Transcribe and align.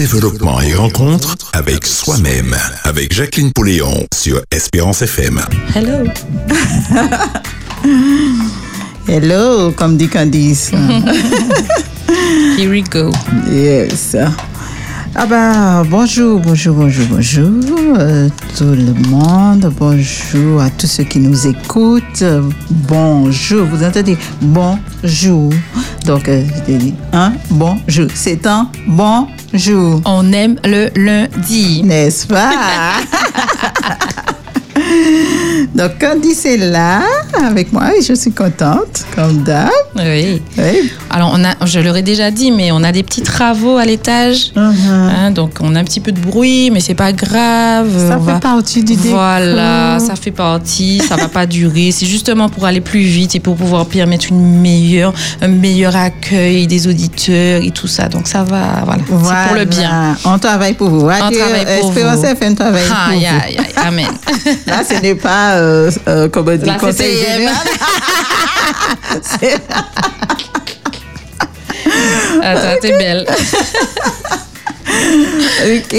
développement 0.00 0.62
et 0.62 0.74
rencontre 0.74 1.36
avec 1.52 1.84
soi-même. 1.84 2.56
Avec 2.84 3.12
Jacqueline 3.12 3.52
Pouléon 3.52 4.06
sur 4.14 4.40
Espérance 4.50 5.02
FM. 5.02 5.38
Hello. 5.74 6.10
Hello, 9.06 9.72
comme 9.72 9.98
dit 9.98 10.08
Candice. 10.08 10.70
Here 12.56 12.70
we 12.70 12.82
go. 12.82 13.12
Yes. 13.52 14.16
Ah 15.12 15.26
ben, 15.26 15.84
bonjour, 15.90 16.38
bonjour, 16.38 16.76
bonjour, 16.76 17.06
bonjour 17.10 17.48
euh, 17.98 18.28
tout 18.56 18.64
le 18.64 18.94
monde. 19.08 19.72
Bonjour 19.76 20.60
à 20.60 20.70
tous 20.70 20.86
ceux 20.86 21.02
qui 21.02 21.18
nous 21.18 21.48
écoutent. 21.48 22.22
Bonjour, 22.70 23.66
vous 23.66 23.82
entendez? 23.82 24.16
Bonjour. 24.40 25.50
Donc, 26.06 26.28
euh, 26.28 26.44
je 26.68 26.72
dit, 26.74 26.94
hein, 27.12 27.32
bonjour. 27.50 28.06
C'est 28.14 28.46
un 28.46 28.70
bonjour. 28.86 30.00
On 30.04 30.32
aime 30.32 30.56
le 30.64 30.90
lundi. 30.94 31.82
N'est-ce 31.82 32.28
pas? 32.28 32.52
Donc, 35.74 35.98
Candice 36.00 36.44
est 36.46 36.56
là 36.56 37.02
avec 37.44 37.72
moi 37.72 37.96
et 37.96 38.02
je 38.02 38.14
suis 38.14 38.32
contente, 38.32 39.04
comme 39.14 39.42
d'hab. 39.42 39.68
Oui. 39.96 40.40
Oui. 40.58 40.90
Alors, 41.10 41.32
on 41.34 41.44
a, 41.44 41.54
je 41.66 41.80
leur 41.80 41.96
ai 41.96 42.02
déjà 42.02 42.30
dit, 42.30 42.50
mais 42.50 42.72
on 42.72 42.82
a 42.82 42.92
des 42.92 43.02
petits 43.02 43.22
travaux 43.22 43.76
à 43.76 43.84
l'étage. 43.84 44.52
Mhm. 44.56 44.72
Hein, 44.90 45.30
donc, 45.30 45.52
on 45.60 45.74
a 45.74 45.80
un 45.80 45.84
petit 45.84 46.00
peu 46.00 46.12
de 46.12 46.20
bruit, 46.20 46.70
mais 46.70 46.80
c'est 46.80 46.94
pas 46.94 47.12
grave. 47.12 47.88
Ça 48.08 48.18
On 48.20 48.24
fait 48.24 48.32
va- 48.32 48.38
partie 48.40 48.82
du 48.84 48.94
décor. 48.96 49.10
Voilà, 49.12 49.98
ça 50.00 50.16
fait 50.16 50.30
partie, 50.30 51.00
ça 51.06 51.16
va 51.16 51.28
pas 51.28 51.46
durer. 51.46 51.90
C'est 51.92 52.06
justement 52.06 52.48
pour 52.48 52.64
aller 52.64 52.80
plus 52.80 53.00
vite 53.02 53.34
et 53.34 53.40
pour 53.40 53.56
pouvoir 53.56 53.86
permettre 53.86 54.26
une 54.30 54.60
meilleure, 54.60 55.12
un 55.42 55.48
meilleur 55.48 55.94
accueil 55.96 56.66
des 56.66 56.88
auditeurs 56.88 57.62
et 57.62 57.70
tout 57.70 57.86
ça. 57.86 58.08
Donc 58.08 58.26
ça 58.28 58.42
va, 58.44 58.82
voilà, 58.84 59.02
c'est 59.06 59.48
pour 59.48 59.56
le 59.56 59.64
bien. 59.64 60.16
On 60.24 60.38
travaille 60.38 60.74
pour 60.74 60.88
vous. 60.88 61.04
Radio 61.06 61.38
travaille 61.38 61.80
pour 61.80 61.90
Espérance 61.90 62.16
vous. 62.18 62.24
FM 62.26 62.54
travaille 62.54 62.86
pour 62.86 62.96
Aïe, 62.96 63.56
vous. 63.58 63.80
amen. 63.86 64.06
Là, 64.80 64.86
ce 64.88 64.94
n'est 65.02 65.14
pas, 65.14 65.56
euh, 65.56 65.90
euh, 66.08 66.28
comment 66.30 66.56
dire, 66.56 66.66
Là, 66.66 66.74
c'est 66.74 66.86
conseil 66.86 67.24
Attends, 72.42 72.80
t'es 72.80 72.96
belle. 72.96 73.26
ok. 75.66 75.96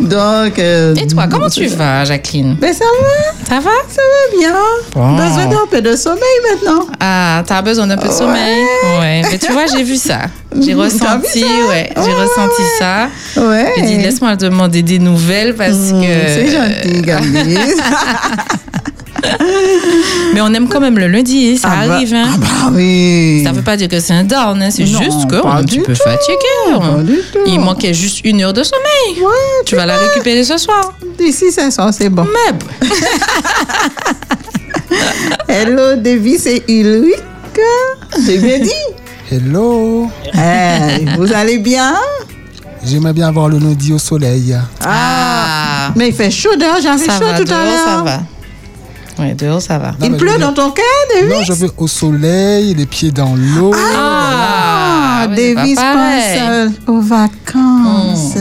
Donc. 0.00 0.58
euh, 0.58 0.94
Et 0.94 1.06
toi, 1.06 1.26
comment 1.30 1.48
tu 1.48 1.66
vas, 1.66 2.04
Jacqueline? 2.04 2.56
Ben, 2.60 2.72
ça 2.72 2.84
va. 2.84 3.46
Ça 3.48 3.60
va? 3.60 3.70
Ça 3.88 4.02
va 4.02 4.38
bien. 4.38 4.54
Bon. 4.94 5.16
Besoin 5.16 5.46
d'un 5.46 5.66
peu 5.70 5.80
de 5.80 5.94
sommeil 5.96 6.20
maintenant. 6.50 6.86
Ah, 7.00 7.42
t'as 7.46 7.62
besoin 7.62 7.86
d'un 7.86 7.96
peu 7.96 8.08
de 8.08 8.12
sommeil? 8.12 8.62
Ouais, 9.00 9.22
mais 9.30 9.38
tu 9.38 9.52
vois, 9.52 9.66
j'ai 9.66 9.82
vu 9.82 9.96
ça. 9.96 10.20
J'ai 10.60 10.74
ressenti, 10.84 11.40
ça? 11.40 11.46
ouais, 11.68 11.90
j'ai 11.96 12.00
Ouais, 12.02 12.14
ressenti 12.14 12.62
ça. 12.78 13.08
Ouais. 13.36 13.72
J'ai 13.76 13.82
dit, 13.82 13.96
laisse-moi 13.98 14.36
demander 14.36 14.82
des 14.82 14.98
nouvelles 14.98 15.54
parce 15.54 15.72
Mmh, 15.72 16.00
que. 16.02 16.06
C'est 16.28 16.50
gentil, 16.50 17.02
Candice. 17.02 17.76
Mais 20.34 20.40
on 20.40 20.52
aime 20.54 20.68
quand 20.68 20.80
même 20.80 20.98
le 20.98 21.06
lundi, 21.08 21.56
ça 21.58 21.68
Ah 21.72 21.86
bah- 21.86 21.94
arrive, 21.94 22.14
hein. 22.14 22.24
Ah 22.32 22.36
bah 22.38 22.70
oui. 22.74 23.42
Ça 23.44 23.52
veut 23.52 23.62
pas 23.62 23.76
dire 23.76 23.88
que 23.88 24.00
c'est 24.00 24.12
un 24.14 24.24
down, 24.24 24.60
hein, 24.62 24.70
c'est 24.70 24.86
juste 24.86 25.28
qu'on 25.30 25.48
est 25.48 25.52
un 25.60 25.64
petit 25.64 25.80
peu 25.80 25.94
fatigué. 25.94 27.16
tout. 27.32 27.38
Il 27.46 27.60
manquait 27.60 27.94
juste 27.94 28.20
une 28.24 28.42
heure 28.42 28.52
de 28.52 28.62
sommeil. 28.62 29.22
Ouais, 29.22 29.64
Tu 29.66 29.76
vas 29.76 29.86
la 29.86 29.96
récupérer 29.96 30.42
ce 30.44 30.56
soir. 30.58 30.92
D'ici 31.18 31.50
500, 31.52 31.92
c'est 31.92 32.08
bon. 32.08 32.24
Mais 32.24 32.52
bon. 32.58 32.66
Hello, 35.48 35.96
Davis 35.96 36.46
et 36.46 36.62
Ulrich. 36.68 37.16
J'ai 38.26 38.38
bien 38.38 38.58
dit. 38.58 38.70
Hello, 39.30 40.08
Eh, 40.34 41.04
vous 41.16 41.32
allez 41.32 41.58
bien? 41.58 41.94
J'aimerais 42.84 43.12
bien 43.12 43.28
avoir 43.28 43.48
le 43.48 43.58
lundi 43.58 43.92
au 43.92 43.98
soleil. 43.98 44.56
Ah, 44.84 45.92
Mais 45.96 46.08
il 46.08 46.14
fait 46.14 46.30
chaud 46.30 46.56
dehors, 46.58 46.78
j'avais 46.82 47.04
chaud 47.04 47.24
va, 47.24 47.38
tout 47.38 47.44
dehors, 47.44 47.58
à 47.60 47.64
l'heure. 47.64 47.84
ça 47.86 48.02
va. 48.02 48.20
Oui, 49.18 49.34
dehors, 49.34 49.60
ça 49.60 49.78
va. 49.78 49.92
Non, 50.00 50.06
Il 50.06 50.16
pleut 50.16 50.38
dans 50.38 50.52
ton 50.52 50.70
cœur, 50.70 50.84
Davis 51.14 51.34
Non, 51.34 51.42
je 51.42 51.52
veux 51.52 51.70
au 51.76 51.86
soleil, 51.86 52.74
les 52.74 52.86
pieds 52.86 53.10
dans 53.10 53.34
l'eau. 53.34 53.72
Ah, 53.74 55.26
ouais, 55.28 55.36
c'est 55.36 55.54
Davis 55.54 55.76
pense 55.76 56.88
aux 56.88 57.00
vacances. 57.00 58.34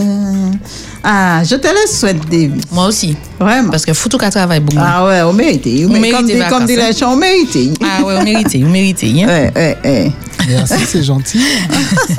Ah, 1.04 1.42
je 1.44 1.56
te 1.56 1.68
le 1.68 1.92
souhaite, 1.92 2.30
Davis. 2.30 2.64
Moi 2.72 2.88
aussi. 2.88 3.18
Vraiment. 3.40 3.72
Parce 3.72 3.86
que 3.86 3.94
Foutou 3.94 4.18
travaille 4.18 4.60
beaucoup. 4.60 4.78
Ah 4.80 5.06
ouais, 5.06 5.22
on 5.24 5.34
mérite. 5.34 5.66
On 5.66 5.92
comme, 5.92 6.00
mérite 6.00 6.26
dit, 6.26 6.34
comme 6.50 6.66
dit 6.66 6.76
vacances, 6.76 6.94
les 6.94 7.00
gens, 7.00 7.14
on 7.14 7.18
mérite. 7.18 7.58
Ah 7.84 8.04
ouais, 8.04 8.18
vous 8.18 8.24
méritez, 8.24 8.64
vous 8.64 8.70
méritez. 8.70 9.24
Hein? 9.24 9.28
Ouais, 9.28 9.52
ouais, 9.56 9.78
ouais. 9.84 10.12
Merci, 10.48 10.86
c'est 10.88 11.04
gentil. 11.04 11.42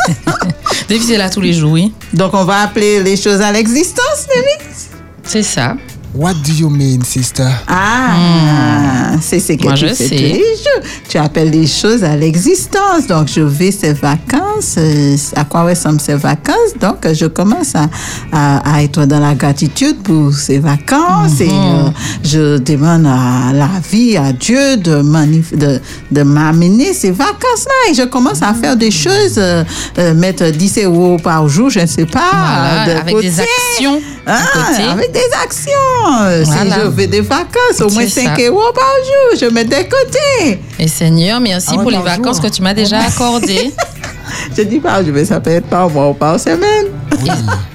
Davis 0.88 1.10
est 1.10 1.16
là 1.16 1.30
tous 1.30 1.40
les 1.40 1.52
jours, 1.52 1.72
oui. 1.72 1.92
Donc, 2.12 2.34
on 2.34 2.44
va 2.44 2.62
appeler 2.62 3.02
les 3.02 3.16
choses 3.16 3.40
à 3.40 3.52
l'existence, 3.52 4.26
Davis 4.28 4.88
C'est 5.24 5.42
ça. 5.42 5.76
What 6.14 6.34
do 6.44 6.52
you 6.52 6.68
mean, 6.68 7.02
sister? 7.04 7.48
Ah, 7.68 9.12
c'est 9.22 9.40
ce 9.40 9.54
que 9.54 9.62
Moi, 9.62 9.72
tu 9.72 9.80
je 9.88 9.94
fais 9.94 10.08
sais. 10.08 10.08
tous 10.08 10.14
les 10.22 10.32
jours. 10.56 10.90
Tu 11.08 11.16
appelles 11.16 11.48
les 11.50 11.66
choses 11.66 12.04
à 12.04 12.14
l'existence. 12.16 13.06
Donc, 13.08 13.28
je 13.28 13.40
vais 13.40 13.70
ces 13.70 13.94
vacances. 13.94 14.74
euh, 14.76 15.16
À 15.36 15.44
quoi 15.44 15.62
ressemblent 15.64 16.02
ces 16.02 16.14
vacances? 16.16 16.74
Donc, 16.78 17.10
je 17.14 17.24
commence 17.26 17.74
à, 17.74 17.88
à, 18.30 18.74
à 18.76 18.82
être 18.82 19.06
dans 19.06 19.20
la 19.20 19.34
gratitude 19.34 20.02
pour 20.02 20.34
ces 20.34 20.58
vacances 20.58 21.40
et 21.40 21.48
euh, 21.50 21.88
je 22.22 22.58
demande 22.58 23.06
à 23.06 23.52
la 23.54 23.70
vie, 23.90 24.18
à 24.18 24.32
Dieu 24.34 24.76
de, 24.76 24.96
manif- 25.02 25.56
de, 25.56 25.80
de 26.10 26.22
m'amener 26.22 26.92
ces 26.92 27.10
vacances-là. 27.10 27.90
Et 27.90 27.94
je 27.94 28.02
commence 28.02 28.42
à 28.42 28.52
faire 28.52 28.76
des 28.76 28.90
choses, 28.90 29.38
euh, 29.38 29.64
euh, 29.98 30.12
mettre 30.12 30.44
10 30.50 30.78
euros 30.84 31.16
par 31.22 31.48
jour, 31.48 31.70
je 31.70 31.80
ne 31.80 31.86
sais 31.86 32.04
pas. 32.04 32.20
Voilà, 32.32 32.84
de 32.86 33.00
avec 33.00 33.18
des 33.20 33.40
actions 33.40 34.00
Ah, 34.26 34.38
côté. 34.52 34.82
avec 34.90 35.10
des 35.12 35.28
actions. 35.42 35.70
Euh, 36.22 36.42
Voilà. 36.44 36.74
Si 36.76 36.80
je 36.82 36.86
vais 36.88 37.06
des 37.06 37.20
vacances, 37.20 37.80
au 37.80 37.88
moins 37.90 38.02
C'est 38.06 38.22
5 38.22 38.36
ça. 38.38 38.46
euros 38.48 38.72
par 38.74 38.92
jour, 39.04 39.40
je 39.48 39.52
mets 39.54 39.64
de 39.64 39.70
côté. 39.74 40.60
Et 40.78 40.88
Seigneur, 40.88 41.40
merci 41.40 41.68
Ah 41.72 41.76
ouais, 41.76 41.82
pour 41.82 41.90
les 41.90 41.98
vacances 41.98 42.36
jour. 42.36 42.46
que 42.46 42.50
tu 42.54 42.62
m'as 42.62 42.74
déjà 42.74 42.98
accordées. 43.00 43.72
Je 44.56 44.62
dis 44.62 44.78
pas, 44.78 45.04
je 45.04 45.10
vais 45.10 45.24
ça 45.26 45.40
peut 45.40 45.50
être 45.50 45.66
par 45.66 45.90
mois 45.90 46.08
ou 46.08 46.14
par 46.14 46.40
semaine. 46.40 46.86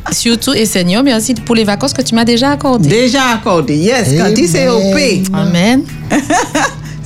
Et 0.09 0.13
Surtout, 0.13 0.53
et 0.53 0.65
Seigneur, 0.65 1.03
merci 1.03 1.33
pour 1.35 1.53
les 1.55 1.63
vacances 1.63 1.93
que 1.93 2.01
tu 2.01 2.15
m'as 2.15 2.23
déjà 2.25 2.51
accordées. 2.51 2.89
Déjà 2.89 3.25
accordé, 3.35 3.75
yes, 3.75 4.09
quand 4.17 4.29
il 4.35 4.47
c'est 4.47 4.67
au 4.67 4.79
pays. 4.93 5.23
Amen. 5.33 5.83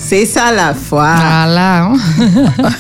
C'est 0.04 0.26
ça 0.26 0.52
la 0.52 0.74
foi. 0.74 1.14
Voilà. 1.16 1.84
hein. 1.86 1.94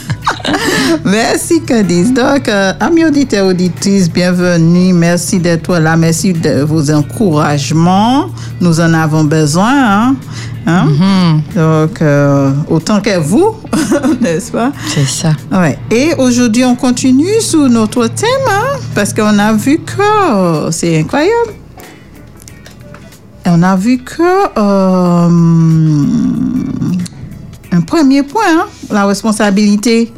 Merci 1.05 1.61
Candice. 1.61 2.11
Donc, 2.13 2.49
euh, 2.49 2.73
amis 2.79 3.05
auditeurs, 3.05 3.47
auditrices, 3.47 4.11
bienvenue. 4.11 4.91
Merci 4.93 5.39
d'être 5.39 5.77
là. 5.77 5.95
Merci 5.95 6.33
de 6.33 6.61
vos 6.63 6.91
encouragements. 6.91 8.25
Nous 8.59 8.79
en 8.79 8.93
avons 8.93 9.23
besoin. 9.23 9.71
Hein? 9.71 10.15
Hein? 10.67 11.41
Donc, 11.55 12.01
euh, 12.01 12.51
autant 12.69 12.99
que 13.01 13.17
vous, 13.19 13.55
n'est-ce 14.21 14.51
pas? 14.51 14.71
C'est 14.87 15.05
ça. 15.07 15.31
Ouais. 15.51 15.77
Et 15.89 16.13
aujourd'hui, 16.17 16.65
on 16.65 16.75
continue 16.75 17.39
sur 17.39 17.69
notre 17.69 18.07
thème, 18.07 18.27
hein, 18.49 18.77
parce 18.93 19.13
qu'on 19.13 19.39
a 19.39 19.53
vu 19.53 19.77
que 19.79 20.01
euh, 20.01 20.71
c'est 20.71 20.99
incroyable. 20.99 21.53
On 23.45 23.63
a 23.63 23.75
vu 23.75 23.97
que 23.97 24.21
euh, 24.57 25.29
un 27.81 27.83
premier 27.83 28.21
point, 28.23 28.43
hein, 28.47 28.67
la 28.91 29.05
responsabilité 29.05 30.11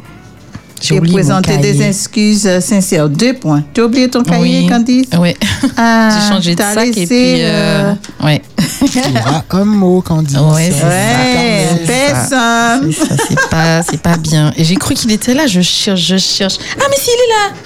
J'ai 0.82 1.00
présenter 1.00 1.56
des 1.56 1.80
excuses 1.82 2.46
euh, 2.46 2.60
sincères. 2.60 3.08
Deux 3.08 3.32
points. 3.32 3.64
Tu 3.72 3.80
as 3.80 3.84
oublié 3.86 4.10
ton 4.10 4.22
cahier, 4.22 4.60
Oui. 4.62 4.68
Candice? 4.68 5.06
Oui. 5.18 5.34
Ah, 5.76 6.10
J'ai 6.20 6.28
changé 6.28 6.54
de 6.54 6.60
sac 6.60 6.88
et 6.96 7.06
puis. 7.06 7.36
Euh... 7.40 7.94
Ouais. 8.22 8.42
Il 8.82 8.96
y 8.96 9.18
aura 9.18 9.44
un 9.50 9.64
mot, 9.64 10.02
Candice. 10.02 10.36
Ouais, 10.36 10.70
c'est 10.70 10.84
Ouais, 10.84 11.86
ça. 11.86 12.80
personne. 12.80 12.92
C'est 12.92 13.16
ça, 13.16 13.24
c'est 13.28 13.48
pas, 13.48 13.82
c'est 13.82 14.00
pas 14.00 14.16
bien. 14.18 14.52
Et 14.58 14.64
j'ai 14.64 14.76
cru 14.76 14.94
qu'il 14.94 15.10
était 15.12 15.32
là, 15.32 15.46
je 15.46 15.62
cherche, 15.62 16.00
je 16.02 16.18
cherche. 16.18 16.56
Ah, 16.78 16.84
mais 16.90 16.96
si, 16.96 17.08
il 17.08 17.14
est 17.14 17.32
là 17.32 17.56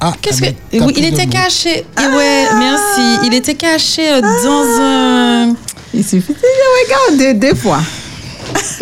Ah, 0.00 0.12
Qu'est-ce 0.20 0.42
ah, 0.42 0.48
que. 0.48 0.84
Oui, 0.84 0.94
il 0.96 1.04
était 1.04 1.26
caché. 1.26 1.78
Et 1.80 2.16
ouais, 2.16 2.44
merci. 2.58 3.20
Il 3.24 3.34
était 3.34 3.54
caché 3.54 4.10
euh, 4.10 4.20
dans 4.20 4.82
un. 4.82 5.54
Il 5.94 6.04
suffit 6.04 6.32
de 6.32 7.08
regarder 7.14 7.34
deux 7.34 7.54
fois. 7.54 7.80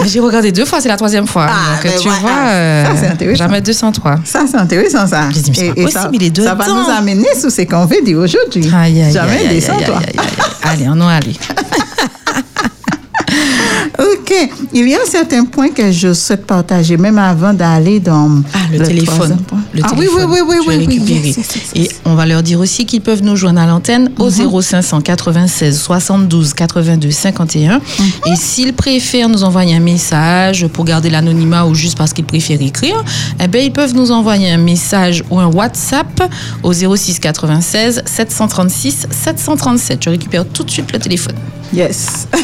J'ai 0.07 0.21
regardé 0.21 0.53
deux 0.53 0.65
fois, 0.65 0.81
c'est 0.81 0.89
la 0.89 0.97
troisième 0.97 1.27
fois. 1.27 1.47
Ah, 1.49 1.75
Donc, 1.75 1.85
ben 1.85 1.93
tu 2.01 2.09
voilà. 2.09 2.21
vois, 2.21 2.31
Ça, 2.31 2.49
euh, 2.51 2.85
c'est 3.01 3.07
intéressant. 3.09 3.45
jamais 3.45 3.61
203. 3.61 4.17
Ça, 4.25 4.45
c'est 4.51 4.57
intéressant, 4.57 5.07
ça. 5.07 5.29
Dit, 5.33 5.43
mais 5.49 5.55
c'est 5.55 5.83
pas 5.85 5.91
ça, 5.91 6.01
possible, 6.09 6.25
il 6.25 6.27
est 6.39 6.43
ça 6.43 6.55
va 6.55 6.67
nous 6.69 6.91
amener 6.91 7.29
sur 7.39 7.51
ce 7.51 7.63
qu'on 7.63 7.87
veut 7.87 8.03
dire 8.03 8.19
aujourd'hui. 8.19 8.71
Aïe, 8.75 9.03
aïe, 9.03 9.13
Jamais 9.13 9.37
aïe, 9.39 9.47
aïe, 9.49 9.65
aïe, 9.69 9.85
toi. 9.85 9.99
aïe, 9.99 10.05
aïe, 10.09 10.15
aïe. 10.19 10.73
Allez, 10.73 10.89
on 10.89 10.97
va 10.97 11.09
aller. 11.17 11.35
OK. 13.99 14.33
Il 14.73 14.89
y 14.89 14.95
a 14.95 14.99
certains 15.07 15.45
points 15.45 15.71
que 15.71 15.93
je 15.93 16.13
souhaite 16.15 16.47
partager, 16.47 16.97
même 16.97 17.19
avant 17.19 17.53
d'aller 17.55 18.01
dans 18.01 18.43
Ah, 18.53 18.59
le, 18.73 18.79
téléphone. 18.85 19.39
Le 19.73 19.83
ah 19.85 19.91
téléphone. 19.91 20.25
oui, 20.29 20.41
oui, 20.41 20.41
oui, 20.49 20.57
oui, 20.67 20.87
oui, 20.89 21.01
oui, 21.07 21.13
yes, 21.27 21.37
yes, 21.37 21.37
yes, 21.37 21.73
Et 21.77 21.91
on 22.05 22.15
va 22.15 22.27
leur 22.27 22.43
dire 22.43 22.59
aussi 22.59 22.87
qu'ils 22.87 23.01
peuvent 23.03 23.23
nous 23.23 23.37
joindre 23.37 23.61
à 23.61 23.67
l'antenne 23.67 24.11
au 24.19 24.31
Mhm. 24.31 24.61
0596 24.63 25.81
72 25.81 26.55
82 26.55 27.11
51. 27.13 27.75
Mhm. 27.79 27.83
Et 28.33 28.37
s'ils 28.37 28.73
préfèrent 28.73 29.29
nous 29.29 29.45
envoyer 29.45 29.77
un 29.77 29.81
message 29.81 30.67
pour 30.69 30.85
garder 30.85 31.11
l'anonymat 31.11 31.65
ou 31.67 31.75
juste 31.75 31.97
parce 31.97 32.13
qu'ils 32.13 32.25
préfèrent 32.25 32.63
écrire, 32.63 33.03
eh 33.43 33.47
ben, 33.47 33.63
ils 33.65 33.73
peuvent 33.73 33.95
nous 33.95 34.11
envoyer 34.11 34.51
un 34.51 34.59
message 34.59 35.23
ou 35.31 35.39
un 35.39 35.47
WhatsApp 35.47 36.23
au 36.63 36.73
06 36.73 37.21
96 37.21 38.03
736 38.07 39.07
737. 39.11 40.03
Je 40.05 40.11
récupère 40.11 40.45
tout 40.49 40.65
de 40.65 40.71
suite 40.71 40.91
le 40.93 40.99
téléphone. 40.99 41.37
Yes. 41.73 42.27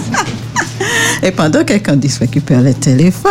Et 1.22 1.30
pendant 1.30 1.64
que 1.64 1.76
Candice 1.78 2.18
récupère 2.18 2.62
le 2.62 2.72
téléphone, 2.72 3.30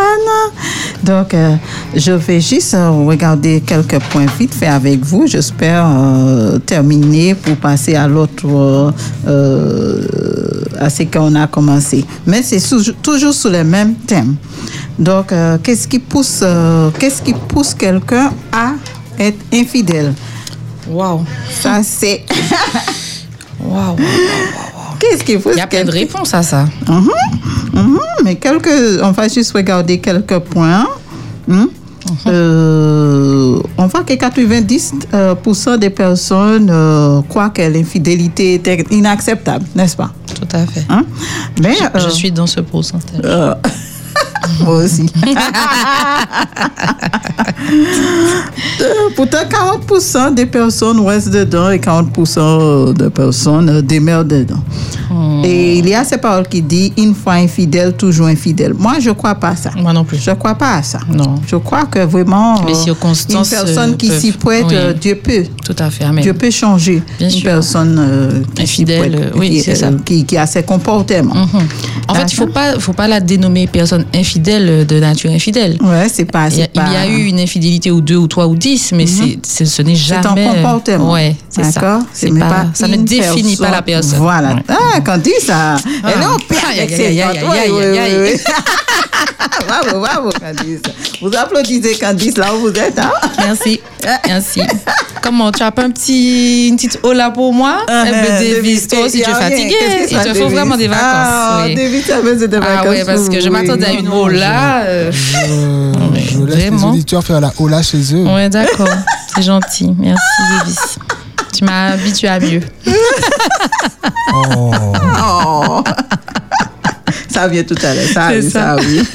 donc 1.03 1.33
euh, 1.33 1.55
je 1.95 2.11
vais 2.11 2.39
juste 2.39 2.73
euh, 2.75 2.89
regarder 2.91 3.61
quelques 3.61 3.99
points 3.99 4.27
vite 4.39 4.53
fait 4.53 4.67
avec 4.67 5.03
vous. 5.03 5.25
J'espère 5.25 5.85
euh, 5.87 6.59
terminer 6.59 7.33
pour 7.33 7.55
passer 7.57 7.95
à 7.95 8.07
l'autre, 8.07 8.93
euh, 9.27 10.01
à 10.79 10.89
ce 10.89 11.03
qu'on 11.03 11.33
a 11.35 11.47
commencé. 11.47 12.05
Mais 12.27 12.43
c'est 12.43 12.61
toujours 13.01 13.33
sous 13.33 13.49
le 13.49 13.63
même 13.63 13.95
thème. 13.95 14.35
Donc, 14.97 15.33
qu'est-ce 15.63 15.87
qui 15.87 15.99
pousse, 15.99 16.43
qu'est-ce 16.99 17.21
qui 17.21 17.33
pousse 17.33 17.73
quelqu'un 17.73 18.31
à 18.51 18.73
être 19.17 19.39
infidèle? 19.53 20.13
Waouh! 20.89 21.23
Ça, 21.49 21.81
c'est 21.83 22.25
Waouh! 23.63 23.95
Qu'est-ce 24.99 25.23
qui 25.23 25.37
pousse 25.37 25.53
Il 25.55 25.59
y 25.59 25.61
a 25.61 25.67
plein 25.67 25.83
de 25.83 25.91
réponses 25.91 26.33
à 26.33 26.43
ça. 26.43 26.65
Mhm, 26.87 27.09
mhm, 27.73 27.99
mais 28.23 28.35
quelques, 28.35 29.01
on 29.01 29.11
va 29.11 29.27
juste 29.27 29.51
regarder 29.53 29.99
quelques 29.99 30.39
points. 30.39 30.87
Hmm? 31.47 31.65
Euh, 32.27 33.59
on 33.77 33.87
voit 33.87 34.03
que 34.03 34.13
90% 34.13 34.93
euh, 35.13 35.35
pour 35.35 35.55
cent 35.55 35.77
des 35.77 35.89
personnes 35.89 36.69
euh, 36.71 37.21
croient 37.27 37.49
que 37.49 37.61
l'infidélité 37.61 38.55
est 38.55 38.91
inacceptable, 38.91 39.65
n'est-ce 39.75 39.95
pas? 39.95 40.11
Tout 40.33 40.47
à 40.55 40.65
fait. 40.65 40.85
Hein? 40.89 41.05
Mais, 41.61 41.75
Je 41.75 42.07
euh, 42.07 42.09
suis 42.09 42.31
dans 42.31 42.47
ce 42.47 42.61
pourcentage. 42.61 43.55
Moi 44.59 44.83
aussi. 44.83 45.05
Euh, 48.81 48.85
Pourtant, 49.15 49.37
40% 49.49 50.33
des 50.33 50.45
personnes 50.45 51.05
restent 51.05 51.31
dedans 51.31 51.69
et 51.71 51.77
40% 51.79 52.93
de 52.93 53.07
personnes 53.09 53.69
euh, 53.69 53.81
demeurent 53.81 54.25
dedans. 54.25 54.63
Hmm. 55.09 55.43
Et 55.43 55.77
il 55.79 55.89
y 55.89 55.93
a 55.95 56.03
ces 56.03 56.17
paroles 56.17 56.47
qui 56.47 56.61
disent 56.61 56.91
une 56.97 57.13
fois 57.15 57.33
infidèle, 57.33 57.93
toujours 57.93 58.27
infidèle. 58.27 58.73
Moi, 58.77 58.95
je 58.99 59.09
ne 59.09 59.13
crois 59.15 59.35
pas 59.35 59.49
à 59.49 59.55
ça. 59.55 59.71
Moi 59.77 59.91
non 59.93 60.03
plus. 60.03 60.17
Je 60.21 60.29
ne 60.29 60.35
crois 60.35 60.55
pas 60.55 60.75
à 60.75 60.83
ça. 60.83 60.99
Non. 61.11 61.35
Je 61.47 61.55
crois 61.57 61.85
que 61.85 61.99
vraiment, 61.99 62.63
Les 62.65 62.73
euh, 62.73 62.83
circonstances, 62.83 63.51
une 63.51 63.57
personne 63.57 63.97
qui 63.97 64.09
s'y 64.09 64.31
prête, 64.31 64.65
oui. 64.69 64.75
Dieu 64.99 65.15
peut. 65.15 65.43
Tout 65.65 65.75
à 65.79 65.89
fait. 65.89 66.03
Amen. 66.05 66.21
Dieu 66.23 66.33
peut 66.33 66.51
changer 66.51 67.01
Bien 67.17 67.27
une 67.27 67.33
sûr. 67.33 67.43
personne 67.43 67.97
euh, 67.99 68.41
qui 68.55 68.63
Infidèle, 68.63 69.11
prête, 69.11 69.33
oui, 69.35 69.61
qui, 69.63 69.75
ça. 69.75 69.89
qui, 70.05 70.25
qui 70.25 70.37
a 70.37 70.45
ses 70.45 70.63
comportements. 70.63 71.35
Mhm. 71.35 71.61
En 72.07 72.13
fait, 72.15 72.31
il 72.31 72.35
faut 72.35 72.47
pas, 72.47 72.79
faut 72.79 72.93
pas 72.93 73.07
la 73.07 73.19
dénommer 73.19 73.67
personne 73.67 74.05
infidèle 74.13 74.48
de 74.57 74.99
nature 74.99 75.31
infidèle. 75.31 75.77
Ouais, 75.81 76.07
c'est 76.11 76.25
pas. 76.25 76.47
Il 76.49 76.57
y, 76.57 76.61
a, 76.61 76.65
c'est 76.65 76.73
pas- 76.73 76.85
il 76.87 76.93
y 76.93 76.95
a 76.97 77.07
eu 77.07 77.25
une 77.25 77.39
infidélité 77.39 77.91
ou 77.91 78.01
deux 78.01 78.15
ou 78.17 78.27
trois 78.27 78.47
ou 78.47 78.55
dix, 78.55 78.91
mais 78.93 79.05
c'est, 79.05 79.37
c'est- 79.43 79.65
ce 79.65 79.81
n'est 79.81 79.95
C'est 79.95 80.21
jamais. 80.21 80.47
un 80.47 80.53
comportement. 80.55 81.11
Ouais, 81.13 81.35
c'est 81.49 81.63
ça. 81.63 81.71
D'accord 81.71 82.01
C'est 82.13 82.31
mais 82.31 82.39
pas, 82.39 82.65
ça 82.73 82.87
ne 82.87 82.97
définit 82.97 83.55
pas 83.57 83.69
la 83.71 83.81
personne. 83.81 84.19
Voilà. 84.19 84.53
Ouais. 84.55 84.63
Ah, 84.69 84.99
quand 85.05 85.19
ça, 85.45 85.75
elle 86.03 86.13
Oui, 86.13 87.57
aïe, 87.57 87.71
oui, 87.71 87.97
aïe, 87.97 88.11
oui, 88.21 88.29
oui. 88.33 88.53
bravo, 89.67 89.99
bravo, 89.99 90.29
Candice. 90.31 90.81
Vous 91.21 91.31
applaudissez 91.35 91.95
Candice 91.99 92.37
là 92.37 92.53
où 92.55 92.59
vous 92.59 92.69
êtes, 92.69 92.97
hein? 92.97 93.11
Merci. 93.39 93.79
Merci. 94.27 94.61
Comment 95.21 95.51
tu 95.51 95.61
as 95.63 95.71
pas 95.71 95.83
un 95.83 95.91
petit, 95.91 96.69
une 96.69 96.75
petite 96.77 96.99
hola 97.03 97.29
pour 97.29 97.53
moi? 97.53 97.79
Ah, 97.87 98.05
Eh 98.07 98.11
ben, 98.11 98.17
euh, 98.31 98.55
Davis, 98.55 98.87
toi 98.87 98.99
aussi 99.05 99.21
tu 99.21 99.29
es 99.29 99.33
rien. 99.33 99.35
fatigué. 99.35 99.75
Qu'est-ce 99.79 100.07
que 100.09 100.11
Il 100.11 100.17
ça, 100.17 100.23
te 100.23 100.33
faut 100.33 100.47
vraiment 100.49 100.77
des 100.77 100.87
vacances. 100.87 101.03
Ah, 101.05 101.63
oui. 101.67 101.75
Davis, 101.75 102.05
ça 102.05 102.17
faisait 102.21 102.47
des 102.47 102.57
vacances. 102.59 102.85
Ah 102.85 102.89
ouais, 102.89 103.03
parce 103.05 103.27
que 103.29 103.39
je 103.39 103.45
oui. 103.45 103.49
m'attendais 103.51 103.85
à 103.87 103.91
une 103.91 104.05
non, 104.05 104.27
hola. 104.39 104.81
euh, 104.85 105.11
Je, 105.11 106.31
je 106.31 106.43
laisse 106.43 106.71
les 106.71 106.83
auditeurs 106.83 107.23
faire 107.23 107.41
la 107.41 107.51
hola 107.59 107.81
chez 107.81 108.01
eux. 108.15 108.23
Ouais, 108.25 108.49
d'accord. 108.49 108.87
C'est 109.35 109.41
gentil. 109.43 109.93
Merci, 109.97 110.23
Davis. 110.57 110.99
Tu 111.53 111.63
m'as 111.65 111.91
habitué 111.93 112.27
à 112.27 112.39
mieux. 112.39 112.61
Oh. 114.31 114.71
Oh. 115.23 115.83
ça 117.29 117.47
vient 117.47 117.63
tout 117.63 117.75
à 117.83 117.93
l'heure. 117.95 118.07
Ça, 118.13 118.29
oui, 118.31 118.43
ça. 118.43 118.49
ça, 118.51 118.75
oui. 118.77 119.01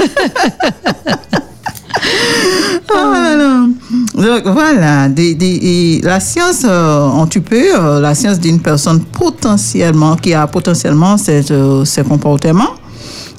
Oh 2.97 3.13
là 3.13 3.37
là. 3.37 3.67
Donc 4.15 4.47
voilà, 4.53 5.09
des- 5.09 5.35
des- 5.35 5.59
et 5.63 6.01
la 6.03 6.21
science, 6.21 6.63
euh, 6.65 7.09
on 7.15 7.27
tu 7.27 7.41
peux, 7.41 7.77
euh, 7.77 8.01
la 8.01 8.15
science 8.15 8.39
d'une 8.39 8.61
personne 8.61 9.03
potentiellement, 9.05 10.17
qui 10.17 10.35
a 10.35 10.47
potentiellement 10.47 11.17
cette, 11.17 11.51
euh, 11.51 11.85
ce 11.85 12.01
comportement. 12.03 12.71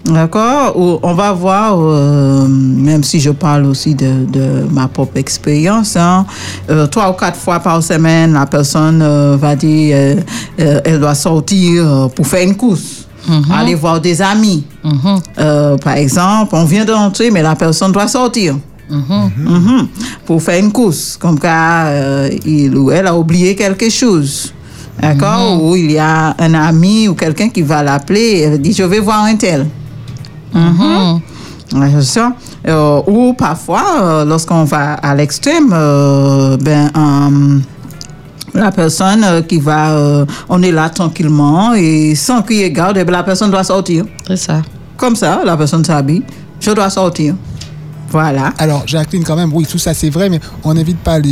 D'accord? 0.05 0.73
On 0.75 1.13
va 1.13 1.31
voir, 1.33 1.77
euh, 1.79 2.47
même 2.47 3.03
si 3.03 3.19
je 3.19 3.31
parle 3.31 3.65
aussi 3.65 3.95
de, 3.95 4.25
de 4.31 4.67
ma 4.71 4.87
propre 4.87 5.17
expérience, 5.17 5.95
hein, 5.95 6.25
euh, 6.69 6.85
trois 6.85 7.09
ou 7.09 7.13
quatre 7.13 7.37
fois 7.39 7.59
par 7.59 7.81
semaine, 7.81 8.33
la 8.33 8.45
personne 8.45 9.01
euh, 9.01 9.35
va 9.35 9.55
dire 9.55 10.23
elle 10.57 10.99
doit 10.99 11.15
sortir 11.15 12.09
pour 12.15 12.27
faire 12.27 12.47
une 12.47 12.55
course, 12.55 13.07
aller 13.51 13.73
voir 13.73 13.99
des 13.99 14.21
amis. 14.21 14.63
Mhm. 14.83 15.77
Par 15.79 15.95
exemple, 15.95 16.53
on 16.55 16.65
vient 16.65 16.85
d'entrer, 16.85 17.31
mais 17.31 17.41
la 17.41 17.55
personne 17.55 17.91
doit 17.91 18.07
sortir. 18.07 18.55
Mhm. 18.89 19.87
Pour 20.25 20.41
faire 20.41 20.59
une 20.63 20.71
course. 20.71 21.17
Comme 21.19 21.39
quand 21.39 21.83
euh, 21.87 22.29
il 22.45 22.75
ou 22.77 22.91
elle 22.91 23.07
a 23.07 23.15
oublié 23.15 23.55
quelque 23.55 23.89
chose. 23.89 24.53
D'accord? 25.01 25.61
Ou 25.61 25.75
il 25.75 25.91
y 25.91 25.97
a 25.97 26.35
un 26.39 26.53
ami 26.53 27.07
ou 27.07 27.15
quelqu'un 27.15 27.49
qui 27.49 27.61
va 27.61 27.83
l'appeler 27.83 28.19
et 28.19 28.41
elle 28.41 28.61
dit 28.61 28.73
Je 28.73 28.83
vais 28.83 28.99
voir 28.99 29.23
un 29.23 29.35
tel. 29.35 29.65
Euh, 32.67 33.01
ou 33.07 33.33
parfois, 33.33 33.83
euh, 34.01 34.25
lorsqu'on 34.25 34.63
va 34.63 34.93
à 34.93 35.15
l'extrême, 35.15 35.71
euh, 35.73 36.57
ben, 36.57 36.89
la 38.53 38.71
personne 38.71 39.43
qui 39.47 39.57
va, 39.57 40.25
on 40.47 40.61
est 40.63 40.71
là 40.71 40.89
tranquillement 40.89 41.73
et 41.73 42.15
sans 42.15 42.41
crier 42.41 42.71
garde, 42.71 42.97
eh 42.97 43.03
ben, 43.03 43.11
la 43.11 43.23
personne 43.23 43.51
doit 43.51 43.63
sortir. 43.63 44.05
C'est 44.27 44.37
ça. 44.37 44.61
Comme 44.95 45.15
ça, 45.15 45.41
la 45.43 45.57
personne 45.57 45.83
s'habille. 45.83 46.23
Je 46.59 46.71
dois 46.71 46.89
sortir. 46.89 47.35
Voilà. 48.09 48.53
Alors, 48.57 48.83
Jacqueline, 48.85 49.23
quand 49.23 49.35
même, 49.35 49.51
oui, 49.53 49.65
tout 49.69 49.77
ça 49.77 49.93
c'est 49.93 50.09
vrai, 50.09 50.29
mais 50.29 50.39
on 50.63 50.73
n'invite 50.73 50.99
pas 50.99 51.19
les, 51.19 51.29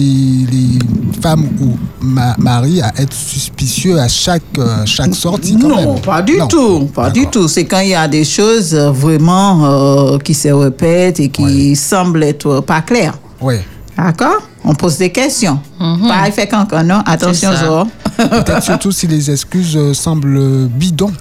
les 0.52 0.80
femmes 1.22 1.46
ou 1.62 1.78
ma- 2.02 2.36
maris 2.38 2.82
à 2.82 2.92
être 2.98 3.14
suspicieux 3.14 4.00
à 4.00 4.08
chaque, 4.08 4.42
euh, 4.58 4.84
chaque 4.86 5.16
sortie. 5.16 5.58
Quand 5.62 5.68
non, 5.70 5.94
même. 5.94 6.02
pas 6.02 6.22
du 6.22 6.38
Non. 6.38 6.48
tout. 6.48 6.90
Pas 6.94 7.10
du 7.10 7.28
tout. 7.28 7.48
C'est 7.48 7.66
quand 7.66 7.80
il 7.80 7.90
y 7.90 7.96
a 7.96 8.08
des 8.08 8.26
choses 8.26 8.74
euh, 8.74 8.92
vraiment 8.92 9.66
euh, 10.14 10.18
qui 10.18 10.34
se 10.34 10.50
répètent 10.50 11.20
et 11.20 11.30
qui 11.30 11.76
semblent 11.76 12.24
être 12.24 12.60
pas 12.62 12.82
claires. 12.82 13.18
Oui. 13.40 13.56
D'accord? 13.96 14.42
On 14.66 14.74
pose 14.74 14.98
des 14.98 15.12
questions. 15.12 15.60
Pas 15.78 16.32
fait 16.32 16.48
quand 16.48 16.66
non? 16.84 17.02
Attention. 17.06 17.52
Zoro. 17.56 17.86
Peut-être 18.18 18.64
surtout 18.72 18.92
si 18.92 19.08
les 19.08 19.30
excuses 19.30 19.76
euh, 19.78 19.94
semblent 19.94 20.68
bidons. 20.68 21.12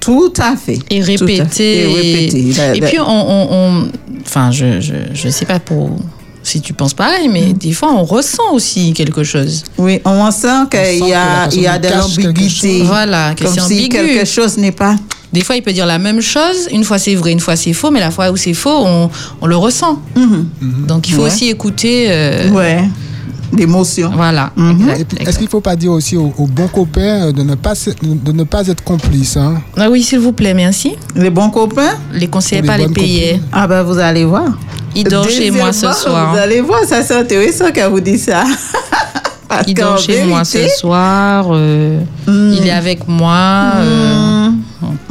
Tout 0.00 0.32
à 0.38 0.54
fait. 0.54 0.78
Et 0.90 1.00
fait. 1.02 1.16
répéter. 1.16 1.90
Et 1.90 1.94
répéter. 1.94 2.76
Et 2.76 2.80
puis, 2.82 2.98
on, 3.00 3.06
on- 3.08 3.48
on- 3.50 3.88
enfin, 4.26 4.50
je, 4.50 4.80
je, 4.80 4.94
je 5.14 5.28
sais 5.28 5.44
pas 5.46 5.58
pour 5.60 5.96
si 6.44 6.60
tu 6.60 6.72
penses 6.72 6.94
pareil, 6.94 7.28
Mm. 7.28 7.32
mais 7.32 7.52
des 7.52 7.72
fois, 7.72 7.92
on 7.92 8.02
ressent 8.04 8.52
aussi 8.52 8.92
quelque 8.94 9.22
chose. 9.22 9.62
Oui, 9.78 10.00
on 10.04 10.28
sent 10.30 10.66
qu'il 10.70 11.06
y 11.08 11.12
a, 11.14 11.48
il 11.52 11.60
y 11.60 11.66
a 11.68 11.78
de 11.78 11.88
l'ambiguïté. 11.88 12.82
Voilà, 12.82 13.34
que 13.34 13.44
Comme 13.44 13.58
si 13.58 13.88
quelque 13.88 14.24
chose 14.24 14.58
n'est 14.58 14.72
pas. 14.72 14.96
Des 15.32 15.42
fois, 15.42 15.56
il 15.56 15.62
peut 15.62 15.72
dire 15.72 15.86
la 15.86 15.98
même 15.98 16.20
chose. 16.20 16.68
Une 16.72 16.84
fois, 16.84 16.98
c'est 16.98 17.14
vrai, 17.14 17.32
une 17.32 17.40
fois, 17.40 17.56
c'est 17.56 17.72
faux. 17.72 17.90
Mais 17.90 18.00
la 18.00 18.10
fois 18.10 18.30
où 18.30 18.36
c'est 18.36 18.52
faux, 18.52 18.84
on, 18.84 19.08
on 19.40 19.46
le 19.46 19.56
ressent. 19.56 19.98
Donc, 20.86 21.08
il 21.08 21.14
faut 21.14 21.22
Ouais. 21.22 21.28
aussi 21.28 21.48
écouter. 21.48 22.06
euh, 22.10 22.50
Ouais. 22.50 22.82
L'émotion. 23.52 24.10
Voilà. 24.14 24.50
Mhm. 24.56 24.88
est-ce 25.20 25.36
qu'il 25.36 25.44
ne 25.46 25.50
faut 25.50 25.60
pas 25.60 25.76
dire 25.76 25.92
aussi 25.92 26.16
aux, 26.16 26.32
aux 26.38 26.46
bons 26.46 26.68
copains 26.68 27.26
euh, 27.28 27.32
de 27.32 27.42
ne 27.42 27.54
pas, 27.54 27.74
se- 27.74 27.90
de 28.02 28.32
ne 28.32 28.44
pas 28.44 28.66
être 28.66 28.82
complices 28.82 29.36
hein? 29.36 29.54
Ah 29.76 29.88
oui, 29.90 30.02
s'il 30.02 30.20
vous 30.20 30.32
plaît, 30.32 30.54
merci. 30.54 30.96
Les 31.14 31.30
bons 31.30 31.50
copains? 31.50 31.94
Les 32.12 32.28
conseillers, 32.28 32.62
pas 32.62 32.78
les 32.78 32.88
payer. 32.88 33.32
copines. 33.32 33.48
Ah 33.52 33.66
ben 33.66 33.82
vous 33.82 33.98
allez 33.98 34.24
voir. 34.24 34.46
Il 34.94 35.04
dort 35.04 35.28
chez 35.28 35.50
moi 35.50 35.72
ce 35.72 35.92
soir. 35.92 36.32
Vous 36.32 36.38
allez 36.38 36.60
voir, 36.60 36.80
ça 36.84 37.02
c'est 37.02 37.14
intéressant 37.16 37.70
qu'elle 37.72 37.90
vous 37.90 38.00
dit 38.00 38.18
ça. 38.18 38.44
Il 39.66 39.74
dort 39.74 39.98
chez 39.98 40.24
moi 40.24 40.44
ce 40.44 40.66
soir. 40.68 41.46
euh, 41.50 42.00
Il 42.26 42.66
est 42.66 42.70
avec 42.70 43.06
moi. 43.06 43.72
euh, 43.76 44.46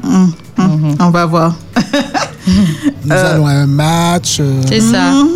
hum, 0.03 0.33
hum, 0.57 0.95
On 0.99 1.09
va 1.11 1.25
voir. 1.27 1.53
Nous 3.05 3.11
allons 3.13 3.45
à 3.47 3.51
un 3.51 3.67
match. 3.67 4.37
euh, 4.39 4.61
C'est 4.67 4.79
ça. 4.79 5.11
Hum, 5.11 5.29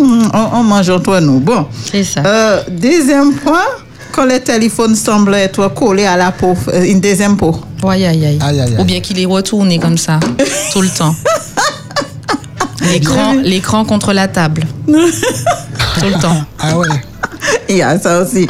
on, 0.00 0.58
on 0.58 0.62
mange 0.62 0.90
entre 0.90 1.18
nous. 1.20 1.40
Bon. 1.40 1.66
C'est 1.90 2.04
ça. 2.04 2.22
Euh, 2.24 2.62
deuxième 2.70 3.34
point, 3.34 3.66
quand 4.12 4.24
le 4.24 4.40
téléphone 4.40 4.94
semble 4.94 5.34
être 5.34 5.68
collé 5.68 6.04
à 6.04 6.16
la 6.16 6.32
peau, 6.32 6.54
euh, 6.72 6.82
une 6.84 7.00
deuxième 7.00 7.36
peau. 7.36 7.54
Aïe, 7.88 8.04
aïe, 8.06 8.26
aïe. 8.26 8.38
Aïe, 8.40 8.60
aïe, 8.60 8.74
aïe. 8.74 8.76
Ou 8.80 8.84
bien 8.84 9.00
qu'il 9.00 9.18
est 9.20 9.26
retourné 9.26 9.78
comme 9.78 9.98
ça, 9.98 10.18
tout 10.72 10.82
le 10.82 10.88
temps. 10.88 11.14
L'écran, 12.92 13.34
l'écran 13.42 13.84
contre 13.84 14.12
la 14.12 14.28
table. 14.28 14.64
tout 14.86 14.94
le 14.94 16.20
temps. 16.20 16.42
Ah 16.58 16.76
ouais. 16.78 16.86
Il 17.68 17.76
y 17.76 17.82
a 17.82 17.98
ça 17.98 18.22
aussi. 18.22 18.46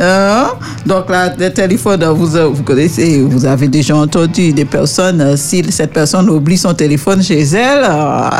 Euh, 0.00 0.44
donc 0.86 1.08
là, 1.10 1.32
le 1.38 1.52
téléphone, 1.52 2.02
vous, 2.14 2.36
euh, 2.36 2.46
vous 2.46 2.62
connaissez, 2.62 3.20
vous 3.22 3.44
avez 3.44 3.68
déjà 3.68 3.96
entendu 3.96 4.52
des 4.52 4.64
personnes, 4.64 5.20
euh, 5.20 5.36
si 5.36 5.62
cette 5.70 5.92
personne 5.92 6.28
oublie 6.30 6.56
son 6.56 6.72
téléphone 6.74 7.22
chez 7.22 7.40
elle, 7.42 7.84
euh, 7.84 8.30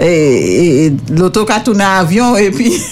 et, 0.00 0.86
et 0.86 0.96
l'auto 1.10 1.44
tourné 1.64 1.84
à 1.84 1.98
avion, 1.98 2.36
et 2.36 2.50
puis... 2.50 2.72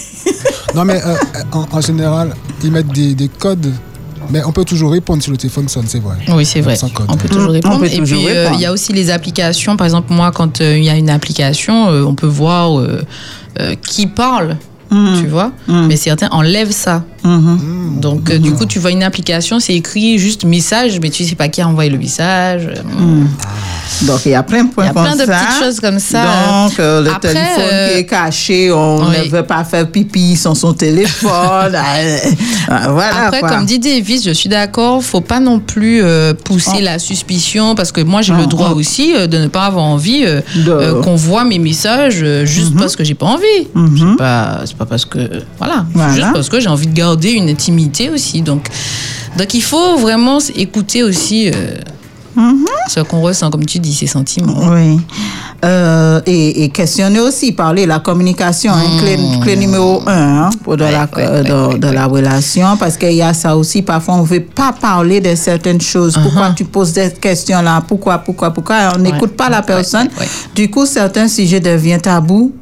Non, 0.74 0.84
mais 0.84 1.00
euh, 1.06 1.14
en, 1.52 1.66
en 1.70 1.80
général, 1.80 2.34
ils 2.62 2.70
mettent 2.70 2.88
des, 2.92 3.14
des 3.14 3.28
codes, 3.28 3.72
mais 4.30 4.42
on 4.44 4.52
peut 4.52 4.64
toujours 4.64 4.90
répondre 4.92 5.22
si 5.22 5.30
le 5.30 5.36
téléphone 5.38 5.68
sonne, 5.68 5.84
c'est 5.86 6.00
vrai. 6.02 6.16
Oui, 6.28 6.44
c'est 6.44 6.60
vrai. 6.60 6.74
Sans 6.76 6.88
code. 6.90 7.06
On 7.08 7.16
peut 7.16 7.28
toujours 7.28 7.48
Mm, 7.50 7.52
répondre. 7.52 7.78
peut 7.80 7.86
Et 7.86 7.96
toujours 7.96 8.18
puis, 8.18 8.28
euh, 8.28 8.50
il 8.54 8.60
y 8.60 8.66
a 8.66 8.72
aussi 8.72 8.92
les 8.92 9.08
applications. 9.10 9.76
Par 9.76 9.86
exemple, 9.86 10.12
moi, 10.12 10.32
quand 10.34 10.60
euh, 10.60 10.76
il 10.76 10.84
y 10.84 10.90
a 10.90 10.96
une 10.96 11.08
application, 11.08 11.88
euh, 11.90 12.02
on 12.02 12.14
peut 12.14 12.26
voir 12.26 12.78
euh, 12.78 13.02
euh, 13.60 13.74
qui 13.76 14.06
parle, 14.08 14.56
Tu 14.90 15.26
vois. 15.26 15.52
Mais 15.68 15.96
certains 15.96 16.28
enlèvent 16.30 16.70
ça. 16.70 17.04
Mhm. 17.26 18.00
Donc, 18.00 18.30
euh, 18.30 18.38
du 18.38 18.52
coup, 18.52 18.66
tu 18.66 18.78
vois 18.78 18.90
une 18.90 19.02
application, 19.02 19.59
c'est 19.59 19.75
écrit 19.75 20.18
juste 20.18 20.45
message, 20.45 20.99
mais 21.02 21.11
tu 21.11 21.25
sais 21.25 21.35
pas 21.35 21.49
qui 21.49 21.61
a 21.61 21.68
envoyé 21.68 21.90
le 21.90 21.99
message. 21.99 22.68
Mm. 22.99 23.25
Donc, 24.02 24.21
il 24.26 24.33
y 24.33 24.35
a 24.35 24.42
plein 24.42 24.64
de 24.64 24.71
points 24.71 24.85
Il 24.85 24.88
y 24.88 24.90
a 24.90 24.92
comme 24.92 25.04
plein 25.04 25.16
de 25.16 25.25
ça. 25.25 25.38
petites 25.38 25.62
choses 25.64 25.80
comme 25.80 25.99
ça. 25.99 26.23
Donc, 26.64 26.78
euh, 26.78 27.00
le 27.02 27.11
Après, 27.11 27.33
téléphone 27.33 27.62
euh, 27.73 27.88
qui 27.92 27.99
est 27.99 28.06
caché, 28.06 28.71
on 28.73 28.99
oui. 29.09 29.16
ne 29.25 29.30
veut 29.30 29.42
pas 29.45 29.64
faire 29.64 29.90
pipi 29.90 30.37
sans 30.37 30.54
son 30.54 30.73
téléphone. 30.75 31.75
Euh, 31.75 32.18
euh, 32.71 32.76
voilà, 32.90 33.26
Après, 33.26 33.40
quoi. 33.40 33.49
comme 33.49 33.64
dit 33.64 33.78
Davis, 33.78 34.25
je 34.25 34.33
suis 34.33 34.49
d'accord, 34.50 35.02
faut 35.02 35.21
pas 35.23 35.40
non 35.40 35.59
plus 35.61 36.02
euh, 36.02 36.35
pousser 36.35 36.71
Oh. 36.78 36.83
la 36.83 36.99
suspicion 36.99 37.75
parce 37.75 37.92
que 37.92 38.00
moi 38.02 38.21
j'ai 38.23 38.35
Oh, 38.35 38.40
le 38.40 38.47
droit 38.47 38.73
oh. 38.75 38.78
aussi 38.78 39.14
euh, 39.14 39.26
de 39.26 39.38
ne 39.38 39.47
pas 39.47 39.64
avoir 39.66 39.85
envie 39.85 40.25
euh, 40.26 40.40
De- 40.56 40.71
euh, 40.73 41.00
qu'on 41.02 41.14
voit 41.16 41.45
mes 41.45 41.59
messages 41.59 42.18
euh, 42.23 42.45
juste 42.45 42.75
Mhm. 42.75 42.80
parce 42.80 42.97
que 42.97 43.04
j'ai 43.04 43.14
pas 43.14 43.26
envie. 43.26 43.45
C'est 43.75 44.16
pas, 44.18 44.64
pas 44.78 44.85
parce 44.85 45.04
que 45.06 45.18
voilà, 45.59 45.87
Voilà. 45.95 46.12
juste 46.12 46.26
parce 46.35 46.49
que 46.50 46.61
j'ai 46.61 46.68
envie 46.68 46.87
de 46.88 46.92
garder 46.92 47.15
une 47.25 47.49
intimité 47.49 48.11
aussi. 48.11 48.42
Donc, 48.42 48.68
donc 49.37 49.54
il 49.54 49.62
faut 49.62 49.96
vraiment 49.99 50.38
écouter 50.54 51.02
aussi 51.02 51.49
euh, 51.49 51.76
Mhm. 52.37 52.66
ce 52.88 53.00
qu'on 53.00 53.23
ressent, 53.23 53.49
comme 53.50 53.64
tu 53.64 53.78
dis, 53.78 53.94
ces 53.94 54.06
sentiments. 54.06 54.68
Oui. 54.70 55.00
Euh, 55.64 56.20
et, 56.26 56.64
et 56.64 56.68
questionner 56.68 57.18
aussi, 57.18 57.52
parler 57.52 57.87
la 57.87 57.99
communication, 58.00 58.73
hein, 58.75 58.99
clé, 59.00 59.16
clé 59.42 59.56
numéro 59.56 60.02
un 60.06 60.42
hein, 60.44 60.50
pour 60.62 60.76
de 60.76 60.85
Ouais, 60.85 60.92
la, 60.92 61.04
ouais, 61.04 61.08
euh, 61.16 61.68
ouais, 61.70 61.75
ouais. 61.82 61.92
la 61.94 62.04
relation, 62.06 62.76
parce 62.76 62.99
qu'il 62.99 63.12
y 63.14 63.23
a 63.23 63.32
ça 63.32 63.56
aussi, 63.56 63.80
parfois 63.80 64.16
on 64.16 64.23
ne 64.23 64.26
veut 64.26 64.42
pas 64.44 64.75
parler 64.78 65.23
de 65.23 65.35
certaines 65.35 65.80
choses. 65.80 66.18
Pourquoi 66.23 66.50
tu 66.50 66.66
poses 66.66 66.92
des 66.92 67.11
questions 67.11 67.62
là? 67.62 67.82
Pourquoi, 67.88 68.18
pourquoi, 68.18 68.50
pourquoi? 68.52 68.92
On 68.94 68.99
n'écoute 68.99 69.32
pas 69.35 69.49
la 69.49 69.62
personne. 69.62 70.08
Du 70.54 70.70
coup, 70.70 70.85
certains 70.85 71.28
sujets 71.28 71.58
deviennent 71.61 72.02
tabous. 72.02 72.52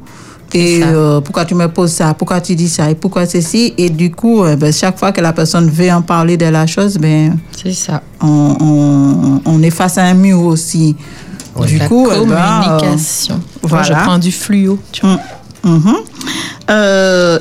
Et 0.57 0.79
ça. 0.81 0.87
euh, 0.87 1.21
pourquoi 1.21 1.45
tu 1.45 1.53
me 1.55 1.67
poses 1.67 1.91
ça? 1.91 2.13
Pourquoi 2.13 2.39
tu 2.41 2.55
dis 2.55 2.69
ça? 2.69 2.89
Et 2.89 2.95
pourquoi 2.95 3.25
ceci? 3.25 3.73
Et 3.77 3.89
du 3.89 4.11
coup, 4.11 4.43
euh, 4.43 4.55
ben, 4.55 4.71
chaque 4.71 4.97
fois 4.97 5.11
que 5.11 5.21
la 5.21 5.33
personne 5.33 5.69
veut 5.69 5.91
en 5.91 6.01
parler 6.01 6.37
de 6.37 6.45
la 6.45 6.65
chose, 6.65 6.97
ben, 6.97 7.37
C'est 7.61 7.73
ça. 7.73 8.01
on, 8.21 8.55
on, 8.59 9.41
on 9.45 9.61
est 9.63 9.69
face 9.69 9.97
à 9.97 10.03
un 10.05 10.13
mur 10.13 10.41
aussi. 10.43 10.95
Du 11.67 11.77
la 11.77 11.87
coup, 11.87 12.07
ben, 12.07 12.13
euh, 12.13 12.79
communication. 12.79 13.39
Moi, 13.69 13.83
je 13.83 13.87
voilà. 13.89 14.03
prends 14.03 14.17
du 14.19 14.31
fluo. 14.31 14.79
Tu 14.91 15.01
vois. 15.05 15.19
Mm, 15.63 15.69
mhm. 15.75 15.95
Euh, 16.69 17.39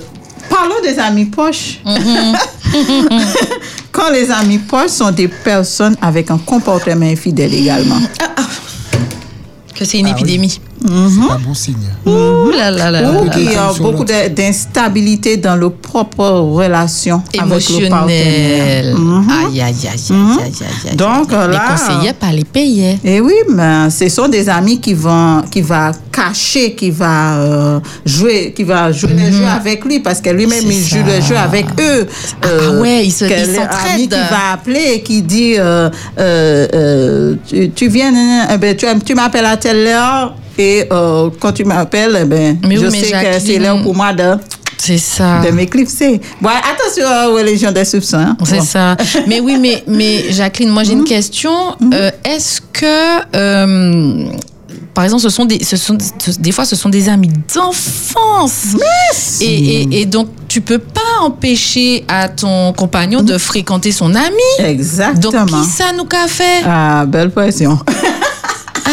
parlons 0.50 0.80
des 0.82 0.98
amis 0.98 1.26
poches. 1.26 1.80
Quand 3.92 4.10
les 4.12 4.30
amis 4.30 4.58
poches 4.58 4.90
sont 4.90 5.10
des 5.12 5.28
personnes 5.28 5.96
avec 6.02 6.30
un 6.30 6.38
comportement 6.38 7.06
infidèle 7.06 7.54
également. 7.54 7.98
Que 9.74 9.84
c'est 9.84 9.98
une 9.98 10.06
Ah 10.08 10.14
oui. 10.20 10.60
Épidémie. 10.84 11.10
C'est 11.22 11.28
pas 11.28 11.38
bon 11.38 11.54
signe. 11.54 11.76
Ouh 12.06 12.50
là 12.50 12.70
là 12.70 12.88
Ou 13.10 13.24
là. 13.24 13.68
ont 13.70 13.74
sur 13.74 13.84
beaucoup 13.90 14.04
d'instabilité 14.04 15.36
dans 15.36 15.56
leur 15.56 15.72
propre 15.72 16.24
relation 16.28 17.22
avec 17.38 17.68
le 17.68 17.88
partenaire. 17.88 18.84
émotionnel. 18.84 18.94
Mhm. 18.94 19.28
Aïe, 19.30 19.60
aïe, 19.60 19.62
aïe, 19.62 19.74
aïe, 19.92 20.00
aïe, 20.10 20.38
aïe, 20.44 20.52
aïe. 20.90 20.96
Donc, 20.96 21.32
là- 21.32 21.48
Les 21.48 21.58
conseillers, 21.58 22.12
pas 22.12 22.30
les 22.32 22.44
payer. 22.44 22.98
Et 23.04 23.20
oui, 23.20 23.34
mais 23.48 23.90
ce 23.90 24.08
sont 24.08 24.28
des 24.28 24.48
amis 24.48 24.80
qui 24.80 24.94
vont, 24.94 25.42
qui 25.50 25.60
va 25.62 25.92
cacher, 26.12 26.74
qui 26.74 26.90
va 26.90 27.36
euh, 27.38 27.80
jouer, 28.04 28.52
qui 28.54 28.64
va 28.64 28.92
jouer 28.92 29.12
le 29.14 29.32
jeu 29.32 29.44
avec 29.46 29.84
lui 29.84 30.00
parce 30.00 30.20
que 30.20 30.30
lui-même 30.30 30.64
il 30.64 30.80
joue 30.84 30.96
ça. 30.96 31.16
le 31.16 31.20
jeu 31.22 31.36
avec 31.36 31.66
eux. 31.80 32.06
Ah 32.42 32.80
ouais, 32.80 33.04
ils 33.06 33.10
se- 33.10 33.24
quel 33.24 33.40
ils 33.48 33.56
ami 33.56 33.56
s'entraident. 33.56 34.10
qui 34.10 34.30
va 34.30 34.52
appeler 34.52 34.84
et 34.94 35.00
qui 35.02 35.22
dit, 35.22 35.54
euh, 35.58 35.88
euh, 36.18 36.66
euh, 36.74 37.34
tu, 37.48 37.70
tu 37.70 37.88
viens, 37.88 38.12
eh 38.52 38.58
ben, 38.58 38.76
tu, 38.76 38.86
tu 39.04 39.14
m'appelles 39.14 39.46
à 39.46 39.56
telle 39.56 39.86
heure 39.86 40.34
et 40.58 40.84
euh, 40.92 41.30
quand 41.40 41.52
tu 41.52 41.64
m'appelles, 41.64 42.18
eh 42.22 42.24
ben, 42.24 42.58
Mais 42.66 42.76
je 42.76 42.86
oui, 42.86 43.00
sais 43.00 43.10
que 43.10 43.40
c'est 43.44 43.58
l'heure 43.58 43.82
pour 43.82 43.94
moi 43.94 44.12
de, 44.12 44.34
C'est 44.78 44.98
ça. 44.98 45.40
de 45.44 45.50
m'éclipser. 45.50 46.20
Bon, 46.40 46.48
attention 46.50 47.04
aux 47.30 47.34
religions 47.36 47.72
des 47.72 47.84
soupçons. 47.84 48.18
hein. 48.18 48.36
C'est 48.44 48.58
Bon. 48.58 48.64
ça. 48.64 48.96
Mais 49.26 49.40
oui, 49.40 49.56
mais, 49.60 49.82
mais 49.86 50.30
Jacqueline, 50.30 50.70
moi 50.70 50.84
j'ai 50.84 50.92
une 50.92 51.04
question. 51.04 51.52
Euh, 51.92 52.10
Est-ce 52.24 52.60
que, 52.72 53.36
euh, 53.36 54.26
par 54.94 55.04
exemple, 55.04 55.22
ce 55.22 55.28
sont 55.28 55.44
des, 55.44 55.62
ce 55.64 55.76
sont, 55.76 55.96
des 56.38 56.52
fois, 56.52 56.64
ce 56.64 56.76
sont 56.76 56.88
des 56.88 57.08
amis 57.08 57.30
d'enfance? 57.54 58.76
Et, 59.40 59.44
et, 59.82 60.00
et 60.02 60.06
donc, 60.06 60.28
tu 60.46 60.60
peux 60.60 60.78
pas 60.78 61.00
empêcher 61.22 62.04
à 62.06 62.28
ton 62.28 62.72
compagnon 62.72 63.22
de 63.22 63.36
fréquenter 63.38 63.90
son 63.90 64.14
ami? 64.14 64.36
Donc, 64.58 64.66
Exactement. 64.68 65.46
qui 65.46 65.68
ça 65.68 65.86
nous 65.96 66.04
qu'a 66.04 66.28
fait? 66.28 66.62
Ah, 66.64 67.04
belle 67.08 67.30
pression. 67.30 67.76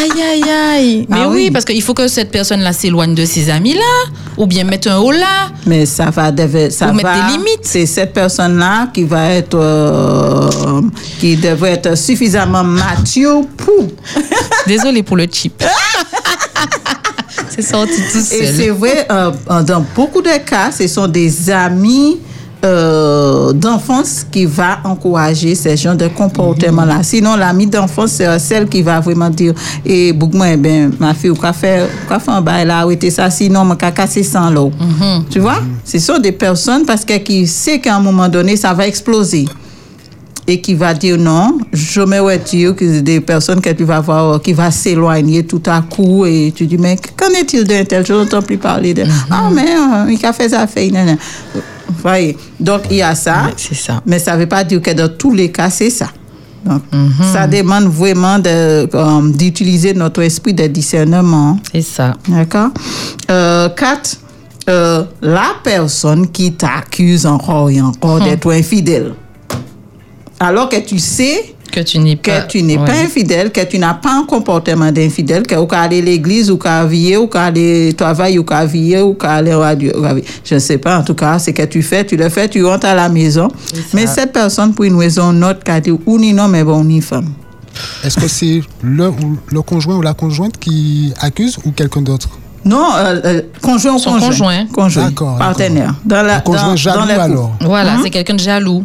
Aïe, 0.02 0.22
aïe, 0.22 0.42
aïe. 0.50 1.06
Mais 1.08 1.16
Ah 1.20 1.28
oui, 1.28 1.34
oui. 1.44 1.50
parce 1.50 1.64
qu'il 1.64 1.80
faut 1.82 1.94
que 1.94 2.08
cette 2.08 2.30
personne-là 2.30 2.72
s'éloigne 2.72 3.14
de 3.14 3.24
ses 3.24 3.48
amis-là. 3.50 4.10
Ou 4.36 4.46
bien 4.46 4.64
mettre 4.64 4.90
un 4.90 4.98
haut 4.98 5.12
là. 5.12 5.50
Mais 5.66 5.86
ça 5.86 6.06
va, 6.10 6.32
ça 6.70 6.88
Ou 6.90 6.94
mettre 6.94 7.10
des 7.12 7.32
limites. 7.32 7.60
C'est 7.62 7.86
cette 7.86 8.12
personne-là 8.12 8.88
qui 8.92 9.04
va 9.04 9.28
être, 9.30 9.54
euh, 9.58 10.80
qui 11.20 11.36
devrait 11.36 11.72
être 11.72 11.96
suffisamment 11.96 12.64
mature 12.64 13.42
pour. 13.56 13.86
Désolée 14.66 15.02
pour 15.02 15.16
le 15.16 15.26
chip. 15.30 15.62
C'est 17.54 17.62
sorti 17.62 17.92
tout 18.10 18.18
Et 18.18 18.46
seul. 18.46 18.54
c'est 18.56 18.68
vrai, 18.70 19.06
euh, 19.10 19.30
dans 19.62 19.84
beaucoup 19.94 20.22
de 20.22 20.38
cas, 20.38 20.70
ce 20.72 20.86
sont 20.88 21.06
des 21.06 21.50
amis 21.50 22.18
euh, 22.64 23.52
d'enfance 23.52 24.24
qui 24.30 24.44
va 24.44 24.78
encourager 24.84 25.54
ces 25.54 25.76
genres 25.76 25.96
de 25.96 26.08
comportements-là. 26.08 26.98
Mhm. 26.98 27.02
Sinon, 27.02 27.36
l'ami 27.36 27.66
d'enfance, 27.66 28.12
c'est 28.12 28.38
celle 28.38 28.68
qui 28.68 28.82
va 28.82 29.00
vraiment 29.00 29.30
dire, 29.30 29.54
et 29.84 30.12
beaucoup 30.12 30.42
eh 30.44 30.56
ben, 30.56 30.92
ma 30.98 31.14
fille, 31.14 31.32
qu'a 31.40 31.52
fait, 31.52 31.88
qu'a 32.08 32.18
fait 32.18 32.30
un 32.30 32.40
bail 32.40 32.66
là, 32.66 32.86
ou 32.86 32.90
était 32.90 33.10
ça, 33.10 33.30
sinon, 33.30 33.64
m'a 33.64 33.76
cassé 33.76 34.22
sans 34.22 34.50
l'eau. 34.50 34.70
Mhm. 34.78 35.24
Tu 35.30 35.40
vois? 35.40 35.60
Ce 35.84 35.98
sont 35.98 36.18
des 36.18 36.32
personnes 36.32 36.84
parce 36.86 37.04
que 37.04 37.16
qui 37.18 37.46
sait 37.46 37.80
qu'à 37.80 37.96
un 37.96 38.00
moment 38.00 38.28
donné, 38.28 38.56
ça 38.56 38.72
va 38.72 38.86
exploser. 38.86 39.46
Et 40.48 40.60
qui 40.60 40.74
va 40.74 40.92
dire 40.92 41.16
non, 41.18 41.58
je 41.72 42.00
me 42.00 42.18
retire, 42.20 42.74
que 42.74 42.98
des 43.00 43.20
personnes 43.20 43.60
que 43.60 43.70
tu 43.70 43.84
vas 43.84 44.00
voir 44.00 44.42
qui 44.42 44.52
va 44.52 44.72
s'éloigner 44.72 45.44
tout 45.46 45.62
à 45.66 45.80
coup 45.82 46.26
et 46.26 46.52
tu 46.54 46.66
dis, 46.66 46.76
mais 46.78 46.96
qu'en 47.16 47.28
est-il 47.30 47.62
d'un 47.64 47.84
tel? 47.84 48.04
Je 48.04 48.12
n'entends 48.12 48.42
plus 48.42 48.58
parler 48.58 48.92
de. 48.92 49.04
Ah, 49.30 49.48
mais 49.54 49.62
euh, 49.70 50.10
il 50.12 50.26
a 50.26 50.32
fait 50.32 50.48
ça, 50.48 50.66
fait. 50.66 50.90
nan, 50.90 51.06
nan. 51.06 51.18
Voyez. 52.02 52.36
Donc, 52.58 52.82
il 52.90 52.96
y 52.96 53.02
a 53.02 53.14
ça. 53.14 53.50
C'est 53.56 53.76
ça. 53.76 54.02
Mais 54.04 54.18
ça 54.18 54.34
ne 54.34 54.40
veut 54.40 54.46
pas 54.48 54.64
dire 54.64 54.82
que 54.82 54.90
dans 54.90 55.08
tous 55.16 55.32
les 55.32 55.52
cas, 55.52 55.70
c'est 55.70 55.90
ça. 55.90 56.08
Donc, 56.64 56.82
Mhm. 56.92 57.12
ça 57.32 57.46
demande 57.46 57.84
vraiment 57.84 58.38
de, 58.40 58.48
euh, 58.92 59.32
d'utiliser 59.32 59.94
notre 59.94 60.22
esprit 60.22 60.54
de 60.54 60.66
discernement. 60.66 61.58
C'est 61.72 61.82
ça. 61.82 62.14
D'accord? 62.28 62.70
Euh, 63.30 63.68
Quatre, 63.70 64.16
euh, 64.68 65.04
la 65.20 65.54
personne 65.62 66.28
qui 66.30 66.52
t'accuse 66.52 67.26
encore 67.26 67.70
et 67.70 67.80
encore 67.80 68.16
Hum. 68.16 68.24
d'être 68.24 68.50
infidèle. 68.52 69.12
Alors 70.42 70.68
que 70.68 70.76
tu 70.80 70.98
sais 70.98 71.54
Que 71.70 71.80
tu 71.80 71.98
n'es 72.00 72.16
que 72.16 72.30
pas. 72.30 72.40
tu 72.42 72.62
n'es 72.62 72.76
pas 72.76 72.84
ouais. 72.92 73.04
infidèle, 73.04 73.50
que 73.50 73.60
tu 73.64 73.78
n'as 73.78 73.94
pas 73.94 74.12
un 74.12 74.24
comportement 74.24 74.90
d'infidèle, 74.92 75.44
que 75.46 75.54
ou 75.54 75.66
qu'à 75.66 75.80
aller 75.82 75.98
à 76.00 76.02
l'église, 76.04 76.50
ou 76.50 76.58
qu'à 76.58 76.84
veiller, 76.84 77.16
ou 77.16 77.26
qu'à 77.28 77.44
aller 77.44 77.94
travailler, 77.96 78.38
ou 78.38 78.44
qu'à 78.44 78.64
veiller, 78.66 79.00
ou 79.00 79.14
qu'à 79.14 79.32
aller 79.34 79.54
au 79.54 79.60
radio. 79.60 79.90
ou 79.96 80.02
qu'à 80.02 80.14
veiller. 80.14 80.26
Je 80.44 80.54
ne 80.56 80.60
sais 80.60 80.78
pas, 80.78 80.98
en 80.98 81.02
tout 81.02 81.14
cas, 81.14 81.38
c'est 81.38 81.52
que 81.54 81.62
tu 81.62 81.80
fais, 81.82 82.04
tu 82.04 82.16
le 82.16 82.28
fais, 82.28 82.48
tu 82.48 82.62
rentres 82.64 82.86
à 82.86 82.94
la 82.94 83.08
maison. 83.08 83.48
Mais 83.94 84.06
cette 84.06 84.32
personne, 84.32 84.74
pour 84.74 84.84
une 84.84 84.96
raison 84.96 85.28
ou 85.28 85.32
une 85.32 85.44
autre, 85.44 85.60
qu'a 85.64 85.80
dit, 85.80 85.92
ou 86.04 86.18
ni 86.18 86.32
non, 86.34 86.48
mais 86.48 86.62
bon, 86.64 86.84
ni 86.84 87.00
femme. 87.00 87.30
Est-ce 88.04 88.18
que 88.20 88.28
c'est 88.28 88.60
le, 88.82 89.08
ou 89.08 89.38
le 89.48 89.62
conjoint 89.62 89.96
ou 89.96 90.02
la 90.02 90.12
conjointe 90.12 90.58
qui 90.58 91.12
accuse 91.20 91.56
ou 91.64 91.70
quelqu'un 91.70 92.02
d'autre? 92.02 92.28
Non, 92.64 92.90
euh, 92.94 93.20
euh, 93.24 93.42
conjoint 93.60 93.92
ou 93.94 93.98
conjoint. 93.98 94.20
conjoint. 94.28 94.66
Conjoint, 94.72 95.04
D'accord, 95.06 95.36
partenaire. 95.38 95.94
Dans 96.04 96.22
la, 96.22 96.40
conjoint 96.40 96.68
dans- 96.68 96.76
jaloux 96.76 97.06
dans 97.06 97.20
alors 97.20 97.52
Voilà, 97.62 97.94
Hein? 97.94 98.00
c'est 98.04 98.10
quelqu'un 98.10 98.34
de 98.34 98.40
jaloux. 98.40 98.84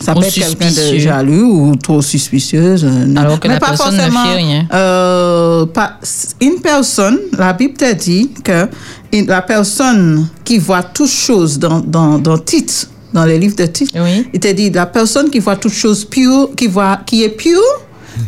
Ça 0.00 0.14
peut 0.14 0.22
être 0.24 0.34
quelqu'un 0.34 0.70
de 0.70 0.98
jaloux 0.98 1.68
ou 1.70 1.76
trop 1.76 2.02
suspicieuse. 2.02 2.84
euh, 2.84 3.06
non. 3.06 3.20
Alors 3.22 3.40
que 3.40 3.48
Mais 3.48 3.54
la 3.54 3.60
pas 3.60 3.68
personne 3.68 3.94
ne 3.96 4.00
forcément, 4.02 4.24
fait 4.26 4.36
rien. 4.36 4.66
euh, 4.72 5.66
pas, 5.66 5.98
une 6.40 6.60
personne, 6.60 7.18
la 7.38 7.52
Bible 7.52 7.74
te 7.74 7.92
dit 7.94 8.30
que 8.44 8.68
une- 9.12 9.26
la 9.26 9.42
personne 9.42 10.28
qui 10.44 10.58
voit 10.58 10.82
toutes 10.82 11.08
choses 11.10 11.58
dans, 11.58 11.80
dans, 11.80 12.18
dans 12.18 12.36
titre, 12.38 12.88
dans 13.12 13.24
les 13.24 13.38
livres 13.38 13.56
de 13.56 13.66
titres. 13.66 13.94
Oui. 13.96 14.28
Il 14.34 14.40
te 14.40 14.52
dit, 14.52 14.70
la 14.70 14.86
personne 14.86 15.30
qui 15.30 15.38
voit 15.38 15.56
toutes 15.56 15.72
choses 15.72 16.04
pures, 16.04 16.50
qui 16.56 16.66
voit, 16.66 16.98
qui 17.06 17.22
est 17.24 17.30
pure, 17.30 17.60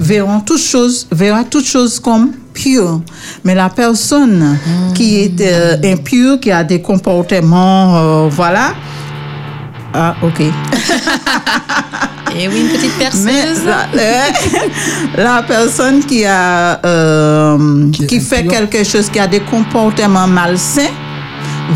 verra 0.01 0.43
toutes 0.47 0.61
choses, 0.63 1.07
verra 1.13 1.45
toutes 1.45 1.67
choses 1.67 2.01
comme 2.01 2.33
pure. 2.55 3.01
Mais 3.45 3.55
la 3.55 3.69
personne 3.69 4.57
qui 4.95 5.17
est 5.21 5.41
euh, 5.43 5.77
impure, 5.85 6.41
qui 6.41 6.51
a 6.51 6.65
des 6.65 6.81
comportements, 6.81 7.97
euh, 7.97 8.29
voilà. 8.31 8.73
Ah, 9.95 10.15
ok. 10.23 10.41
Et 12.41 12.47
oui, 12.47 12.61
une 12.61 12.69
petite 12.69 12.93
Mais 13.25 13.33
perceuse. 13.33 13.65
la, 13.65 15.23
la 15.25 15.43
personne 15.43 16.05
qui 16.05 16.25
a 16.25 16.79
euh, 16.85 17.91
Qui 17.91 18.21
fait 18.21 18.45
quelque 18.47 18.85
chose 18.85 19.09
qui 19.11 19.19
a 19.19 19.27
des 19.27 19.41
comportements 19.41 20.27
malsains 20.29 20.93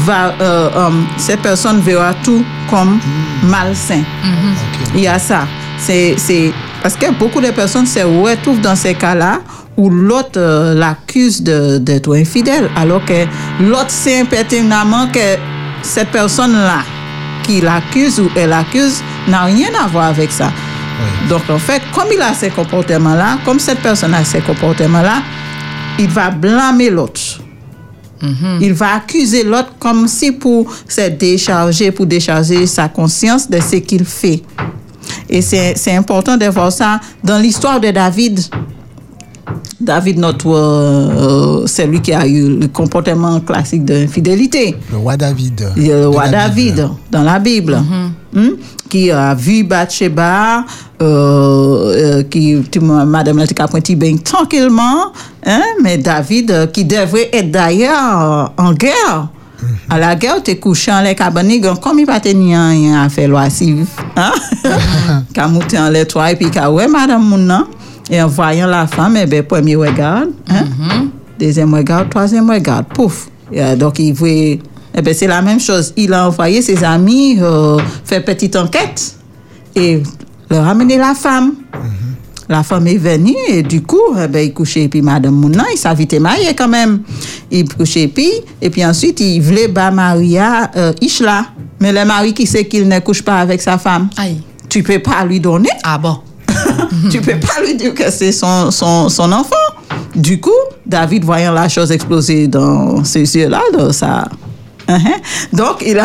va 0.07 0.35
euh, 0.41 0.69
euh, 0.77 0.91
cette 1.17 1.41
personne 1.41 1.81
verra 1.81 2.13
tout 2.23 2.45
comme 2.71 2.99
malsain. 3.45 4.01
Ok. 4.25 4.89
Il 4.95 5.01
y 5.01 5.09
a 5.09 5.19
ça. 5.19 5.47
C'est 5.79 6.15
c'est 6.17 6.53
parce 6.83 6.95
que 6.97 7.11
beaucoup 7.13 7.41
de 7.41 7.51
personnes 7.51 7.87
se 7.87 8.01
retrouvent 8.01 8.61
dans 8.61 8.77
ces 8.77 8.95
cas-là 8.95 9.41
où 9.77 9.89
l'autre 9.91 10.39
euh, 10.39 10.75
l'accuse 10.75 11.43
de- 11.43 11.79
d'être 11.79 12.15
infidèle 12.15 12.69
alors 12.77 13.05
que 13.05 13.25
l'autre 13.61 13.91
sait 13.91 14.23
pertinemment 14.25 15.09
que 15.13 15.37
cette 15.83 16.11
personne-là 16.11 16.81
qui 17.43 17.61
l'accuse 17.61 18.21
ou 18.21 18.31
elle 18.37 18.53
accuse 18.53 19.03
n'a 19.29 19.45
rien 19.45 19.69
à 19.83 19.87
voir 19.87 20.07
avec 20.07 20.31
ça. 20.33 20.51
Oui. 20.51 21.29
Donc, 21.29 21.43
en 21.51 21.59
fait, 21.59 21.83
comme 21.95 22.09
il 22.13 22.21
a 22.21 22.35
ces 22.35 22.51
comportements-là, 22.51 23.39
comme 23.45 23.59
cette 23.59 23.81
personne 23.81 24.15
a 24.15 24.25
ces 24.25 24.41
comportements-là, 24.41 25.23
il 25.99 26.09
va 26.09 26.31
blâmer 26.31 26.91
l'autre. 26.91 27.21
Il 28.61 28.73
va 28.73 28.95
accuser 28.95 29.43
l'autre 29.43 29.73
comme 29.81 30.07
si 30.07 30.31
pour 30.31 30.73
se 30.87 31.09
décharger, 31.09 31.91
pour 31.91 32.07
décharger 32.07 32.69
sa 32.69 32.89
conscience 32.89 33.51
de 33.51 33.61
ce 33.61 33.77
qu'il 33.77 34.05
fait. 34.05 34.43
Et 35.29 35.43
c'est 35.43 35.97
important 35.97 36.37
de 36.37 36.47
voir 36.47 36.71
ça 36.71 37.01
dans 37.25 37.39
l'histoire 37.39 37.81
de 37.81 37.91
David. 37.91 38.39
David, 39.83 40.19
notre, 40.19 40.49
euh, 40.49 41.67
celui 41.67 42.01
qui 42.01 42.13
a 42.13 42.27
eu 42.27 42.59
le 42.59 42.69
comportement 42.69 43.41
classique 43.41 43.85
d'infidélité. 43.85 44.77
Le 44.91 44.99
roi 44.99 45.17
David. 45.17 45.63
A 45.63 45.79
le 45.79 46.01
de 46.03 46.07
roi 46.07 46.25
la 46.27 46.31
David 46.31 46.75
Bible. 46.77 46.91
dans 47.11 47.23
la 47.23 47.39
Bible, 47.39 47.83
Hmm? 48.35 48.53
qui 48.89 49.11
a 49.11 49.35
vu 49.35 49.63
Bathsheba, 49.63 50.65
euh, 51.03 51.05
euh, 51.05 52.23
qui, 52.23 52.57
tu 52.71 52.81
Madame 52.81 53.37
la 53.39 53.45
a 53.45 53.69
pointé 53.69 53.95
bien 53.95 54.17
tranquillement, 54.17 55.13
hein, 55.45 55.61
mais 55.83 55.99
David, 55.99 56.51
euh, 56.51 56.67
qui 56.67 56.87
devrait 56.87 57.29
être 57.31 57.51
d'ailleurs 57.51 58.53
en 58.57 58.73
guerre. 58.73 59.29
À 59.89 59.99
la 59.99 60.15
guerre, 60.17 60.43
tu 60.43 60.53
es 60.53 60.57
couché 60.57 60.91
en 60.91 61.03
les 61.03 61.15
cabaniques, 61.15 61.67
comme 61.81 61.99
il 61.99 62.07
va 62.07 62.21
tenir 62.21 62.59
rien 62.59 63.03
à 63.03 63.09
faire 63.11 63.29
loisive. 63.29 63.87
Hein? 64.17 64.33
Quand 65.35 65.49
monté 65.49 65.79
en 65.79 65.91
les 65.91 66.07
toits, 66.07 66.33
et 66.33 66.37
puis 66.37 66.51
quand 66.51 66.71
ouais, 66.71 66.89
Madame 66.89 67.23
Mouna, 67.23 67.67
et 68.11 68.21
en 68.21 68.29
voyant 68.29 68.67
la 68.67 68.87
femme, 68.87 69.17
eh 69.17 69.27
ben, 69.27 69.43
premier 69.43 69.77
regard, 69.77 70.25
hein? 70.49 70.65
deuxième 71.39 71.73
regard, 71.75 72.09
troisième 72.09 72.51
regard, 72.51 72.85
pouf. 72.85 73.29
Et, 73.53 73.77
donc, 73.77 73.99
il 73.99 74.13
voulait. 74.13 74.59
Eh 74.95 75.01
ben, 75.03 75.15
c'est 75.15 75.27
la 75.27 75.41
même 75.41 75.61
chose. 75.61 75.93
Il 75.97 76.13
a 76.13 76.27
envoyé 76.27 76.61
ses 76.63 76.85
amis 76.85 77.39
euh, 77.41 77.79
faire 78.05 78.25
petite 78.25 78.57
enquête 78.57 79.17
et 79.75 80.03
leur 80.51 80.67
amener 80.67 80.99
la 80.99 81.15
femme. 81.15 81.55
La 82.49 82.63
femme 82.63 82.87
est 82.87 82.99
venue 82.99 83.37
et 83.49 83.63
du 83.63 83.83
coup, 83.83 84.15
eh 84.23 84.29
ben, 84.29 84.41
il 84.41 84.53
couchait. 84.53 84.83
Et 84.83 84.89
puis, 84.89 85.01
Madame 85.01 85.35
Mouna, 85.35 85.65
il 85.73 85.79
s'invitait 85.79 86.19
marié 86.19 86.55
quand 86.55 86.69
même. 86.69 87.03
Il 87.51 87.67
couchait 87.67 88.09
puis, 88.09 88.31
et 88.61 88.69
puis 88.69 88.85
ensuite, 88.85 89.21
il 89.21 89.41
voulait 89.41 89.69
bas 89.69 89.91
Maria 89.91 90.71
euh, 90.77 90.93
Ishla. 91.01 91.47
Mais 91.81 91.93
le 91.93 92.05
mari 92.05 92.35
qui 92.35 92.47
sait 92.47 92.67
qu'il 92.67 92.87
ne 92.87 92.99
couche 92.99 93.23
pas 93.23 93.41
avec 93.41 93.63
sa 93.63 93.79
femme, 93.79 94.11
Aïe. 94.17 94.41
tu 94.69 94.83
peux 94.83 94.99
pas 95.01 95.25
lui 95.25 95.41
donner 95.41 95.71
Ah 95.83 95.99
bon. 95.99 96.19
tu 97.11 97.21
peux 97.21 97.39
pas 97.39 97.63
lui 97.65 97.75
dire 97.75 97.95
que 97.95 98.11
c'est 98.11 98.33
son, 98.33 98.71
son, 98.71 99.09
son 99.09 99.33
enfant. 99.33 99.57
Du 100.15 100.41
coup, 100.41 100.51
David, 100.85 101.25
voyant 101.25 101.53
la 101.53 101.69
chose 101.69 101.91
exploser 101.91 102.49
dans 102.49 103.03
ses 103.05 103.37
yeux-là, 103.37 103.63
dans 103.73 103.93
sa... 103.93 104.29
Hein, 104.89 104.99
Donc, 105.53 105.83
il 105.87 105.99
a... 105.99 106.05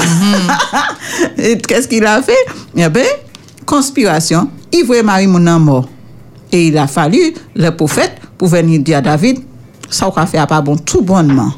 Et 1.37 1.57
Qu'est-ce 1.57 1.87
qu'il 1.87 2.05
a 2.05 2.21
fait? 2.21 2.45
Eh 2.75 2.87
bien, 2.89 3.03
conspiration. 3.65 4.49
Il 4.71 4.85
voulait 4.85 5.03
marier 5.03 5.27
mon 5.27 5.59
mort. 5.59 5.87
Et 6.51 6.67
il 6.67 6.77
a 6.77 6.87
fallu 6.87 7.33
le 7.55 7.69
prophète 7.71 8.13
pour 8.37 8.47
venir 8.47 8.79
dire 8.81 8.97
à 8.99 9.01
David, 9.01 9.39
ça, 9.89 10.09
va 10.15 10.25
faire 10.25 10.47
pas 10.47 10.61
bon, 10.61 10.77
tout 10.77 11.01
bonnement. 11.01 11.51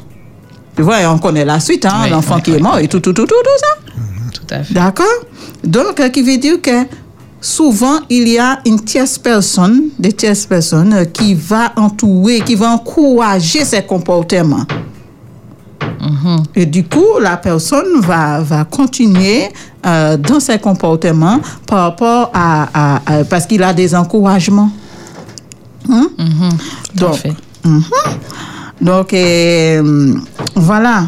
Tu 0.76 0.82
vois, 0.82 1.00
et 1.00 1.06
on 1.06 1.18
connaît 1.18 1.44
la 1.44 1.60
suite, 1.60 1.84
hein, 1.84 2.00
Oui, 2.04 2.10
l'enfant 2.10 2.36
oui, 2.36 2.42
qui 2.42 2.50
oui. 2.52 2.56
est 2.56 2.60
mort 2.60 2.78
et 2.78 2.88
tout, 2.88 3.00
tout, 3.00 3.12
tout, 3.12 3.26
tout, 3.26 3.34
tout 3.42 3.60
ça. 3.60 3.92
Tout 4.32 4.54
à 4.54 4.62
fait. 4.62 4.74
D'accord? 4.74 5.06
Donc, 5.62 6.00
euh, 6.00 6.08
qui 6.08 6.22
veut 6.22 6.38
dire 6.38 6.60
que 6.60 6.86
souvent, 7.40 8.00
il 8.08 8.28
y 8.28 8.38
a 8.38 8.60
une 8.66 8.80
tierce 8.80 9.18
personne, 9.18 9.84
des 9.98 10.12
tierces 10.12 10.46
personnes 10.46 10.92
euh, 10.92 11.04
qui 11.04 11.34
va 11.34 11.72
entourer, 11.76 12.40
qui 12.40 12.54
va 12.54 12.70
encourager 12.70 13.64
ces 13.64 13.82
comportements. 13.82 14.64
Et 16.54 16.64
du 16.66 16.84
coup, 16.84 17.18
la 17.20 17.36
personne 17.36 18.00
va, 18.00 18.40
va 18.40 18.64
continuer 18.64 19.48
euh, 19.86 20.16
dans 20.16 20.40
ses 20.40 20.58
comportements 20.58 21.40
par 21.66 21.82
rapport 21.84 22.30
à... 22.32 22.68
à- 22.96 23.00
à- 23.20 23.24
parce 23.24 23.46
qu'il 23.46 23.62
a 23.62 23.72
des 23.74 23.94
encouragements. 23.94 24.70
Hein? 25.90 26.06
Tout 26.96 27.04
à 27.04 27.08
Donc, 27.08 27.14
fait. 27.16 27.34
donc, 28.80 29.12
euh, 29.14 30.14
voilà. 30.56 31.04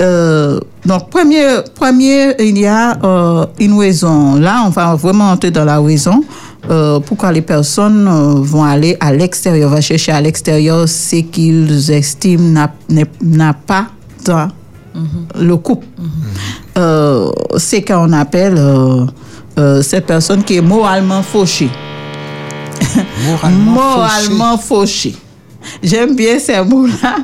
Euh, 0.00 0.60
donc, 0.86 1.10
premier, 1.10 1.44
premier, 1.74 2.34
il 2.38 2.56
y 2.58 2.66
a 2.66 2.96
euh, 3.04 3.46
une 3.58 3.78
raison. 3.78 4.36
Là, 4.36 4.62
on 4.66 4.70
va 4.70 4.94
vraiment 4.94 5.30
entrer 5.32 5.50
dans 5.50 5.64
la 5.64 5.80
raison. 5.80 6.22
euh, 6.70 7.00
pourquoi 7.00 7.32
les 7.32 7.40
personnes 7.42 8.08
vont 8.42 8.62
aller 8.64 8.96
à 9.00 9.12
l'extérieur, 9.12 9.70
vont 9.70 9.80
chercher 9.80 10.12
à 10.12 10.20
l'extérieur 10.20 10.88
ce 10.88 11.16
qu'ils 11.16 11.90
estiment 11.90 12.68
n'a- 12.88 13.54
pas 13.54 13.86
dans 14.24 14.48
le 15.38 15.56
couple. 15.56 15.86
Euh, 16.76 17.30
c'est 17.56 17.82
qu'on 17.82 18.12
appelle 18.12 18.60
cette 19.82 20.06
personne 20.06 20.42
qui 20.44 20.56
est 20.56 20.60
moralement 20.60 21.22
fauchée 21.22 21.70
Moralement, 23.26 23.72
moralement 23.72 24.58
fauché. 24.58 25.14
J'aime 25.82 26.14
bien 26.16 26.38
ces 26.38 26.60
mots-là 26.62 27.16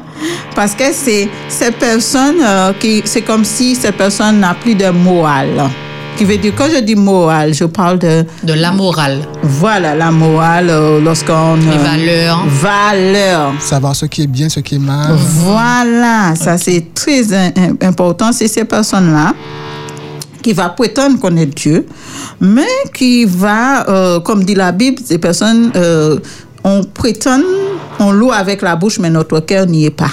parce 0.54 0.74
que 0.74 0.84
c'est 0.92 1.28
cette 1.48 1.76
personne 1.76 2.36
euh, 2.42 2.72
qui, 2.78 3.02
c'est 3.04 3.22
comme 3.22 3.44
si 3.44 3.74
cette 3.74 3.96
personne 3.96 4.40
n'a 4.40 4.54
plus 4.54 4.74
de 4.74 4.88
morale. 4.90 5.68
Qui 6.16 6.24
veut 6.24 6.36
dire, 6.36 6.52
quand 6.56 6.68
je 6.72 6.78
dis 6.78 6.94
morale, 6.94 7.52
je 7.52 7.64
parle 7.64 7.98
de, 7.98 8.24
De 8.44 8.52
la 8.52 8.70
morale. 8.70 9.18
voilà, 9.42 9.96
la 9.96 10.12
morale 10.12 10.68
euh, 10.70 11.00
lorsqu'on... 11.00 11.56
Les 11.56 11.76
euh, 11.76 11.82
valeurs. 11.82 12.44
Valeurs. 12.46 13.52
Savoir 13.58 13.96
ce 13.96 14.06
qui 14.06 14.22
est 14.22 14.26
bien, 14.28 14.48
ce 14.48 14.60
qui 14.60 14.76
est 14.76 14.78
mal. 14.78 15.10
Voilà, 15.16 16.34
ça 16.36 16.56
c'est 16.56 16.94
très 16.94 17.32
im- 17.34 17.50
im- 17.56 17.76
important. 17.88 18.30
C'est 18.30 18.46
ces 18.46 18.64
personnes-là 18.64 19.34
qui 20.40 20.52
va 20.52 20.68
prétendre 20.68 21.18
connaître 21.18 21.54
Dieu, 21.54 21.86
mais 22.40 22.68
qui 22.94 23.24
va, 23.24 23.88
euh, 23.88 24.20
comme 24.20 24.44
dit 24.44 24.54
la 24.54 24.70
Bible, 24.72 25.00
ces 25.04 25.18
personnes, 25.18 25.72
euh, 25.74 26.18
on 26.64 26.82
prétend, 26.82 27.40
on 28.00 28.10
loue 28.12 28.32
avec 28.32 28.62
la 28.62 28.74
bouche, 28.76 28.98
mais 28.98 29.10
notre 29.10 29.40
cœur 29.40 29.66
n'y 29.66 29.84
est 29.84 29.90
pas. 29.90 30.10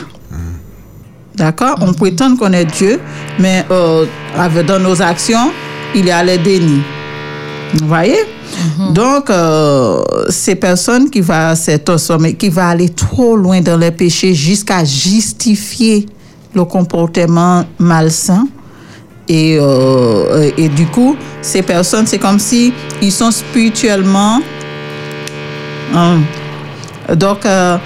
D'accord? 1.36 1.78
On 1.82 1.94
prétend 1.94 2.36
connaître 2.36 2.72
Dieu, 2.74 3.00
mais 3.40 3.66
euh, 3.72 4.06
avec, 4.38 4.66
dans 4.66 4.80
nos 4.80 5.02
actions, 5.02 5.52
il 5.96 6.06
y 6.06 6.12
a 6.12 6.24
le 6.24 6.38
déni. 6.38 6.82
Vous 7.76 7.88
voyez? 7.88 8.20
Donc, 8.94 9.30
euh, 9.30 10.04
ces 10.30 10.56
personnes 10.56 11.10
qui 11.10 11.22
vont 11.22 11.56
se 11.56 11.78
transformer, 11.78 12.34
qui 12.34 12.50
vont 12.50 12.62
aller 12.68 12.90
trop 12.90 13.38
loin 13.38 13.62
dans 13.62 13.78
les 13.78 13.92
péchés 13.92 14.34
jusqu'à 14.34 14.84
justifier 14.84 16.06
le 16.54 16.66
comportement 16.66 17.64
malsain. 17.80 18.46
Et, 19.30 19.58
euh, 19.60 20.52
et 20.58 20.68
du 20.68 20.86
coup, 20.88 21.16
ces 21.42 21.62
personnes, 21.62 22.06
c'est 22.06 22.20
comme 22.20 22.40
si 22.40 22.74
ils 23.02 23.12
sont 23.12 23.32
spirituellement. 23.32 24.42
hein. 25.96 26.20
Donc, 27.16 27.46
euh, 27.46 27.78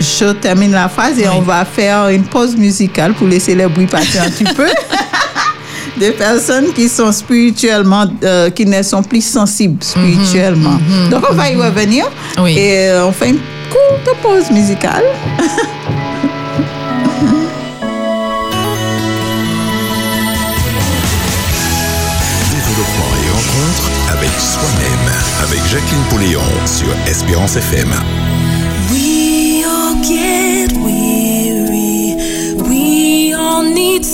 je 0.00 0.32
termine 0.32 0.72
la 0.72 0.88
phrase 0.88 1.18
et 1.18 1.28
on 1.28 1.40
va 1.40 1.64
faire 1.64 2.08
une 2.08 2.24
pause 2.24 2.56
musicale 2.56 3.14
pour 3.14 3.26
laisser 3.26 3.54
le 3.54 3.68
bruit 3.68 3.86
passer 3.86 4.18
un 4.18 4.30
petit 4.30 4.44
peu. 4.44 4.66
Des 5.96 6.10
personnes 6.10 6.72
qui 6.74 6.88
sont 6.90 7.10
spirituellement, 7.10 8.04
euh, 8.22 8.50
qui 8.50 8.66
ne 8.66 8.82
sont 8.82 9.02
plus 9.02 9.24
sensibles 9.24 9.82
spirituellement. 9.82 10.78
Donc, 11.10 11.24
on 11.30 11.34
va 11.34 11.50
y 11.50 11.56
revenir. 11.56 12.04
Oui. 12.38 12.56
Et 12.58 12.88
euh, 12.90 13.06
on 13.06 13.12
fait 13.12 13.30
une 13.30 13.38
courte 13.70 14.16
pause 14.22 14.50
musicale. 14.50 15.04
Développement 22.50 23.12
et 23.24 23.30
rencontre 23.30 23.90
avec 24.12 24.30
soi-même. 24.38 25.08
Avec 25.44 25.60
Jacqueline 25.70 26.04
Pouléon 26.10 26.42
sur 26.66 26.88
Espérance 27.06 27.56
FM. 27.56 27.88
Need 33.86 34.04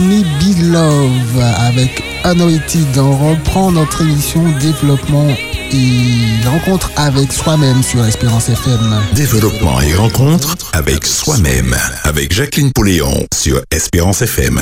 Me 0.00 0.22
Be 0.40 0.72
Love 0.72 1.42
avec 1.58 2.02
Anointed. 2.24 2.96
On 2.96 3.30
reprend 3.30 3.70
notre 3.70 4.00
émission 4.00 4.42
développement 4.58 5.28
et 5.72 6.48
rencontre 6.48 6.90
avec 6.96 7.32
soi-même 7.32 7.82
sur 7.82 8.04
Espérance 8.04 8.48
FM. 8.48 9.00
Développement 9.14 9.80
et 9.80 9.94
rencontre 9.94 10.56
avec 10.72 11.06
soi-même. 11.06 11.76
Avec 12.04 12.32
Jacqueline 12.32 12.72
Pouléon 12.72 13.26
sur 13.34 13.60
Espérance 13.70 14.22
FM. 14.22 14.60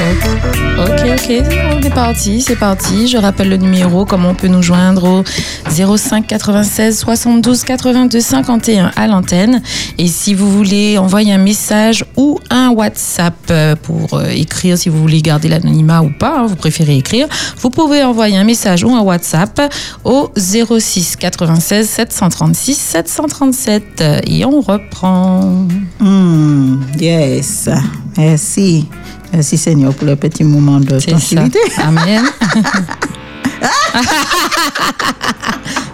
Ok, 0.00 1.00
ok, 1.10 1.44
on 1.76 1.82
est 1.82 1.92
parti, 1.92 2.40
c'est 2.40 2.54
parti. 2.54 3.08
Je 3.08 3.16
rappelle 3.16 3.48
le 3.48 3.56
numéro, 3.56 4.04
comment 4.04 4.30
on 4.30 4.34
peut 4.34 4.46
nous 4.46 4.62
joindre 4.62 5.04
au 5.04 5.24
05 5.96 6.24
96 6.24 6.96
72 7.00 7.64
82 7.64 8.20
51 8.20 8.92
à 8.94 9.08
l'antenne. 9.08 9.60
Et 9.98 10.06
si 10.06 10.34
vous 10.34 10.48
voulez 10.52 10.98
envoyer 10.98 11.32
un 11.32 11.38
message 11.38 12.04
ou 12.16 12.38
un 12.48 12.70
WhatsApp 12.70 13.34
euh, 13.50 13.74
pour 13.74 14.14
euh, 14.14 14.28
écrire, 14.28 14.78
si 14.78 14.88
vous 14.88 15.00
voulez 15.00 15.20
garder 15.20 15.48
l'anonymat 15.48 16.02
ou 16.02 16.10
pas, 16.10 16.38
hein, 16.38 16.46
vous 16.46 16.56
préférez 16.56 16.96
écrire, 16.96 17.26
vous 17.60 17.70
pouvez 17.70 18.04
envoyer 18.04 18.36
un 18.36 18.44
message 18.44 18.84
ou 18.84 18.90
un 18.94 19.00
WhatsApp 19.00 19.60
au 20.04 20.30
06 20.36 21.16
96 21.16 21.88
736 21.88 22.74
737. 22.74 24.04
Et 24.28 24.44
on 24.44 24.60
reprend. 24.60 25.66
Hmm, 25.98 26.82
yes. 27.00 27.68
Merci. 28.18 28.86
Merci 29.32 29.56
Seigneur 29.56 29.94
pour 29.94 30.06
le 30.06 30.16
petit 30.16 30.44
moment 30.44 30.80
de 30.80 30.98
tranquillité. 30.98 31.60
Amen. 31.78 32.24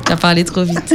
T'as 0.04 0.16
parlé 0.16 0.44
trop 0.44 0.64
vite. 0.64 0.94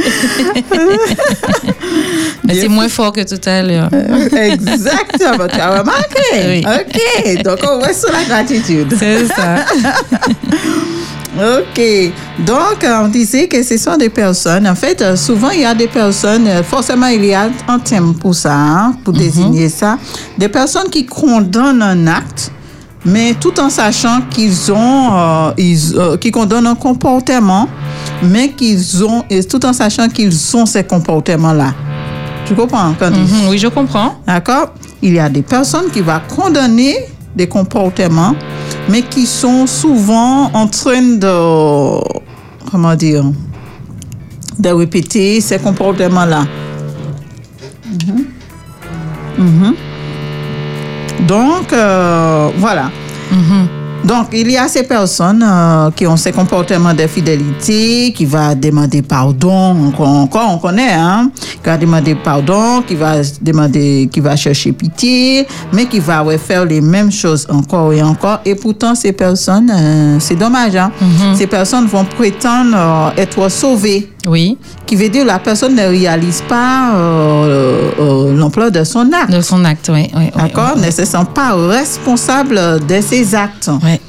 Mais 2.44 2.54
c'est 2.54 2.68
moins 2.68 2.88
fort 2.88 3.12
que 3.12 3.22
tout 3.22 3.40
à 3.48 3.62
l'heure. 3.62 3.90
Exactement, 4.32 5.48
tu 5.48 5.60
as 5.60 5.80
remarqué. 5.80 6.20
Oui. 6.46 6.64
Ok, 6.64 7.42
donc 7.42 7.58
on 7.62 7.80
reste 7.80 8.00
sur 8.06 8.12
la 8.12 8.24
gratitude. 8.24 8.94
C'est 8.98 9.26
ça. 9.26 9.64
Ok, 11.40 11.80
donc 12.40 12.84
euh, 12.84 13.00
on 13.04 13.08
disait 13.08 13.48
que 13.48 13.62
ce 13.62 13.78
sont 13.78 13.96
des 13.96 14.10
personnes, 14.10 14.68
en 14.68 14.74
fait, 14.74 15.00
euh, 15.00 15.16
souvent 15.16 15.48
il 15.48 15.60
y 15.60 15.64
a 15.64 15.74
des 15.74 15.86
personnes, 15.88 16.46
euh, 16.46 16.62
forcément 16.62 17.06
il 17.06 17.24
y 17.24 17.32
a 17.32 17.48
un 17.66 17.78
thème 17.78 18.12
pour 18.14 18.34
ça, 18.34 18.52
hein, 18.54 18.94
pour 19.02 19.14
désigner 19.14 19.70
ça, 19.70 19.96
des 20.36 20.48
personnes 20.50 20.90
qui 20.90 21.06
condamnent 21.06 21.80
un 21.80 22.06
acte, 22.08 22.52
mais 23.06 23.32
tout 23.40 23.58
en 23.58 23.70
sachant 23.70 24.20
qu'ils 24.28 24.70
ont, 24.70 25.08
euh, 25.14 25.52
ils, 25.56 25.94
euh, 25.96 26.18
qui 26.18 26.30
condamnent 26.30 26.66
un 26.66 26.74
comportement, 26.74 27.66
mais 28.22 28.50
qu'ils 28.50 29.02
ont, 29.02 29.24
et 29.30 29.42
tout 29.42 29.64
en 29.64 29.72
sachant 29.72 30.08
qu'ils 30.08 30.36
ont 30.56 30.66
ces 30.66 30.84
comportements-là. 30.84 31.72
Tu 32.44 32.54
comprends, 32.54 32.92
Candice? 32.98 33.30
Mhm, 33.32 33.48
oui, 33.48 33.56
je 33.56 33.68
comprends. 33.68 34.16
D'accord? 34.26 34.74
Il 35.00 35.14
y 35.14 35.18
a 35.18 35.30
des 35.30 35.42
personnes 35.42 35.88
qui 35.90 36.02
vont 36.02 36.20
condamner 36.28 36.96
des 37.34 37.46
comportements, 37.48 38.34
mais 38.88 39.02
qui 39.02 39.26
sont 39.26 39.66
souvent 39.66 40.50
en 40.52 40.66
train 40.66 41.02
de, 41.02 42.00
comment 42.70 42.94
dire, 42.94 43.24
de 44.58 44.68
répéter 44.70 45.40
ces 45.40 45.58
comportements-là. 45.58 46.44
Mhm. 48.06 48.24
Mhm. 49.38 49.74
Donc, 51.26 51.72
euh, 51.72 52.50
voilà. 52.58 52.90
Donc, 54.04 54.28
il 54.32 54.50
y 54.50 54.56
a 54.56 54.66
ces 54.66 54.82
personnes 54.82 55.44
euh, 55.46 55.90
qui 55.90 56.06
ont 56.06 56.16
ces 56.16 56.32
comportements 56.32 56.94
d'infidélité, 56.94 58.12
qui 58.12 58.24
va 58.24 58.54
demander 58.54 59.02
pardon, 59.02 59.76
encore, 59.88 60.08
encore 60.08 60.50
on 60.54 60.58
connaît, 60.58 60.94
hein, 60.94 61.30
qui 61.62 61.68
va 61.68 61.76
demander 61.76 62.14
pardon, 62.14 62.82
qui 62.86 62.94
va 62.94 63.16
demander, 63.42 64.08
qui 64.10 64.20
va 64.20 64.36
chercher 64.36 64.72
pitié, 64.72 65.46
mais 65.72 65.86
qui 65.86 66.00
va 66.00 66.24
ouais, 66.24 66.38
faire 66.38 66.64
les 66.64 66.80
mêmes 66.80 67.12
choses 67.12 67.46
encore 67.50 67.92
et 67.92 68.02
encore. 68.02 68.40
Et 68.44 68.54
pourtant, 68.54 68.94
ces 68.94 69.12
personnes, 69.12 69.70
euh, 69.70 70.16
c'est 70.18 70.36
dommage, 70.36 70.76
hein, 70.76 70.90
ces 71.34 71.46
personnes 71.46 71.86
vont 71.86 72.04
prétendre 72.04 72.76
euh, 72.76 73.22
être 73.22 73.50
sauvées 73.50 74.10
Oui, 74.26 74.58
qui 74.86 74.96
veut 74.96 75.08
dire 75.08 75.24
la 75.24 75.38
personne 75.38 75.74
ne 75.74 75.82
réalise 75.86 76.42
pas 76.42 76.94
euh, 76.94 77.90
euh, 77.98 78.36
l'ampleur 78.36 78.70
de 78.70 78.84
son 78.84 79.10
acte. 79.12 79.30
de 79.32 79.40
son 79.40 79.64
acte, 79.64 79.90
oui. 79.92 80.08
oui, 80.14 80.24
oui, 80.34 80.42
D'accord? 80.42 80.72
oui. 80.76 80.82
Ne 80.86 80.90
se 80.90 81.04
sent 81.06 81.24
pas 81.34 81.54
responsable 81.54 82.84
de 82.86 83.00
ses 83.00 83.34
actes. 83.34 83.70
Ouais. 83.82 84.00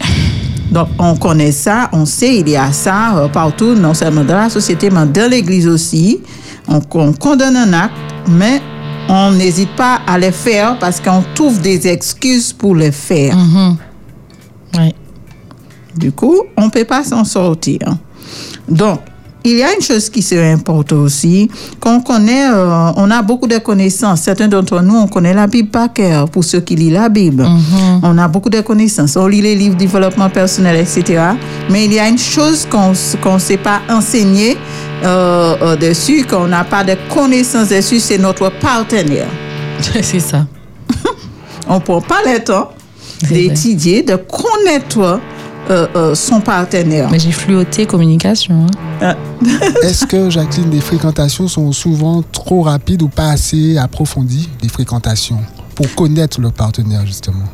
Donc, 0.70 0.88
on 1.00 1.16
connaît 1.16 1.52
ça, 1.52 1.90
on 1.94 2.06
sait, 2.06 2.38
il 2.38 2.50
y 2.50 2.58
a 2.58 2.72
ça 2.74 3.16
euh, 3.18 3.28
partout, 3.30 3.74
non 3.76 3.94
seulement 3.94 4.24
dans 4.24 4.36
la 4.38 4.50
société, 4.50 4.90
mais 4.90 5.06
dans 5.06 5.30
l'Église 5.30 5.68
aussi. 5.68 6.20
On, 6.68 6.82
on 6.96 7.14
condamne 7.14 7.56
un 7.58 7.74
acte, 7.74 7.94
mais 8.28 8.62
on 9.10 9.32
n'hésite 9.32 9.76
pas 9.76 10.00
à 10.08 10.18
les 10.18 10.32
faire 10.32 10.78
parce 10.80 11.00
qu'on 11.02 11.24
trouve 11.36 11.60
des 11.62 11.88
excuses 11.88 12.54
pour 12.54 12.76
les 12.76 12.92
faire. 12.92 13.36
Mhm. 13.36 13.78
Ouais. 14.78 14.94
Du 15.98 16.12
coup, 16.12 16.44
on 16.58 16.66
ne 16.66 16.70
peut 16.70 16.86
pas 16.86 17.04
s'en 17.04 17.24
sortir. 17.26 17.80
Donc, 18.70 19.00
il 19.44 19.58
y 19.58 19.64
a 19.64 19.74
une 19.74 19.82
chose 19.82 20.10
qui 20.10 20.22
serait 20.22 20.52
importante 20.52 20.94
aussi, 20.94 21.50
qu'on 21.80 22.02
connaît, 22.02 22.50
euh, 22.52 22.92
on 22.96 23.10
a 23.10 23.22
beaucoup 23.22 23.48
de 23.48 23.58
connaissances. 23.58 24.22
Certains 24.22 24.48
d'entre 24.48 24.82
nous, 24.82 24.96
on 24.96 25.08
connaît 25.08 25.34
la 25.34 25.48
Bible 25.48 25.70
par 25.70 25.92
cœur, 25.92 26.30
pour 26.30 26.44
ceux 26.44 26.60
qui 26.62 26.76
lisent 26.76 26.94
la 26.94 27.10
Bible. 27.10 27.46
On 28.04 28.18
a 28.18 28.28
beaucoup 28.28 28.50
de 28.50 28.62
connaissances. 28.62 29.16
On 29.18 29.28
lit 29.28 29.42
les 29.42 29.56
livres 29.56 29.76
de 29.76 29.80
développement 29.80 30.30
personnel, 30.30 30.76
etc. 30.78 31.24
Mais 31.70 31.86
il 31.86 31.94
y 31.94 32.00
a 32.00 32.08
une 32.08 32.18
chose 32.18 32.68
qu'on 32.70 33.34
ne 33.34 33.40
sait 33.40 33.58
pas 33.58 33.82
enseigner 33.90 34.58
euh, 35.04 35.56
euh, 35.62 35.76
dessus, 35.76 36.26
qu'on 36.30 36.48
n'a 36.48 36.64
pas 36.64 36.84
de 36.84 36.96
connaissances 37.12 37.70
dessus, 37.70 38.00
c'est 38.00 38.20
notre 38.20 38.50
partenaire. 38.50 39.28
c'est 40.02 40.20
ça. 40.20 40.46
On 41.68 41.76
ne 41.76 41.80
prend 41.80 42.02
pas 42.02 42.20
le 42.26 42.44
temps 42.44 42.72
d'étudier, 43.28 44.04
de 44.04 44.16
connaître 44.16 45.20
euh, 45.72 45.88
euh, 45.96 46.16
son 46.16 46.42
partenaire. 46.42 47.10
Mais 47.10 47.18
j'ai 47.20 47.32
fluoté 47.32 47.86
communication. 47.86 48.68
hein. 49.02 49.16
Est-ce 49.84 50.06
que, 50.06 50.30
Jacqueline, 50.30 50.70
les 50.70 50.82
fréquentations 50.82 51.48
sont 51.48 51.72
souvent 51.72 52.22
trop 52.32 52.62
rapides 52.64 53.02
ou 53.02 53.08
pas 53.08 53.30
assez 53.32 53.78
approfondies, 53.78 54.50
les 54.62 54.70
fréquentations, 54.70 55.40
pour 55.76 55.94
connaître 55.96 56.40
le 56.42 56.52
partenaire, 56.52 57.06
justement? 57.06 57.46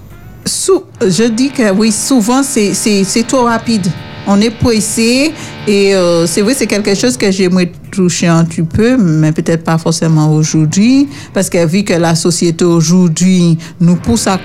Sou- 0.46 0.84
je 1.02 1.24
dis 1.30 1.50
que 1.52 1.72
oui, 1.72 1.92
souvent 1.92 2.42
c'est- 2.44 2.74
c'est 2.74 3.04
c'est 3.04 3.24
trop 3.28 3.44
rapide. 3.44 3.88
On 4.28 4.40
est 4.42 4.50
pressé 4.50 5.34
et 5.68 5.94
euh, 5.96 6.26
c'est 6.26 6.42
vrai, 6.42 6.54
c'est 6.54 6.68
quelque 6.68 6.96
chose 6.96 7.18
que 7.18 7.30
j'aimerais 7.30 7.70
toucher 7.92 8.28
un 8.28 8.46
petit 8.46 8.62
peu, 8.62 8.96
mais 8.98 9.32
peut-être 9.32 9.64
pas 9.64 9.78
forcément 9.78 10.34
aujourd'hui, 10.34 11.08
parce 11.34 11.50
que 11.50 11.66
vu 11.66 11.84
que 11.84 11.94
la 11.94 12.16
société 12.16 12.64
aujourd'hui 12.64 13.58
nous 13.80 13.96
pousse 13.96 14.28
à, 14.28 14.40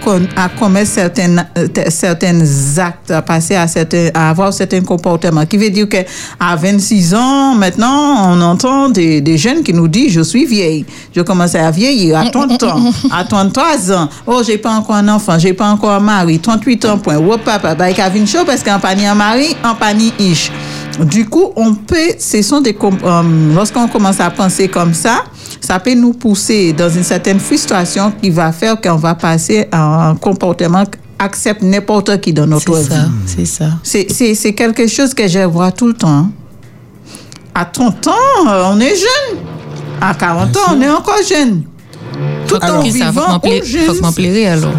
commettre 0.58 0.90
certaines, 0.90 1.46
euh, 1.56 1.68
certains 1.88 2.40
actes, 2.78 3.10
à 3.10 3.22
passer 3.22 3.54
à, 3.54 3.66
certains, 3.68 4.08
à 4.14 4.30
avoir 4.30 4.52
certains 4.52 4.80
comportements, 4.80 5.46
qui 5.46 5.58
veut 5.58 5.70
dire 5.70 5.88
que 5.88 5.98
à 6.40 6.56
26 6.56 7.14
ans, 7.14 7.54
maintenant, 7.54 8.32
on 8.32 8.40
entend 8.40 8.88
des, 8.88 9.36
jeunes 9.36 9.62
qui 9.62 9.72
nous 9.72 9.88
disent, 9.88 10.12
je 10.12 10.22
suis 10.22 10.44
vieille, 10.44 10.84
je 11.14 11.20
commence 11.22 11.54
à 11.54 11.70
vieillir 11.70 12.18
à 12.18 12.30
30 12.30 12.62
ans, 12.64 12.92
à 13.10 13.24
33 13.24 13.92
ans, 13.92 14.08
oh, 14.26 14.42
j'ai 14.44 14.58
pas 14.58 14.72
encore 14.72 14.96
un 14.96 15.08
enfant, 15.08 15.38
j'ai 15.38 15.52
pas 15.52 15.68
encore 15.68 15.92
un 15.92 16.00
mari, 16.00 16.38
38 16.38 16.84
ans, 16.86 16.98
point, 16.98 17.16
oh, 17.18 17.36
papa, 17.44 17.74
bah, 17.74 17.90
il 17.90 17.96
y 17.96 18.00
a 18.00 18.16
une 18.16 18.26
chose 18.26 18.44
parce 18.44 18.62
qu'en 18.62 18.78
panier 18.78 19.06
un 19.06 19.14
mari, 19.14 19.54
ish. 20.18 20.50
Du 21.00 21.26
coup, 21.28 21.52
on 21.56 21.74
peut, 21.74 21.96
ce 22.18 22.42
sont 22.42 22.60
des, 22.60 22.76
euh, 22.82 23.22
lorsqu'on 23.54 23.88
commence 23.88 24.20
à 24.20 24.30
penser 24.30 24.68
comme 24.68 24.92
ça, 24.94 25.24
ça 25.60 25.78
peut 25.78 25.94
nous 25.94 26.12
pousser 26.12 26.72
dans 26.72 26.90
une 26.90 27.04
certaine 27.04 27.40
frustration 27.40 28.12
qui 28.20 28.30
va 28.30 28.52
faire 28.52 28.80
qu'on 28.80 28.96
va 28.96 29.14
passer 29.14 29.66
à 29.72 30.08
un 30.10 30.16
comportement 30.16 30.84
accepte 31.18 31.62
n'importe 31.62 32.20
qui 32.20 32.32
dans 32.32 32.46
notre 32.46 32.74
vie. 32.76 32.88
ça, 32.88 33.04
c'est 33.26 33.44
ça. 33.46 33.66
C'est- 33.82 34.06
C'est 34.12 34.34
c'est 34.34 34.52
quelque 34.54 34.86
chose 34.88 35.14
que 35.14 35.26
je 35.28 35.38
vois 35.40 35.70
tout 35.72 35.86
le 35.86 35.94
temps. 35.94 36.28
À 37.54 37.64
30 37.64 38.06
ans, 38.08 38.48
euh, 38.48 38.64
on 38.72 38.80
est 38.80 38.96
jeune. 38.96 39.38
À 40.00 40.14
40 40.14 40.56
ans, 40.56 40.74
on 40.76 40.80
est 40.80 40.90
encore 40.90 41.20
jeune. 41.28 41.62
Tout 42.46 42.58
Alors, 42.60 42.78
en 42.80 42.82
vivant 42.82 43.40
alors. 44.46 44.72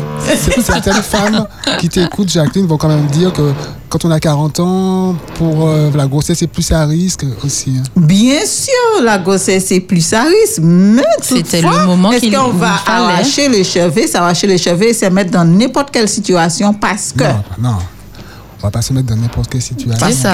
Certaines 0.63 0.93
femmes 1.01 1.45
qui 1.79 1.89
t'écoutent, 1.89 2.29
Jacqueline, 2.29 2.67
vont 2.67 2.77
quand 2.77 2.87
même 2.87 3.07
dire 3.07 3.33
que 3.33 3.51
quand 3.89 4.05
on 4.05 4.11
a 4.11 4.19
40 4.19 4.59
ans, 4.59 5.15
pour 5.35 5.67
euh, 5.67 5.91
la 5.95 6.07
grossesse, 6.07 6.39
c'est 6.39 6.47
plus 6.47 6.71
à 6.71 6.85
risque 6.85 7.25
aussi. 7.45 7.73
hein. 7.79 7.83
Bien 7.95 8.45
sûr, 8.45 9.03
la 9.03 9.17
grossesse 9.19 9.71
est 9.71 9.81
plus 9.81 10.13
à 10.13 10.23
risque, 10.23 10.59
mais 10.61 11.01
C'était 11.21 11.61
toutefois, 11.61 11.81
le 11.81 11.85
moment 11.87 12.11
est-ce 12.11 12.21
qu'il- 12.21 12.35
qu'on 12.35 12.49
va 12.49 12.71
arracher 12.87 13.49
les 13.49 13.63
cheveux, 13.63 14.07
s'arracher 14.07 14.47
les 14.47 14.57
cheveux 14.57 14.89
et 14.89 14.93
se 14.93 15.05
mettre 15.05 15.31
dans 15.31 15.45
n'importe 15.45 15.91
quelle 15.91 16.09
situation 16.09 16.73
parce 16.73 17.11
que 17.15 17.23
Non, 17.23 17.43
non. 17.61 17.75
On 18.63 18.67
va 18.67 18.71
pas 18.71 18.81
se 18.81 18.93
mettre 18.93 19.07
dans 19.07 19.17
n'importe 19.17 19.49
quelle 19.49 19.61
situation. 19.61 19.99
parce 19.99 20.25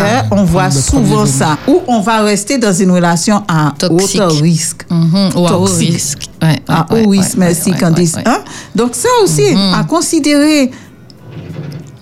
voit 0.45 0.69
souvent 0.69 1.25
ça 1.25 1.57
ou 1.67 1.81
on 1.87 1.99
va 1.99 2.21
rester 2.21 2.59
dans 2.59 2.71
une 2.71 2.91
relation 2.91 3.43
à 3.47 3.73
Toxique. 3.75 4.21
haut 4.21 4.27
risque. 4.27 4.85
Mhm. 4.87 5.31
Ou 5.35 5.47
à 5.47 5.57
haut 5.57 5.63
risque. 5.63 6.29
Ouais, 6.39 6.59
à 6.67 6.85
haut 6.93 7.09
risque, 7.09 7.37
merci 7.37 7.71
Candice. 7.71 8.13
ouais, 8.13 8.21
ouais. 8.21 8.27
Hein? 8.27 8.43
Donc 8.75 8.93
ça 8.93 9.09
aussi 9.23 9.47
à 9.73 9.83
considérer. 9.83 10.69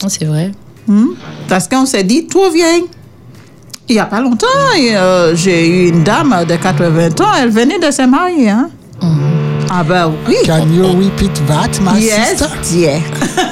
Oh, 0.03 0.07
C'est 0.09 0.25
vrai. 0.25 0.51
Hmm? 0.85 1.11
Parce 1.47 1.65
qu'on 1.65 1.85
s'est 1.85 2.03
dit, 2.03 2.27
trop 2.27 2.51
vieille. 2.51 2.83
Il 3.87 3.93
n'y 3.93 3.99
a 3.99 4.05
pas 4.05 4.19
longtemps, 4.19 4.47
euh, 4.77 5.33
j'ai 5.33 5.65
eu 5.65 5.89
une 5.89 6.03
dame 6.03 6.43
de 6.45 6.57
80 6.57 7.07
ans, 7.21 7.33
elle 7.41 7.51
venait 7.51 7.79
de 7.79 7.89
se 7.89 8.01
marier. 8.05 8.49
Hein? 8.49 8.69
Ah 9.69 9.83
ben 9.83 10.11
oui. 10.27 10.35
Can 10.45 10.67
you 10.73 10.85
repeat 10.85 11.33
that, 11.47 11.79
my 11.81 11.99
Yes, 11.99 12.39
sister? 12.39 12.47
dear. 12.71 13.01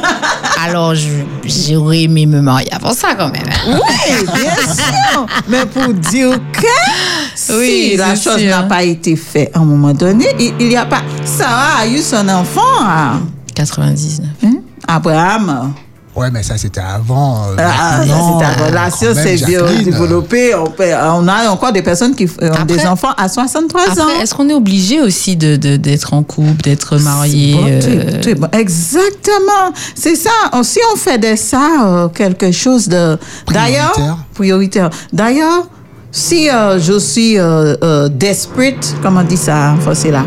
Alors, 0.66 0.96
je- 0.96 1.10
j'aurais 1.46 2.04
aimé 2.04 2.26
me 2.26 2.42
marier 2.42 2.72
avant 2.74 2.94
ça 2.94 3.14
quand 3.16 3.30
même. 3.32 3.44
hein. 3.68 3.78
Oui, 3.80 4.26
bien 4.34 4.74
sûr. 4.74 5.26
Mais 5.48 5.66
pour 5.66 5.94
dire 5.94 6.40
que 6.54 7.54
Oui, 7.58 7.90
si 7.92 7.98
la 7.98 8.16
chose 8.16 8.44
n'a 8.44 8.64
pas 8.64 8.84
été 8.84 9.16
faite 9.16 9.52
à 9.54 9.60
un 9.60 9.66
moment 9.66 9.94
donné, 9.94 10.26
il 10.40 10.70
n'y 10.70 10.78
a 10.78 10.86
pas. 10.86 11.02
Sarah 11.26 11.82
a 11.82 11.88
eu 11.88 12.00
son 12.00 12.28
enfant 12.30 12.62
à 12.82 13.14
99. 13.54 14.28
hein, 14.44 14.54
Abraham. 14.88 15.74
Ouais, 16.16 16.32
mais 16.32 16.44
ça, 16.44 16.58
c'était 16.58 16.80
avant. 16.80 17.44
euh, 17.50 17.56
Ah, 17.58 17.98
ça, 18.00 18.06
maintenant, 18.06 18.40
c'est 18.40 18.46
avant. 18.46 18.72
La 18.74 18.90
science 18.90 19.18
s'est 19.18 19.36
développée. 19.84 20.56
On, 20.56 20.68
peut- 20.70 20.94
on 20.94 21.28
a 21.28 21.50
encore 21.50 21.74
des 21.74 21.82
personnes 21.82 22.16
qui 22.16 22.26
ont 22.42 22.48
Après- 22.52 22.64
des 22.66 22.86
enfants 22.88 23.12
à 23.18 23.28
63 23.28 24.00
ans. 24.00 24.08
Est-ce 24.22 24.34
qu'on 24.34 24.48
est 24.48 24.54
obligé 24.54 25.02
aussi 25.02 25.36
de 25.36 25.58
de- 25.58 25.76
d'être 25.76 26.14
en 26.14 26.24
couple, 26.24 26.62
d'être 26.64 26.98
marié 27.00 27.54
Bon, 27.54 27.66
euh, 27.68 28.36
bon. 28.36 28.48
Exactement. 28.54 29.74
C'est 29.94 30.16
ça. 30.16 30.30
Si 30.64 30.80
on 30.94 30.98
fait 30.98 31.18
de 31.18 31.36
ça 31.36 31.68
euh, 31.86 32.08
quelque 32.08 32.52
chose 32.52 32.88
de... 32.88 33.18
D'ailleurs, 33.52 33.92
Prioritaire. 33.92 34.18
prioritaire. 34.34 34.90
D'ailleurs, 35.12 35.68
si 36.12 36.50
euh, 36.50 36.80
je 36.80 36.98
suis 36.98 37.38
euh, 37.38 37.76
euh, 37.84 38.08
desperate, 38.10 38.96
comment 39.04 39.20
on 39.20 39.24
dit 39.24 39.36
ça 39.38 39.74
en 39.78 39.82
français 39.82 40.12
là? 40.12 40.24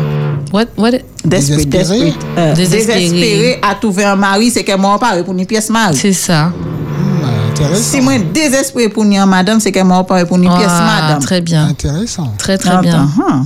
What, 0.53 0.65
what, 0.77 0.91
Desperate, 1.29 1.69
Désespéré. 1.69 2.05
desperate. 2.05 2.25
Euh, 2.37 2.55
Désespéré. 2.55 2.99
désespéré 2.99 3.59
à 3.61 3.75
trouver 3.75 4.03
un 4.05 4.15
mari, 4.15 4.49
c'est 4.51 4.63
qu'elle 4.63 4.79
m'a 4.79 4.97
pas 4.97 5.21
pour 5.23 5.33
une 5.33 5.45
pièce 5.45 5.69
mari. 5.69 5.95
c'est 5.95 6.13
ça. 6.13 6.45
Hmm. 6.47 7.75
Si 7.75 7.99
moi 8.01 8.13
désespéré 8.33 8.89
pour 8.89 9.03
une 9.03 9.23
madame, 9.25 9.59
c'est 9.59 9.71
qu'elle 9.71 9.85
m'a 9.85 10.03
pas 10.03 10.25
pour 10.25 10.37
une 10.37 10.43
pièce 10.43 10.69
Ah, 10.69 11.01
madame. 11.01 11.19
très 11.19 11.41
bien. 11.41 11.67
Intéressant. 11.67 12.33
Très, 12.37 12.57
très 12.57 12.77
bien. 12.81 13.07
Attends, 13.17 13.23
hein. 13.29 13.45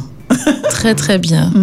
Très, 0.69 0.95
très 0.95 1.17
bien. 1.17 1.51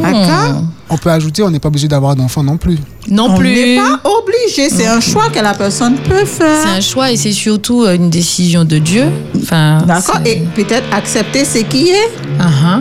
D'accord? 0.00 0.62
On 0.90 0.96
peut 0.98 1.10
ajouter, 1.10 1.42
on 1.42 1.50
n'est 1.50 1.58
pas 1.58 1.68
obligé 1.68 1.88
d'avoir 1.88 2.14
d'enfants 2.14 2.42
non 2.42 2.56
plus. 2.56 2.78
Non 3.08 3.28
On 3.30 3.38
plus. 3.38 3.54
n'est 3.54 3.76
pas 3.76 4.00
obligé. 4.04 4.68
C'est 4.70 4.86
un 4.86 5.00
choix 5.00 5.28
que 5.30 5.40
la 5.40 5.54
personne 5.54 5.96
peut 5.96 6.24
faire. 6.24 6.58
C'est 6.62 6.76
un 6.76 6.80
choix 6.80 7.10
et 7.10 7.16
c'est 7.16 7.32
surtout 7.32 7.84
euh, 7.84 7.94
une 7.96 8.10
décision 8.10 8.64
de 8.64 8.78
Dieu. 8.78 9.06
Enfin, 9.42 9.78
D'accord 9.86 10.20
Et 10.26 10.42
peut-être 10.54 10.84
accepter 10.94 11.44
ce 11.44 11.58
qui 11.58 11.88
est. 11.88 12.10
Ah, 12.38 12.44
ah. 12.64 12.78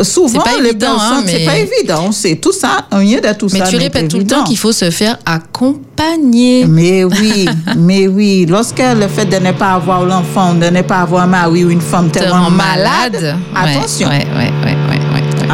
Souvent, 0.00 0.28
C'est 0.44 0.50
pas 0.50 0.60
les 0.60 0.68
évident, 0.70 0.86
personnes, 0.96 1.16
hein, 1.18 1.22
c'est 1.26 1.38
mais- 1.40 1.44
pas 1.44 1.56
évident. 1.58 2.04
On 2.08 2.12
sait 2.12 2.36
tout 2.36 2.52
ça. 2.52 2.86
Rien 2.90 3.20
de 3.20 3.32
tout 3.38 3.48
Mais 3.52 3.58
ça. 3.58 3.66
tu 3.66 3.76
n'est 3.76 3.82
répètes 3.84 4.08
tout 4.08 4.18
le 4.18 4.26
temps 4.26 4.44
qu'il 4.44 4.56
faut 4.56 4.72
se 4.72 4.90
faire 4.90 5.18
accompagner. 5.26 6.64
Mais 6.66 7.04
oui, 7.04 7.46
mais 7.76 8.06
oui. 8.08 8.46
Lorsque 8.48 8.78
le 8.80 9.06
fait 9.08 9.26
de 9.26 9.36
ne 9.36 9.52
pas 9.52 9.72
avoir 9.74 10.04
l'enfant, 10.04 10.54
de 10.54 10.66
ne 10.66 10.82
pas 10.82 11.00
avoir 11.00 11.24
un 11.24 11.26
mari 11.26 11.64
ou 11.64 11.70
une 11.70 11.80
femme 11.80 12.10
Te 12.10 12.18
tellement 12.20 12.44
rend 12.44 12.50
malade, 12.50 13.36
Ouais, 13.54 13.60
attention. 13.76 14.08
Ouais, 14.08 14.26
ouais. 14.36 14.52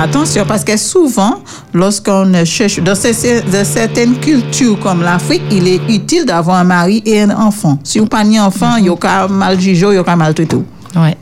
Attention, 0.00 0.44
parce 0.46 0.62
que 0.62 0.76
souvent, 0.76 1.40
lorsqu'on 1.74 2.32
cherche, 2.44 2.78
dans 2.78 2.94
certaines 2.94 4.16
cultures 4.20 4.78
comme 4.78 5.02
l'Afrique, 5.02 5.42
il 5.50 5.66
est 5.66 5.80
utile 5.88 6.24
d'avoir 6.24 6.58
un 6.58 6.64
mari 6.64 7.02
et 7.04 7.22
un 7.22 7.30
enfant. 7.30 7.80
Si 7.82 7.98
vous 7.98 8.04
n'avez 8.04 8.24
pas 8.32 8.38
un 8.40 8.44
enfant, 8.46 8.76
il 8.76 8.86
y 8.86 8.90
a 8.90 9.26
mal 9.26 9.58
jugé, 9.60 9.86
il 9.90 9.94
y 9.94 9.98
a 9.98 10.16
mal 10.16 10.34
traité. 10.34 10.56
Ouais. 10.94 11.16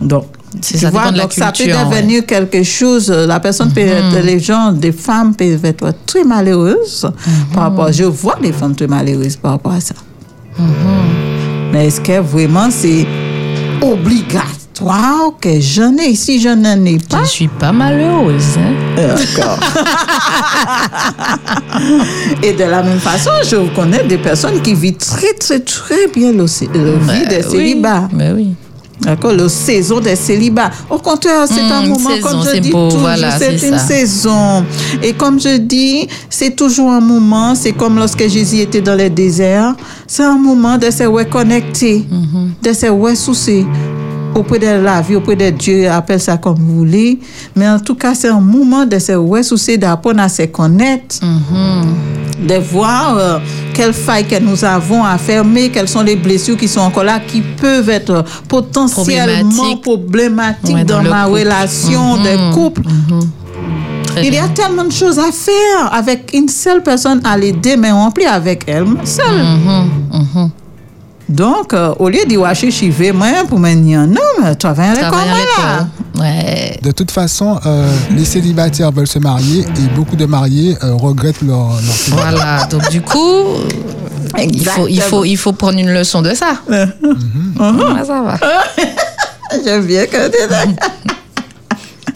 Donc, 0.00 0.26
C'est 0.62 0.74
tu 0.74 0.78
ça 0.84 0.90
vois, 0.90 1.00
dépend 1.02 1.12
de 1.12 1.16
la 1.18 1.22
donc 1.24 1.32
ça 1.32 1.52
peut 1.52 1.64
devenir 1.66 2.24
quelque 2.26 2.62
chose. 2.62 3.10
euh, 3.10 3.26
La 3.26 3.40
personne 3.40 3.70
peut 3.72 3.80
être, 3.80 4.18
les 4.24 4.40
gens, 4.40 4.72
des 4.72 4.92
femmes 4.92 5.34
peuvent 5.34 5.64
être 5.64 5.92
très 6.06 6.24
malheureuses 6.24 7.08
par 7.52 7.64
rapport. 7.64 7.92
Je 7.92 8.04
vois 8.04 8.36
des 8.42 8.52
femmes 8.52 8.74
très 8.74 8.86
malheureuses 8.86 9.36
par 9.36 9.52
rapport 9.52 9.72
à 9.72 9.80
ça. 9.80 9.94
Mais 11.72 11.86
est-ce 11.88 12.00
que 12.00 12.20
vraiment 12.20 12.68
c'est 12.70 13.06
obligatoire 13.80 15.32
que 15.40 15.60
je 15.60 15.82
n'ai 15.82 16.14
Si 16.14 16.40
je 16.40 16.48
n'en 16.48 16.84
ai 16.84 16.98
Je 16.98 17.04
pas, 17.06 17.20
ne 17.20 17.24
suis 17.26 17.48
pas 17.48 17.72
malheureuse. 17.72 18.56
hein. 18.58 18.72
D'accord. 18.96 19.58
Et 22.42 22.52
de 22.52 22.64
la 22.64 22.82
même 22.82 22.98
façon, 22.98 23.30
je 23.44 23.56
connais 23.74 24.04
des 24.04 24.18
personnes 24.18 24.60
qui 24.62 24.74
vivent 24.74 24.96
très, 24.96 25.32
très, 25.34 25.60
très 25.60 26.06
bien 26.14 26.32
le, 26.32 26.38
le 26.38 26.44
vie 26.44 26.68
Bah 27.06 27.24
des 27.28 27.36
oui, 27.46 27.50
célibats. 27.50 28.08
bah 28.12 28.24
oui. 28.34 28.54
D'accord, 29.00 29.32
le 29.32 29.48
saison 29.48 30.00
des 30.00 30.16
célibats. 30.16 30.70
Au 30.90 30.98
contraire, 30.98 31.46
c'est 31.46 31.60
un 31.60 31.82
une 31.82 31.90
moment, 31.90 32.10
saison, 32.10 32.28
comme 32.28 32.44
je 32.52 32.58
dis 32.58 32.70
beau, 32.70 32.86
toujours, 32.86 33.00
voilà, 33.02 33.38
c'est 33.38 33.54
une 33.54 33.78
ça. 33.78 33.78
saison. 33.78 34.64
Et 35.02 35.12
comme 35.12 35.40
je 35.40 35.56
dis, 35.56 36.08
c'est 36.28 36.56
toujours 36.56 36.90
un 36.90 37.00
moment, 37.00 37.54
c'est 37.54 37.72
comme 37.72 37.96
lorsque 37.96 38.26
Jésus 38.28 38.58
était 38.58 38.80
dans 38.80 38.96
le 38.96 39.08
désert, 39.08 39.74
c'est 40.06 40.24
un 40.24 40.36
moment 40.38 40.78
de 40.78 40.90
se 40.90 41.04
reconnecter, 41.04 42.04
Mm-hmm. 42.10 42.68
de 42.68 42.72
se 42.72 42.86
ressourcer 42.86 43.64
auprès 44.34 44.58
de 44.58 44.66
la 44.84 45.00
vie, 45.00 45.16
auprès 45.16 45.36
de 45.36 45.50
Dieu, 45.50 45.88
appelle 45.90 46.20
ça 46.20 46.36
comme 46.36 46.56
vous 46.58 46.76
voulez. 46.78 47.18
Mais 47.56 47.68
en 47.68 47.78
tout 47.78 47.94
cas, 47.94 48.14
c'est 48.14 48.28
un 48.28 48.40
moment 48.40 48.84
de 48.84 48.98
se 48.98 49.12
ressourcer, 49.12 49.76
d'apprendre 49.78 50.20
à 50.20 50.28
se 50.28 50.42
connaître 50.42 51.16
Mm-hmm. 51.22 51.84
De 52.38 52.54
voir 52.54 53.16
euh, 53.18 53.38
quelles 53.74 53.92
failles 53.92 54.26
que 54.26 54.38
nous 54.38 54.64
avons 54.64 55.04
à 55.04 55.18
fermer, 55.18 55.70
quelles 55.70 55.88
sont 55.88 56.02
les 56.02 56.16
blessures 56.16 56.56
qui 56.56 56.68
sont 56.68 56.80
encore 56.80 57.04
là, 57.04 57.20
qui 57.20 57.40
peuvent 57.40 57.88
être 57.90 58.24
potentiellement 58.48 59.76
Problématiques. 59.82 60.74
Ouais, 60.74 60.84
dans, 60.84 61.02
dans 61.02 61.10
ma 61.10 61.24
couple. 61.24 61.38
relation 61.38 62.16
de 62.16 62.54
couple. 62.54 62.82
Très 64.06 64.26
Il 64.26 64.34
y 64.34 64.38
a 64.38 64.48
tellement 64.48 64.84
de 64.84 64.92
choses 64.92 65.18
à 65.18 65.30
faire 65.32 65.92
avec 65.92 66.30
une 66.32 66.48
seule 66.48 66.82
personne 66.82 67.20
à 67.24 67.36
l'aider, 67.36 67.76
mais 67.76 67.90
remplie 67.90 68.26
avec 68.26 68.64
elle 68.66 68.86
seule. 69.04 69.42
Mhm, 70.12 70.50
euh, 71.30 71.94
au 71.98 72.08
lieu 72.08 72.24
d'y 72.26 72.36
watcher 72.36 72.70
chiver, 72.70 73.12
moi, 73.12 73.28
pour 73.48 73.58
me 73.58 73.74
dire, 73.74 74.06
non, 74.06 74.20
mais 74.42 74.56
tu 74.56 74.66
vas 74.66 74.72
aller 74.72 75.00
comme 75.00 75.10
Travailler 75.10 75.30
moi 75.30 75.64
à 75.64 75.66
là. 75.66 75.86
l'école. 76.14 76.22
Ouais. 76.22 76.78
De 76.82 76.90
toute 76.90 77.10
façon, 77.10 77.60
euh, 77.66 77.88
les 78.16 78.24
célibataires 78.24 78.90
veulent 78.92 79.06
se 79.06 79.18
marier 79.18 79.60
et 79.60 79.94
beaucoup 79.94 80.16
de 80.16 80.26
mariés 80.26 80.76
euh, 80.82 80.94
regrettent 80.94 81.42
leur, 81.42 81.68
leur 81.70 81.80
célibat. 81.82 82.22
Voilà. 82.22 82.64
Donc, 82.66 82.88
du 82.90 83.00
coup, 83.02 83.44
il 84.38 84.66
faut, 84.68 84.88
il, 84.88 85.00
faut, 85.00 85.24
il 85.24 85.36
faut 85.36 85.52
prendre 85.52 85.78
une 85.78 85.92
leçon 85.92 86.22
de 86.22 86.34
ça. 86.34 86.52
Ouais, 86.70 88.04
ça 88.06 88.22
va. 88.22 88.36
J'aime 89.64 89.84
bien 89.86 90.06
que 90.06 90.28
tu 90.30 90.36
es 90.42 90.48
d'accord. 90.48 90.72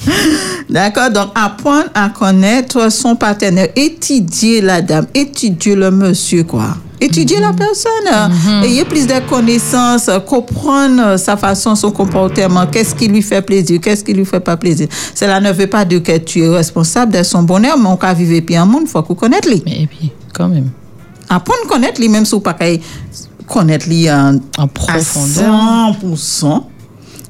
D'accord, 0.71 1.11
donc 1.11 1.31
apprendre 1.35 1.89
à 1.95 2.09
connaître 2.09 2.91
son 2.91 3.17
partenaire, 3.17 3.69
étudier 3.77 4.61
la 4.61 4.81
dame, 4.83 5.07
étudier 5.15 5.75
le 5.75 5.91
monsieur, 5.91 6.45
quoi. 6.45 6.77
Étudier 7.01 7.41
la 7.41 7.53
personne, 7.53 8.63
ayez 8.63 8.85
plus 8.85 9.09
de 9.09 9.29
connaissances, 9.29 10.09
comprendre 10.25 11.17
sa 11.17 11.37
façon, 11.37 11.75
son 11.75 11.91
comportement, 11.91 12.65
qu'est-ce 12.69 12.95
qui 12.95 13.09
lui 13.09 13.23
fait 13.23 13.43
plaisir, 13.43 13.81
qu'est-ce 13.81 14.05
qui 14.05 14.13
lui 14.13 14.25
fait 14.25 14.39
pas 14.39 14.57
plaisir. 14.57 14.87
Cela 15.13 15.41
ne 15.41 15.51
veut 15.51 15.67
pas 15.67 15.85
dire 15.85 16.01
que 16.01 16.17
tu 16.19 16.45
es 16.45 16.49
responsable 16.49 17.13
de 17.13 17.25
son 17.25 17.43
bonheur, 17.43 17.77
mais 17.77 17.89
on 17.89 17.97
peut 17.97 18.13
vivre 18.15 18.41
puis 18.47 18.57
un 18.57 18.67
monde, 18.67 18.83
il 18.85 18.89
faut 18.89 19.03
qu'on 19.03 19.17
connaisse 19.17 19.45
lui. 19.45 19.63
Mais 19.67 19.83
et 19.83 19.87
puis, 19.89 20.13
quand 20.33 20.49
même, 20.49 20.71
Apprendre 21.29 21.61
à 21.65 21.69
connaître 21.69 22.01
lui, 22.01 22.09
même 22.09 22.25
si 22.25 22.33
vous 22.33 22.41
qu'à 22.41 22.55
connaître 23.49 23.89
lui 23.89 24.11
en, 24.11 24.37
en 24.59 24.65
à 24.65 24.69
profondeur. 24.69 25.97
100%, 26.05 26.63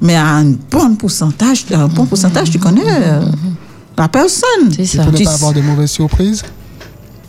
mais 0.01 0.15
à 0.15 0.25
un 0.37 0.45
bon 0.71 0.95
pourcentage, 0.95 1.65
un 1.73 1.87
bon 1.87 2.05
pourcentage, 2.05 2.49
tu 2.51 2.59
connais 2.59 2.81
euh, 2.85 3.21
la 3.97 4.07
personne. 4.07 4.71
C'est 4.75 4.85
ça. 4.85 5.03
pour 5.03 5.11
ne 5.13 5.17
Tu- 5.17 5.23
pas 5.23 5.33
avoir 5.33 5.53
de 5.53 5.61
mauvaises 5.61 5.91
surprises, 5.91 6.43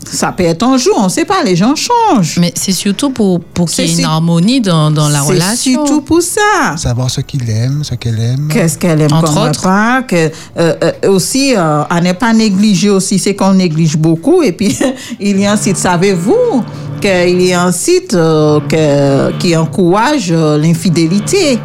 Ça 0.07 0.31
peut 0.31 0.43
être 0.43 0.61
un 0.61 0.77
jour, 0.77 0.93
on 0.99 1.05
ne 1.05 1.09
sait 1.09 1.25
pas, 1.25 1.41
les 1.43 1.55
gens 1.55 1.73
changent. 1.75 2.37
Mais 2.39 2.53
c'est 2.55 2.71
surtout 2.73 3.09
pour, 3.09 3.39
pour 3.39 3.67
qu'il 3.67 3.85
y 3.85 3.87
ait 3.87 3.87
C'est 3.87 3.93
une 3.93 3.99
si- 4.01 4.05
harmonie 4.05 4.61
dans, 4.61 4.91
dans 4.91 5.09
la 5.09 5.21
C'est 5.21 5.29
relation. 5.33 5.73
surtout 5.85 6.01
pour 6.01 6.21
ça. 6.21 6.77
savoir 6.77 7.09
ce 7.09 7.21
qu'il 7.21 7.49
aime, 7.49 7.83
ce 7.83 7.95
qu'elle 7.95 8.19
aime. 8.19 8.47
Qu'est-ce 8.51 8.77
qu'elle 8.77 9.01
aime 9.01 9.11
Entre 9.11 9.33
comme 9.33 9.43
autres. 9.49 9.61
repas, 9.61 10.03
que, 10.03 10.15
euh, 10.59 10.75
euh, 10.83 11.09
aussi, 11.09 11.55
euh, 11.55 11.83
à 11.89 12.01
ne 12.01 12.11
pas 12.13 12.33
négliger 12.33 12.91
aussi, 12.91 13.17
c'est 13.17 13.33
qu'on 13.35 13.55
néglige 13.55 13.97
beaucoup. 13.97 14.43
Et 14.43 14.51
puis, 14.51 14.77
il 15.19 15.39
y 15.39 15.45
a 15.47 15.53
un 15.53 15.57
site, 15.57 15.77
savez-vous, 15.77 16.63
qu'il 17.01 17.41
y 17.41 17.53
a 17.53 17.63
un 17.63 17.71
site 17.71 18.13
euh, 18.13 18.59
que- 18.69 19.35
qui 19.39 19.55
encourage 19.55 20.27
euh, 20.31 20.59
l'infidélité. 20.59 21.57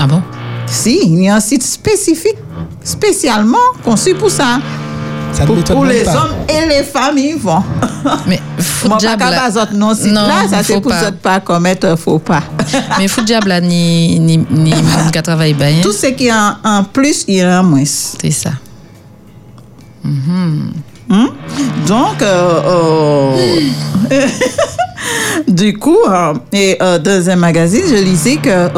Ah 0.00 0.06
bon? 0.06 0.22
Si, 0.66 0.98
il 1.04 1.22
y 1.24 1.28
a 1.28 1.36
un 1.36 1.40
site 1.40 1.62
spécifique, 1.62 2.36
spécialement 2.82 3.58
conçu 3.84 4.14
pour 4.14 4.30
ça. 4.30 4.58
Ça 5.32 5.44
Pour, 5.46 5.56
m'étonne 5.56 5.76
pour 5.76 5.84
même 5.84 5.96
les 5.96 6.04
pas. 6.04 6.12
hommes 6.14 6.34
et 6.48 6.68
les 6.68 6.82
femmes, 6.84 7.18
ils 7.18 7.36
vont. 7.36 7.62
Mais 8.28 8.40
faut 8.58 8.88
Moi, 8.88 8.98
pas 8.98 9.16
diable. 9.16 9.24
non, 9.74 9.92
Non, 10.06 10.26
là, 10.28 10.34
ça 10.48 10.62
c'est 10.62 10.74
faut 10.74 10.80
pour 10.80 10.92
pas. 11.22 11.40
commettre 11.40 11.88
un 11.88 11.96
faux 11.96 12.18
pas. 12.20 12.42
Mais 12.98 13.08
faut 13.08 13.22
diable 13.22 13.48
là, 13.48 13.60
ni 13.60 14.18
ni 14.20 14.38
ni 14.50 14.72
ka 15.12 15.22
travaille 15.22 15.54
bien. 15.54 15.80
Tout 15.82 15.92
ce 15.92 16.06
qui 16.08 16.28
est 16.28 16.32
en, 16.32 16.54
en 16.62 16.84
plus, 16.84 17.24
il 17.26 17.34
y 17.36 17.42
a 17.42 17.60
en 17.60 17.64
moins. 17.64 17.82
C'est 17.84 18.30
ça. 18.30 18.50
Hmm? 20.04 20.70
Donc, 21.86 22.22
euh, 22.22 22.60
euh, 22.66 24.26
du 25.48 25.76
coup, 25.78 25.98
euh, 26.08 26.34
et, 26.52 26.76
euh, 26.80 26.98
dans 26.98 27.28
un 27.30 27.36
magazine, 27.36 27.82
je 27.88 27.96
lisais 27.96 28.36
que 28.36 28.68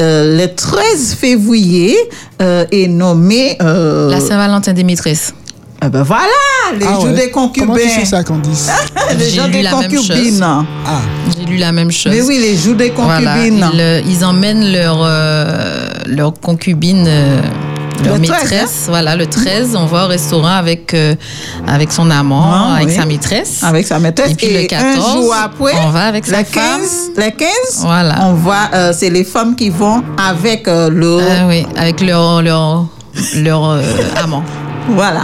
euh, 0.00 0.36
le 0.38 0.54
13 0.54 1.14
février 1.14 1.96
euh, 2.42 2.64
est 2.72 2.88
nommé. 2.88 3.56
euh, 3.62 4.10
La 4.10 4.20
Saint-Valentin 4.20 4.72
des 4.72 4.84
maîtresses. 4.84 5.34
eh 5.84 5.88
ben 5.88 6.02
voilà, 6.02 6.24
les 6.78 6.86
Ah 6.86 6.94
jours 6.94 7.04
ouais. 7.04 7.12
des 7.14 7.30
Comment 7.30 7.48
tu 7.48 7.60
sais 7.60 7.66
concubins. 7.66 8.04
ça, 8.04 8.24
Candice 8.24 8.68
les 9.18 9.30
jours 9.30 9.48
des 9.48 9.62
concubines. 9.64 10.42
Ah, 10.42 10.64
J'ai 11.36 11.44
lu 11.46 11.56
la 11.56 11.72
même 11.72 11.90
chose. 11.90 12.12
Mais 12.12 12.22
oui, 12.22 12.38
les 12.40 12.56
jours 12.56 12.74
des 12.76 12.90
Voilà, 12.90 13.34
concubines. 13.34 13.66
ils, 13.74 13.80
euh, 13.80 14.00
ils 14.06 14.24
emmènent 14.24 14.72
leur, 14.72 14.98
euh, 15.02 15.88
leur 16.06 16.32
concubine 16.34 17.04
euh, 17.06 17.40
leur 18.04 18.16
Le 18.18 18.22
13, 18.26 18.40
maîtresse. 18.42 18.84
Voilà, 18.88 19.16
le 19.16 19.26
13, 19.26 19.76
on 19.76 19.86
va 19.86 20.04
au 20.04 20.08
restaurant 20.08 20.48
avec, 20.48 20.94
euh, 20.94 21.14
avec 21.66 21.92
son 21.92 22.10
amant, 22.10 22.42
Ah, 22.52 22.74
avec 22.76 22.88
oui. 22.88 22.94
sa 22.94 23.04
maîtresse. 23.06 23.62
Avec 23.62 23.86
sa 23.86 23.98
maîtresse. 23.98 24.30
Et 24.32 24.34
puis 24.34 24.48
le 24.52 24.66
14, 24.66 24.96
un 25.06 25.12
jour 25.12 25.34
après, 25.34 25.72
on 25.86 25.90
va 25.90 26.04
avec 26.06 26.26
sa 26.26 26.38
les 26.38 26.44
femme. 26.44 26.80
15, 26.80 27.10
les 27.16 27.32
15 27.32 27.48
Voilà. 27.82 28.14
on 28.26 28.34
va, 28.34 28.70
euh, 28.74 28.92
c'est 28.96 29.10
les 29.10 29.24
femmes 29.24 29.54
qui 29.56 29.70
vont 29.70 30.02
avec 30.18 30.66
euh, 30.68 30.88
le. 30.90 31.18
Ah 31.20 31.46
oui, 31.48 31.66
avec 31.76 32.00
leur, 32.00 32.42
leur, 32.42 32.86
leur 33.36 33.64
euh, 33.70 33.82
amant. 34.22 34.42
Voilà. 34.88 35.22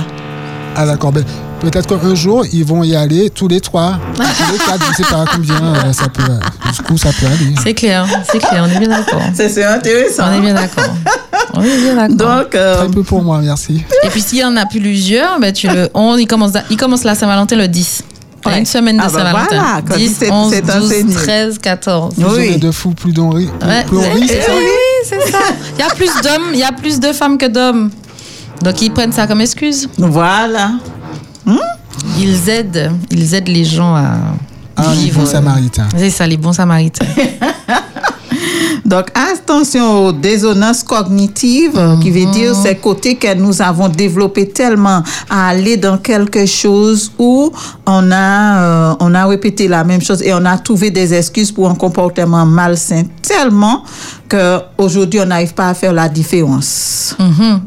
Ah 0.77 0.85
d'accord, 0.87 1.13
ben, 1.13 1.25
peut-être 1.61 1.99
qu'un 2.01 2.15
jour, 2.15 2.45
ils 2.53 2.65
vont 2.65 2.83
y 2.85 2.95
aller 2.95 3.31
tous 3.31 3.49
les 3.49 3.61
trois, 3.61 3.99
tous 4.15 4.53
les 4.53 4.59
quatre, 4.59 4.87
je 4.91 4.97
sais 5.03 5.11
pas 5.11 5.25
combien 5.33 5.55
euh, 5.75 5.93
ça 5.93 6.09
peut, 6.09 6.23
jusqu'où 6.69 6.97
ça 6.99 7.11
peut 7.19 7.27
aller. 7.27 7.55
C'est 7.63 7.75
clair, 7.75 8.07
c'est 8.31 8.39
clair, 8.39 8.67
on 8.69 8.75
est 8.75 8.79
bien 8.79 8.89
d'accord. 8.89 9.23
C'est 9.35 9.65
intéressant. 9.65 10.25
On 10.31 10.37
est 10.39 10.41
bien 10.41 10.55
d'accord. 10.55 10.95
On 11.55 11.63
est 11.63 11.79
bien 11.79 11.95
d'accord. 11.95 12.17
Donc, 12.45 12.55
euh, 12.55 12.77
Très 12.79 12.89
peu 12.89 13.03
pour 13.03 13.23
moi, 13.23 13.41
merci. 13.43 13.83
Et 14.03 14.09
puis 14.09 14.21
s'il 14.21 14.39
y 14.39 14.45
en 14.45 14.57
a 14.57 14.67
plusieurs, 14.67 15.39
ben 15.41 15.53
tu 15.53 15.69
le, 15.69 15.89
on, 15.95 16.17
il, 16.17 16.27
commence, 16.27 16.53
il 16.71 16.77
commence 16.77 17.05
la 17.05 17.15
Saint-Valentin 17.15 17.57
le 17.57 17.69
10. 17.69 18.03
Il 18.03 18.49
y 18.49 18.53
a 18.53 18.55
Ouais. 18.55 18.59
Une 18.61 18.67
semaine 18.67 18.97
de 18.97 19.03
Ah 19.03 19.07
ben 19.07 19.13
Saint-Valentin. 19.13 19.47
voilà, 19.51 19.83
quand 19.89 19.97
10, 19.97 20.17
c'est- 20.19 20.31
11, 20.31 20.53
c'est 20.53 20.63
12, 20.63 20.85
enseigné. 20.85 21.15
13, 21.15 21.59
14. 21.59 22.15
Plus 22.15 22.25
on 22.25 22.31
Oui. 22.33 22.57
de 22.59 22.71
fous, 22.71 22.91
plus 22.91 23.13
d'on 23.13 23.31
rit. 23.31 23.49
Ouais, 23.67 23.83
plus 23.85 23.97
on 23.97 24.03
rit, 24.03 24.21
oui, 24.21 24.27
c'est 24.29 24.41
ça 24.43 24.53
oui, 24.55 24.63
c'est 25.05 25.33
ça. 25.33 25.39
Il 25.77 25.81
y 25.81 25.83
a 25.83 25.89
plus 25.95 26.11
d'hommes, 26.23 26.51
il 26.53 26.59
y 26.61 26.63
a 26.63 26.71
plus 26.73 27.01
de 27.01 27.13
femmes 27.13 27.39
que 27.39 27.47
d'hommes. 27.47 27.91
Donc 28.63 28.81
ils 28.83 28.93
prennent 28.93 29.13
ça 29.13 29.27
comme 29.27 29.41
excuse. 29.41 29.89
voilà. 29.99 30.73
Ils 32.19 32.49
aident, 32.49 32.93
ils 33.11 33.35
aident 33.35 33.49
les 33.49 33.65
gens 33.65 33.95
à 33.95 34.17
Ah, 34.77 34.93
les 34.95 35.05
vivre. 35.05 35.21
bons 35.21 35.27
samaritains. 35.27 35.89
C'est 35.97 36.11
ça, 36.11 36.27
les 36.27 36.37
bons 36.37 36.53
samaritains. 36.53 37.07
Donc, 38.85 39.07
attention 39.15 40.07
aux 40.07 40.13
désonances 40.13 40.85
cognitives, 40.85 41.73
euh, 41.77 41.97
qui 41.99 42.11
veut 42.11 42.31
dire 42.31 42.55
ces 42.55 42.77
côtés 42.77 43.17
que 43.17 43.35
nous 43.35 43.61
avons 43.61 43.89
développés 43.89 44.49
tellement 44.49 45.03
à 45.29 45.49
aller 45.49 45.77
dans 45.77 45.99
quelque 45.99 46.47
chose 46.47 47.11
où 47.19 47.51
on 47.85 48.13
a, 48.13 48.63
euh, 48.63 48.95
on 49.01 49.13
a 49.15 49.27
répété 49.27 49.67
la 49.67 49.83
même 49.83 50.01
chose 50.01 50.23
et 50.23 50.33
on 50.33 50.45
a 50.45 50.57
trouvé 50.59 50.91
des 50.93 51.13
excuses 51.15 51.51
pour 51.51 51.69
un 51.69 51.75
comportement 51.75 52.47
malsain 52.47 53.03
tellement 53.23 53.83
que 54.29 54.61
aujourd'hui 54.79 55.21
on 55.21 55.27
n'arrive 55.27 55.55
pas 55.55 55.69
à 55.71 55.75
faire 55.75 55.93
la 55.93 56.09
différence 56.09 57.17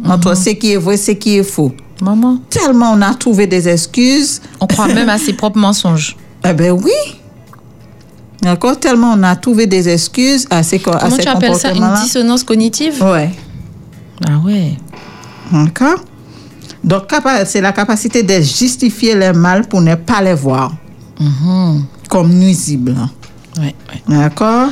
entre 0.07 0.37
ce 0.37 0.51
qui 0.51 0.71
est 0.73 0.77
vrai, 0.77 0.95
ce 0.95 1.11
qui 1.11 1.37
est 1.37 1.43
faux. 1.43 1.73
Maman, 2.01 2.37
Tellement 2.49 2.93
on 2.93 3.01
a 3.01 3.13
trouvé 3.13 3.45
des 3.47 3.67
excuses 3.67 4.41
on 4.61 4.67
croit 4.67 4.87
même 4.87 5.09
à 5.09 5.17
ses 5.25 5.33
propres 5.33 5.59
mensonges. 5.59 6.15
eh 6.47 6.53
ben 6.53 6.71
oui. 6.71 6.91
D'accord 8.41 8.79
Tellement 8.79 9.13
on 9.17 9.23
a 9.23 9.35
trouvé 9.35 9.67
des 9.67 9.89
excuses 9.89 10.47
à 10.49 10.63
ces, 10.63 10.77
à 10.77 10.79
Comment 10.79 11.15
ces 11.15 11.21
tu 11.23 11.27
appelles 11.27 11.55
ça 11.55 11.71
Une 11.73 11.93
dissonance 12.01 12.43
cognitive 12.43 13.03
Ouais. 13.03 13.29
Ah 14.27 14.37
ouais. 14.45 14.77
D'accord 15.51 15.99
Donc, 16.83 17.03
c'est 17.45 17.61
la 17.61 17.71
capacité 17.73 18.23
de 18.23 18.35
justifier 18.41 19.15
les 19.15 19.33
mal 19.33 19.67
pour 19.67 19.81
ne 19.81 19.95
pas 19.95 20.21
les 20.21 20.33
voir 20.35 20.71
comme 22.09 22.29
nuisibles. 22.33 22.95
Ouais, 23.57 23.75
ouais. 23.89 24.01
D'accord 24.07 24.69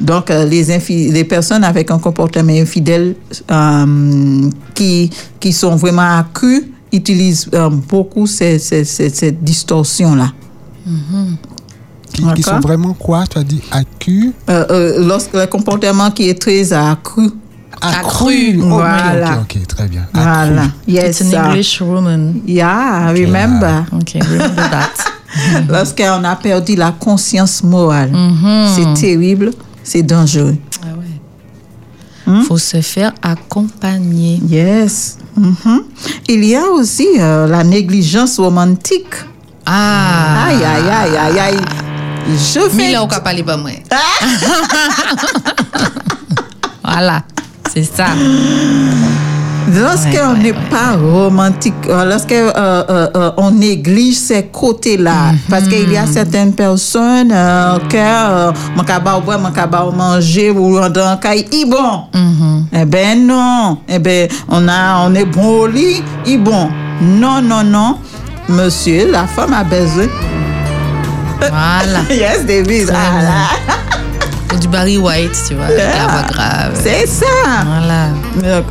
donc, 0.00 0.30
euh, 0.30 0.44
les, 0.44 1.24
personnes 1.24 1.64
avec 1.64 1.90
un 1.90 1.98
comportement 1.98 2.52
infidèle 2.52 3.14
euh, 3.50 4.50
qui, 4.74 5.10
qui 5.38 5.52
sont 5.52 5.76
vraiment 5.76 6.18
accrues 6.18 6.72
utilisent 6.92 7.48
euh, 7.54 7.68
beaucoup 7.70 8.26
ces, 8.26 8.58
ces, 8.58 8.84
ces, 8.84 9.08
ces 9.10 9.32
distorsions-là. 9.32 10.32
Qui, 12.12 12.22
qui 12.34 12.42
sont 12.42 12.60
vraiment 12.60 12.92
quoi? 12.94 13.24
Tu 13.28 13.38
as 13.38 13.42
dit 13.44 13.60
accus 13.72 14.32
Euh, 14.48 14.64
euh, 14.70 15.06
lorsque 15.06 15.32
le 15.34 15.46
comportement 15.46 16.10
qui 16.10 16.28
est 16.28 16.40
très 16.40 16.72
accru. 16.72 17.30
Accru. 17.80 18.60
Ok, 18.60 18.66
Voilà. 18.68 19.40
Ok, 19.40 19.56
ok, 19.56 19.66
très 19.66 19.88
bien. 19.88 20.02
Accru. 20.12 20.22
Voilà. 20.22 20.62
Yes. 20.86 21.20
It's 21.20 21.34
an 21.34 21.46
English 21.46 21.80
woman. 21.80 22.34
Yeah, 22.46 23.10
remember. 23.12 23.84
Ok, 23.92 24.12
remember 24.22 24.70
that. 24.70 24.92
Lorsqu'on 25.68 26.22
a 26.24 26.36
perdu 26.36 26.76
la 26.76 26.92
conscience 26.92 27.62
morale, 27.64 28.12
c'est 28.76 29.00
terrible, 29.00 29.50
c'est 29.84 30.02
dangereux. 30.02 30.56
Ah 30.82 30.86
ouais. 30.98 32.42
Faut 32.48 32.58
se 32.58 32.80
faire 32.80 33.12
accompagner. 33.22 34.40
Yes. 34.48 35.18
Mhm. 35.36 35.84
Il 36.28 36.44
y 36.44 36.56
a 36.56 36.66
aussi 36.66 37.06
euh, 37.18 37.46
la 37.46 37.62
négligence 37.62 38.38
romantique. 38.38 39.14
Ah. 39.66 40.46
Aïe, 40.46 40.64
aïe, 40.64 40.88
aïe, 40.88 41.16
aïe, 41.16 41.38
aïe. 41.38 41.60
Je 42.26 42.60
fais... 42.70 42.76
Mille 42.76 42.98
au 42.98 43.06
parler 43.06 43.42
pas 43.42 43.56
moi. 43.56 43.70
voilà, 46.82 47.22
c'est 47.72 47.84
ça. 47.84 48.08
Lorsqu'on 49.74 50.32
Ouais, 50.34 50.38
n'est 50.42 50.52
ouais, 50.52 50.58
pas 50.70 50.96
romantique, 50.96 51.74
euh, 51.88 52.04
lorsque 52.04 52.32
euh, 52.32 52.52
euh, 52.56 53.30
on 53.36 53.50
néglige 53.50 54.16
ces 54.16 54.44
côtés-là, 54.46 55.32
Mhm. 55.32 55.38
parce 55.50 55.64
qu'il 55.68 55.90
y 55.90 55.96
a 55.96 56.06
certaines 56.06 56.52
personnes 56.52 57.32
euh, 57.32 57.78
que 57.88 57.96
euh, 57.96 58.52
mon 58.76 58.84
cabas 58.84 59.18
boire, 59.20 59.38
mon 59.38 59.50
cabas 59.50 59.84
manger 59.94 60.50
ou 60.50 60.78
dans 60.88 61.06
un 61.08 61.16
bon. 61.66 62.04
Mhm. 62.14 62.66
Eh 62.72 62.84
ben 62.84 63.26
non, 63.26 63.78
eh 63.88 63.98
ben 63.98 64.28
on 64.48 64.68
a, 64.68 65.06
on 65.06 65.14
est 65.14 65.24
bon 65.24 65.60
au 65.62 65.66
lit, 65.66 66.02
il 66.26 66.42
bon. 66.42 66.68
Non, 67.00 67.42
non, 67.42 67.64
non, 67.64 67.98
monsieur, 68.48 69.10
la 69.10 69.26
femme 69.26 69.52
a 69.54 69.64
besoin. 69.64 70.06
Voilà. 71.40 72.00
Yes, 72.10 72.46
David. 72.46 72.86
Très 72.86 72.96
Ah, 72.96 74.56
du 74.60 74.68
Barry 74.68 74.98
White, 74.98 75.36
tu 75.48 75.54
vois, 75.54 75.64
avec 75.66 75.78
la 75.78 76.06
voix 76.12 76.22
grave. 76.32 76.72
C'est 76.82 77.06
ça. 77.06 77.26
Voilà. 77.66 78.08
Donc, 78.36 78.64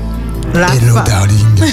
la 0.54 0.68
Hello, 0.76 0.94
fa- 0.96 1.04
darling. 1.04 1.46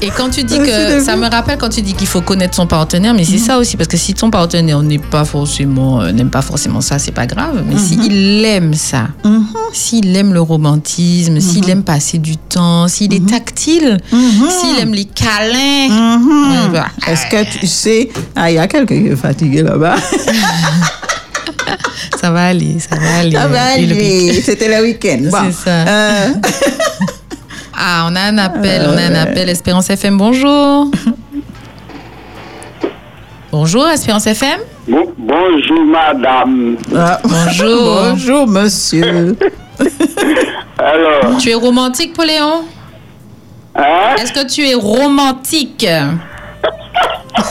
Et 0.00 0.10
quand 0.16 0.30
tu 0.30 0.44
dis 0.44 0.58
que 0.58 1.00
ça 1.02 1.16
me 1.16 1.28
rappelle 1.28 1.58
quand 1.58 1.70
tu 1.70 1.82
dis 1.82 1.92
qu'il 1.92 2.06
faut 2.06 2.20
connaître 2.20 2.54
son 2.54 2.68
partenaire, 2.68 3.14
mais 3.14 3.24
c'est 3.24 3.38
ça 3.38 3.58
aussi 3.58 3.76
parce 3.76 3.88
que 3.88 3.96
si 3.96 4.14
ton 4.14 4.30
partenaire 4.30 4.80
n'est 4.80 4.98
pas 5.00 5.24
forcément 5.24 6.00
euh, 6.00 6.12
n'aime 6.12 6.30
pas 6.30 6.40
forcément 6.42 6.80
ça, 6.80 7.00
c'est 7.00 7.10
pas 7.10 7.26
grave. 7.26 7.64
Mais 7.66 7.76
s'il 7.76 8.44
aime 8.44 8.74
ça, 8.74 9.08
s'il 9.72 10.14
aime 10.16 10.32
le 10.32 10.40
romantisme, 10.40 11.40
s'il 11.40 11.68
aime 11.68 11.82
passer 11.82 12.18
du 12.18 12.36
temps, 12.36 12.86
s'il 12.86 13.12
est 13.12 13.26
tactile, 13.28 13.98
s'il 14.10 14.78
aime 14.80 14.94
les 14.94 15.04
câlins, 15.06 16.68
bah, 16.72 16.86
Est-ce 17.08 17.26
que 17.26 17.58
tu 17.58 17.66
sais. 17.66 18.08
Ah, 18.36 18.50
il 18.50 18.54
y 18.54 18.58
a 18.58 18.68
quelqu'un 18.68 19.00
qui 19.02 19.08
est 19.08 19.16
fatigué 19.16 19.62
là-bas. 19.62 19.96
ça 22.20 22.30
va 22.30 22.46
aller, 22.46 22.76
ça 22.78 22.96
va 22.96 23.18
aller. 23.18 23.32
Ça 23.36 23.46
va 23.48 23.62
aller. 23.74 24.32
C'était 24.42 24.68
le 24.68 24.82
week-end. 24.84 25.18
Bon. 25.30 25.38
C'est 25.46 25.52
ça. 25.70 25.70
Euh, 25.70 26.28
Ah, 27.80 28.06
on 28.10 28.16
a 28.16 28.20
un 28.22 28.38
appel, 28.38 28.82
on 28.88 28.96
a 28.98 29.02
un 29.02 29.14
appel. 29.14 29.48
Espérance 29.48 29.88
FM, 29.88 30.16
bonjour. 30.18 30.90
Bonjour, 33.52 33.88
Espérance 33.88 34.26
FM. 34.26 34.60
Bon- 34.88 35.12
bonjour 35.16 35.84
madame. 35.84 36.76
ah, 36.96 37.20
Bonjour. 37.24 38.02
Bonjour, 38.10 38.46
monsieur. 38.46 39.36
Alors, 40.78 41.38
Tu 41.38 41.50
es 41.50 41.54
romantique, 41.54 42.14
Poléon? 42.14 42.62
Hein? 43.74 44.16
Est-ce 44.20 44.32
que 44.32 44.46
tu 44.46 44.66
es 44.66 44.74
romantique? 44.74 45.86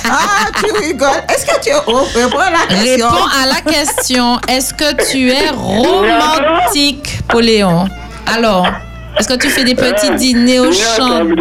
Ah, 0.10 0.48
tu 0.58 0.72
rigoles. 0.86 1.10
Est-ce 1.30 1.46
que 1.46 1.62
tu. 1.64 1.70
Oh, 1.88 2.02
réponds 2.16 2.40
à 2.40 2.52
la 2.52 2.66
question? 2.76 3.08
Réponds 3.10 3.28
à 3.42 3.46
la 3.46 3.62
question. 3.62 4.40
Est-ce 4.48 4.74
que 4.74 5.10
tu 5.12 5.32
es 5.32 5.50
romantique, 5.56 7.20
Poléon? 7.28 7.88
Alors, 8.32 8.68
est-ce 9.20 9.28
que 9.28 9.36
tu 9.36 9.50
fais 9.50 9.64
des 9.64 9.76
petits 9.76 10.12
dîners 10.12 10.60
aux 10.60 10.72
chandelles 10.72 11.36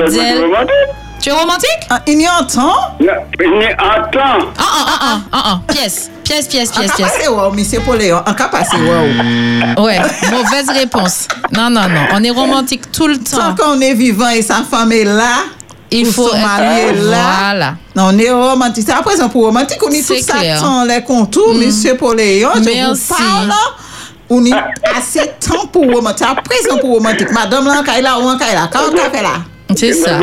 Tu 1.20 1.28
es 1.30 1.32
romantique? 1.32 1.70
Ah, 1.90 2.00
il 2.06 2.20
y 2.20 2.28
entend 2.28 2.72
Il 3.00 3.08
entend. 3.08 4.46
Ah, 4.58 4.62
ah, 4.62 4.86
ah, 4.86 4.98
ah, 5.00 5.18
ah, 5.32 5.42
ah. 5.46 5.60
Pièce, 5.72 6.10
pièce, 6.24 6.46
pièce, 6.46 6.70
pièce, 6.70 6.90
cas 6.90 6.96
pièce. 6.96 7.12
passé, 7.12 7.28
wow, 7.28 7.50
monsieur 7.52 7.80
Poléon. 7.80 8.22
En 8.26 8.34
cas 8.34 8.48
passé, 8.48 8.76
wow. 8.76 9.84
Ouais, 9.84 9.98
mauvaise 10.30 10.70
réponse. 10.70 11.26
Non, 11.52 11.68
non, 11.70 11.88
non. 11.88 12.06
On 12.14 12.22
est 12.22 12.30
romantique 12.30 12.90
tout 12.92 13.08
le 13.08 13.18
temps. 13.18 13.54
Tant 13.54 13.54
qu'on 13.56 13.80
est 13.80 13.94
vivant 13.94 14.28
et 14.28 14.42
sa 14.42 14.62
femme 14.62 14.92
est 14.92 15.04
là, 15.04 15.44
Il 15.90 16.06
faut 16.06 16.28
se 16.28 16.34
être- 16.36 16.42
marier 16.42 16.92
là. 16.94 17.16
Voilà. 17.38 17.74
Non, 17.94 18.10
on 18.12 18.18
est 18.18 18.30
romantique. 18.30 18.84
C'est 18.86 18.92
à 18.94 19.02
présent 19.02 19.28
pour 19.28 19.44
romantique, 19.44 19.78
on 19.86 19.90
est 19.90 20.06
tout 20.06 20.16
ça 20.20 20.34
clair. 20.38 20.58
sans 20.58 20.84
les 20.84 21.02
contours, 21.02 21.54
monsieur 21.54 21.96
Poléon. 21.96 22.50
Je 22.56 22.60
Merci. 22.64 23.04
vous 23.08 23.14
parle. 23.14 23.52
On 24.28 24.44
est 24.44 24.50
assez 24.96 25.20
temps 25.40 25.66
pour 25.72 25.84
romantique. 25.84 26.26
À 26.28 26.34
présent 26.42 26.78
pour 26.78 26.94
romantique. 26.94 27.30
Madame 27.30 27.66
là, 27.66 27.82
quand 27.86 27.92
elle 27.96 28.06
a, 28.06 28.18
ou 28.18 28.22
quand 28.22 28.38
elle 28.50 28.56
a, 28.58 28.68
quand 28.72 28.90
là? 29.22 29.28
C'est 29.76 29.92
ça. 29.92 30.18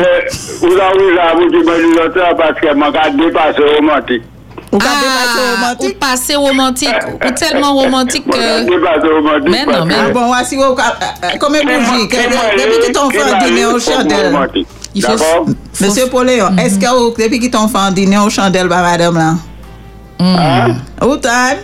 Vous 0.60 0.66
avez 0.66 1.14
la 1.14 1.34
vous 1.34 1.50
dites 1.50 1.64
que 1.64 2.34
parce 2.36 2.60
que 2.60 2.74
mon 2.74 2.90
gars 2.90 3.10
dépasse 3.10 3.56
romantique. 3.76 4.22
Ou 4.72 4.78
quand 4.78 4.86
Ah, 4.90 5.00
ou 5.38 5.54
romantique? 5.56 5.98
passer 6.00 6.34
romantique, 6.36 6.88
ou. 8.26 8.30
Mais 9.50 9.64
non, 9.66 9.72
parce 9.72 9.86
mais 9.86 9.94
que- 9.94 10.00
Ah 10.00 10.10
bon, 10.12 10.26
voici, 10.26 10.56
ou- 10.56 10.62
euh, 10.62 10.74
euh, 10.74 11.38
comme 11.38 11.54
un 11.54 11.60
bougie. 11.60 12.08
que- 12.08 12.16
Depuis 12.16 12.84
qu'ils 12.84 12.92
t'ont 12.92 13.10
fait 13.10 13.22
Monsieur 14.94 16.06
Poléon, 16.08 16.56
est-ce 16.56 16.78
que 16.78 16.86
ou- 16.86 17.14
depuis 17.16 17.40
qu'ils 17.40 17.50
t'ont 17.50 17.66
fait 17.68 17.78
un 17.78 17.90
dîner 17.90 18.18
au 18.18 18.30
chandelle, 18.30 18.68
bah, 18.68 18.82
madame 18.82 19.14
là? 19.16 19.34
Hein? 20.20 20.76
Au 21.02 21.16
time. 21.18 21.58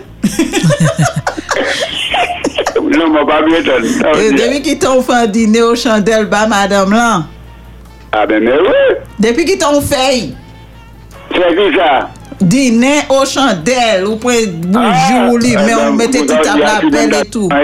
Non, 2.82 3.26
pas 3.26 3.42
bien 3.42 3.58
depuis 4.38 4.62
qu'ils 4.62 4.78
t'ont 4.78 5.00
fait 5.02 5.30
dîner 5.30 5.62
aux 5.62 5.76
chandelles, 5.76 6.26
bah, 6.26 6.46
madame 6.48 6.90
là? 6.92 7.22
Ah 8.12 8.26
ben, 8.26 8.42
mais 8.42 8.52
oui. 8.52 8.96
Depuis 9.20 9.44
qu'ils 9.44 9.58
t'ont 9.58 9.80
fait 9.80 10.30
C'est 11.32 11.38
qui 11.56 11.76
ça? 11.78 12.08
dîner 12.40 13.02
aux 13.08 13.24
chandelles, 13.24 14.04
ou 14.06 14.16
prenez 14.16 14.46
bonjour, 14.46 15.38
li, 15.38 15.54
mais 15.64 15.74
on 15.74 15.92
mettait 15.92 16.26
tout 16.26 16.32
à 16.34 16.52
rappel 16.72 17.14
et 17.14 17.28
tout. 17.30 17.48
Ah, 17.52 17.60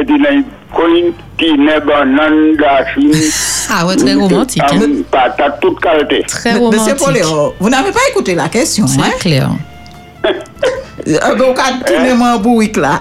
Ah 3.71 3.87
ouais, 3.87 3.97
très 3.97 4.15
romantique. 4.15 4.63
hein. 4.71 4.81
Patate 5.11 5.61
toute 5.61 5.81
qualité. 5.81 6.23
Très 6.27 6.51
M- 6.51 6.57
Monsieur 6.65 6.79
romantique. 6.95 6.97
Poléo, 7.05 7.55
vous 7.61 7.69
n'avez 7.71 7.93
pas 7.93 8.01
écouté 8.11 8.35
la 8.35 8.49
question, 8.49 8.85
hein? 8.85 8.89
C'est 9.13 9.19
clair. 9.19 9.51
Euh, 10.25 10.31
ben, 11.07 11.35
Vous 11.37 11.43
avez 11.45 11.85
tourné 11.85 12.15
mon 12.15 12.37
bourrique 12.39 12.77
là. 12.77 12.99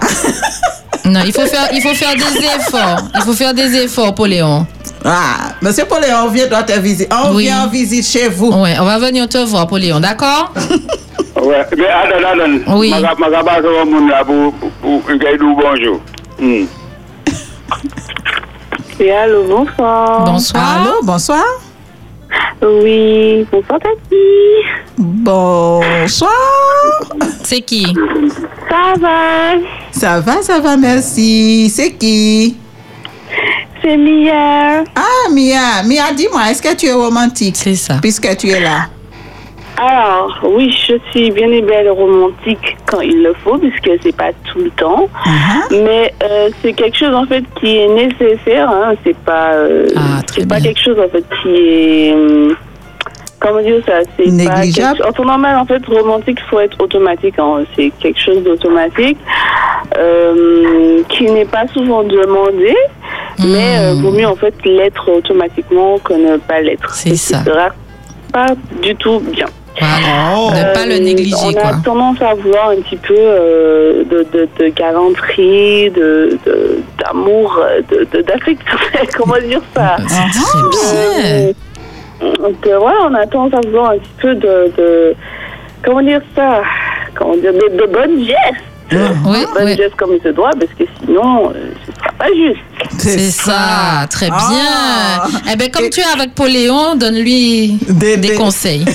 Non, 1.04 1.20
il 1.24 1.32
faut 1.32 1.46
faire, 1.46 1.68
il 1.72 1.80
faut 1.80 1.94
faire 1.94 2.14
des 2.14 2.38
efforts. 2.38 2.98
Il 3.14 3.20
faut 3.22 3.32
faire 3.32 3.54
des 3.54 3.74
efforts, 3.84 4.14
Poléon. 4.14 4.66
Ah, 5.04 5.52
Monsieur 5.62 5.84
Poléon, 5.84 6.16
on 6.26 6.28
vient 6.28 6.46
dans 6.48 6.62
ta 6.64 6.78
visite. 6.78 7.08
On 7.12 7.34
Oui. 7.34 7.44
vient 7.44 7.64
en 7.64 7.68
visite 7.68 8.06
chez 8.06 8.28
vous. 8.28 8.50
Ouais, 8.52 8.74
on 8.80 8.84
va 8.84 8.98
venir 8.98 9.28
te 9.28 9.38
voir, 9.38 9.66
Poléon, 9.68 10.00
d'accord 10.00 10.52
Ouais, 11.40 11.64
mais 11.76 11.86
attends, 11.86 12.28
attends. 12.66 12.76
Oui. 12.78 12.92
Pour 14.26 14.52
pour 14.52 15.02
pour 15.02 15.16
dire 15.16 15.38
bonjour. 15.40 16.00
Oui, 18.98 19.10
allô, 19.10 19.44
bonsoir. 19.44 20.24
Bonsoir. 20.24 20.80
Allô, 20.82 21.02
bonsoir. 21.02 21.44
Oui, 22.62 23.46
bonsoir, 23.52 23.78
Tati. 23.80 24.16
Bonsoir. 24.96 26.30
C'est 27.44 27.60
qui? 27.60 27.86
Ça 28.68 28.94
va 28.98 29.52
Ça 29.92 30.20
va, 30.20 30.42
ça 30.42 30.60
va, 30.60 30.76
merci. 30.76 31.68
C'est 31.70 31.92
qui? 31.92 32.56
C'est 33.82 33.96
Mia. 33.96 34.84
Ah, 34.96 35.30
Mia. 35.30 35.82
Mia, 35.84 36.12
dis-moi, 36.14 36.50
est-ce 36.50 36.62
que 36.62 36.74
tu 36.74 36.86
es 36.86 36.92
romantique? 36.92 37.56
C'est 37.56 37.74
ça. 37.76 37.98
Puisque 38.00 38.36
tu 38.36 38.48
es 38.48 38.60
là. 38.60 38.88
Alors, 39.78 40.38
oui, 40.42 40.70
je 40.72 40.94
suis 41.10 41.30
bien 41.32 41.50
et 41.50 41.60
belle 41.60 41.90
romantique 41.90 42.76
quand 42.86 43.00
il 43.00 43.22
le 43.22 43.34
faut, 43.44 43.58
puisque 43.58 43.90
c'est 44.02 44.16
pas 44.16 44.30
tout 44.44 44.58
le 44.60 44.70
temps. 44.70 45.08
Uh-huh. 45.24 45.82
Mais 45.84 46.14
euh, 46.22 46.48
c'est 46.62 46.72
quelque 46.72 46.96
chose, 46.96 47.14
en 47.14 47.26
fait, 47.26 47.44
qui 47.60 47.76
est 47.78 47.88
nécessaire. 47.88 48.70
Hein. 48.70 48.94
C'est 49.04 49.16
pas, 49.18 49.52
euh, 49.52 49.86
Ah, 49.96 50.20
c'est 50.32 50.48
pas 50.48 50.60
quelque 50.60 50.80
chose, 50.80 50.96
en 50.98 51.08
fait, 51.08 51.24
qui 51.42 51.54
est... 51.54 52.12
hum, 52.14 52.56
Comment 53.38 53.60
dire 53.60 53.82
ça? 53.86 53.98
C'est 54.16 54.24
pas 54.24 54.30
Négligeable. 54.60 54.96
quelque- 54.96 55.08
En 55.08 55.12
temps 55.12 55.24
normal, 55.26 55.56
en 55.58 55.66
fait, 55.66 55.84
romantique, 55.86 56.38
il 56.40 56.48
faut 56.48 56.58
être 56.58 56.80
automatique. 56.80 57.34
hein. 57.38 57.64
C'est 57.76 57.92
quelque 58.00 58.18
chose 58.18 58.42
d'automatique 58.42 59.18
euh, 59.98 61.02
qui 61.10 61.24
n'est 61.30 61.44
pas 61.44 61.66
souvent 61.68 62.02
demandé. 62.02 62.74
Mais 63.38 63.78
euh, 63.78 63.94
vaut 64.00 64.10
mieux 64.10 64.26
en 64.26 64.34
fait 64.36 64.54
l'être 64.64 65.10
automatiquement 65.12 65.98
que 65.98 66.14
ne 66.14 66.38
pas 66.38 66.62
l'être. 66.62 66.94
C'est 66.94 67.14
Ce 67.14 67.34
ça. 67.34 67.44
sera 67.44 67.68
pas 68.32 68.46
du 68.82 68.96
tout 68.96 69.20
bien. 69.20 69.46
Voilà. 69.78 70.68
Ne 70.68 70.74
pas 70.74 70.86
le 70.86 70.94
Euh, 70.94 70.98
négliger, 71.00 71.36
On 71.44 71.50
a 71.50 71.60
quoi. 71.60 71.70
tendance 71.84 72.22
à 72.22 72.34
vouloir 72.34 72.70
un 72.70 72.76
petit 72.80 72.96
peu 72.96 73.14
euh, 73.16 74.04
de, 74.04 74.26
de, 74.32 74.48
de 74.58 74.68
galanterie, 74.68 75.90
de, 75.90 76.38
de- 76.46 76.78
d'amour, 76.98 77.60
euh, 77.62 77.80
de, 77.90 78.04
de, 78.16 78.22
d'affection. 78.22 78.78
Comment 79.16 79.38
dire 79.38 79.60
ça 79.74 79.96
C'est 80.08 80.16
très 80.40 81.52
bien. 82.20 82.32
Donc 82.42 82.66
euh, 82.66 82.78
voilà, 82.78 82.98
on 83.10 83.14
a 83.14 83.26
tendance 83.26 83.52
à 83.62 83.66
vouloir 83.66 83.90
un 83.90 83.98
petit 83.98 84.14
peu 84.22 84.34
de, 84.34 84.72
de 84.78 85.14
comment 85.84 86.00
dire 86.00 86.22
ça 86.34 86.62
Comment 87.14 87.36
dire 87.36 87.52
de, 87.52 87.76
de 87.76 87.86
bonnes 87.92 88.24
gestes. 88.24 88.64
Oui, 88.92 89.44
bonnes 89.52 89.64
oui. 89.64 89.76
gestes 89.76 89.96
comme 89.96 90.14
il 90.14 90.22
se 90.22 90.28
doit, 90.28 90.50
parce 90.58 90.72
que 90.78 90.84
sinon, 91.04 91.50
euh, 91.50 91.72
ce 91.86 91.92
sera 91.92 92.12
pas 92.18 92.26
juste. 92.28 92.60
C'est 92.98 93.30
ça, 93.30 94.06
très 94.08 94.26
bien. 94.26 94.36
Ah. 94.38 95.26
Eh 95.52 95.56
ben, 95.56 95.70
comme 95.70 95.84
Et- 95.86 95.90
tu 95.90 96.00
es 96.00 96.04
avec 96.04 96.34
Poléon, 96.34 96.94
donne-lui 96.94 97.78
Des- 97.88 98.16
des, 98.16 98.28
des- 98.28 98.34
conseils. 98.34 98.84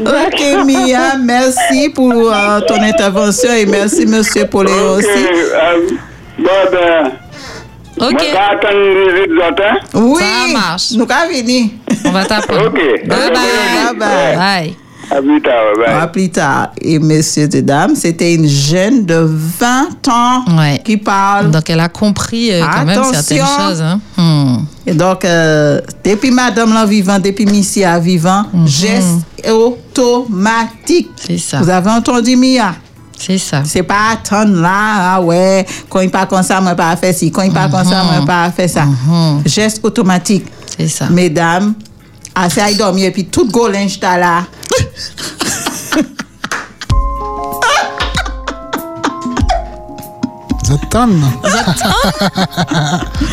Ok, 0.00 0.64
Mia, 0.66 1.16
merci 1.22 1.90
pour 1.94 2.12
euh, 2.12 2.60
ton 2.66 2.80
intervention 2.82 3.52
et 3.52 3.66
merci, 3.66 4.06
Monsieur 4.06 4.46
Poléo 4.46 4.94
Ok, 4.94 4.98
aussi. 4.98 5.08
euh, 5.26 5.88
bon 6.38 6.50
ben, 6.72 7.12
Ok? 8.00 8.22
Oui, 9.94 10.20
Ça 10.22 10.52
marche. 10.52 10.90
nous 10.92 11.02
avons 11.04 11.32
venir. 11.32 11.66
on 12.04 12.10
va 12.12 12.24
t'appeler. 12.24 12.66
Ok. 12.66 12.74
Bye 12.74 13.06
Bye 13.06 13.30
bye. 13.30 13.94
bye. 13.98 14.36
Bye. 14.36 14.76
À 15.10 15.20
plus 15.20 15.42
tard, 15.42 15.54
bye. 15.76 16.02
À 16.02 16.06
plus 16.06 16.30
tard. 16.30 16.68
Et 16.80 16.98
messieurs 16.98 17.48
et 17.52 17.62
dames, 17.62 17.96
c'était 17.96 18.34
une 18.34 18.46
jeune 18.46 19.04
de 19.04 19.16
20 19.26 20.08
ans 20.08 20.44
Ouais. 20.56 20.80
qui 20.84 20.96
parle. 20.96 21.50
Donc, 21.50 21.68
elle 21.68 21.80
a 21.80 21.88
compris 21.88 22.52
euh, 22.52 22.64
quand 22.72 22.84
même 22.84 23.02
certaines 23.12 23.44
choses. 23.44 23.82
Hein. 23.82 24.00
Hmm. 24.16 24.58
Et 24.86 24.94
donc, 24.94 25.24
euh, 25.24 25.80
depuis 26.04 26.30
madame 26.30 26.72
là 26.72 26.86
vivant, 26.86 27.18
depuis 27.18 27.44
Missia 27.46 27.98
vivant, 27.98 28.44
geste 28.66 29.18
automatique. 29.50 31.08
C'est 31.16 31.38
ça. 31.38 31.58
Vous 31.60 31.68
avez 31.70 31.90
entendu 31.90 32.36
Mia? 32.36 32.74
C'est 33.18 33.36
ça. 33.38 33.62
C'est 33.66 33.82
pas 33.82 34.12
attendre 34.12 34.56
là, 34.62 35.14
ah 35.16 35.20
ouais, 35.20 35.66
quand 35.90 36.00
il 36.00 36.10
parle 36.10 36.26
comme 36.28 36.42
ça, 36.42 36.58
moi 36.60 36.74
pas 36.74 36.96
faire 36.96 37.12
ci, 37.14 37.30
quand 37.30 37.42
il 37.42 37.52
parle 37.52 37.70
comme 37.70 37.84
ça, 37.84 38.02
moi 38.04 38.24
pas 38.26 38.50
faire 38.50 38.70
ça. 38.70 38.84
Geste 39.44 39.80
automatique. 39.84 40.46
C'est 40.78 40.88
ça. 40.88 41.06
Mesdames, 41.10 41.74
assez 42.34 42.60
à 42.60 42.70
y 42.70 42.76
dormir 42.76 43.06
et 43.06 43.10
puis 43.10 43.26
tout 43.26 43.48
go 43.48 43.68
t'as 44.00 44.18
là. 44.18 44.46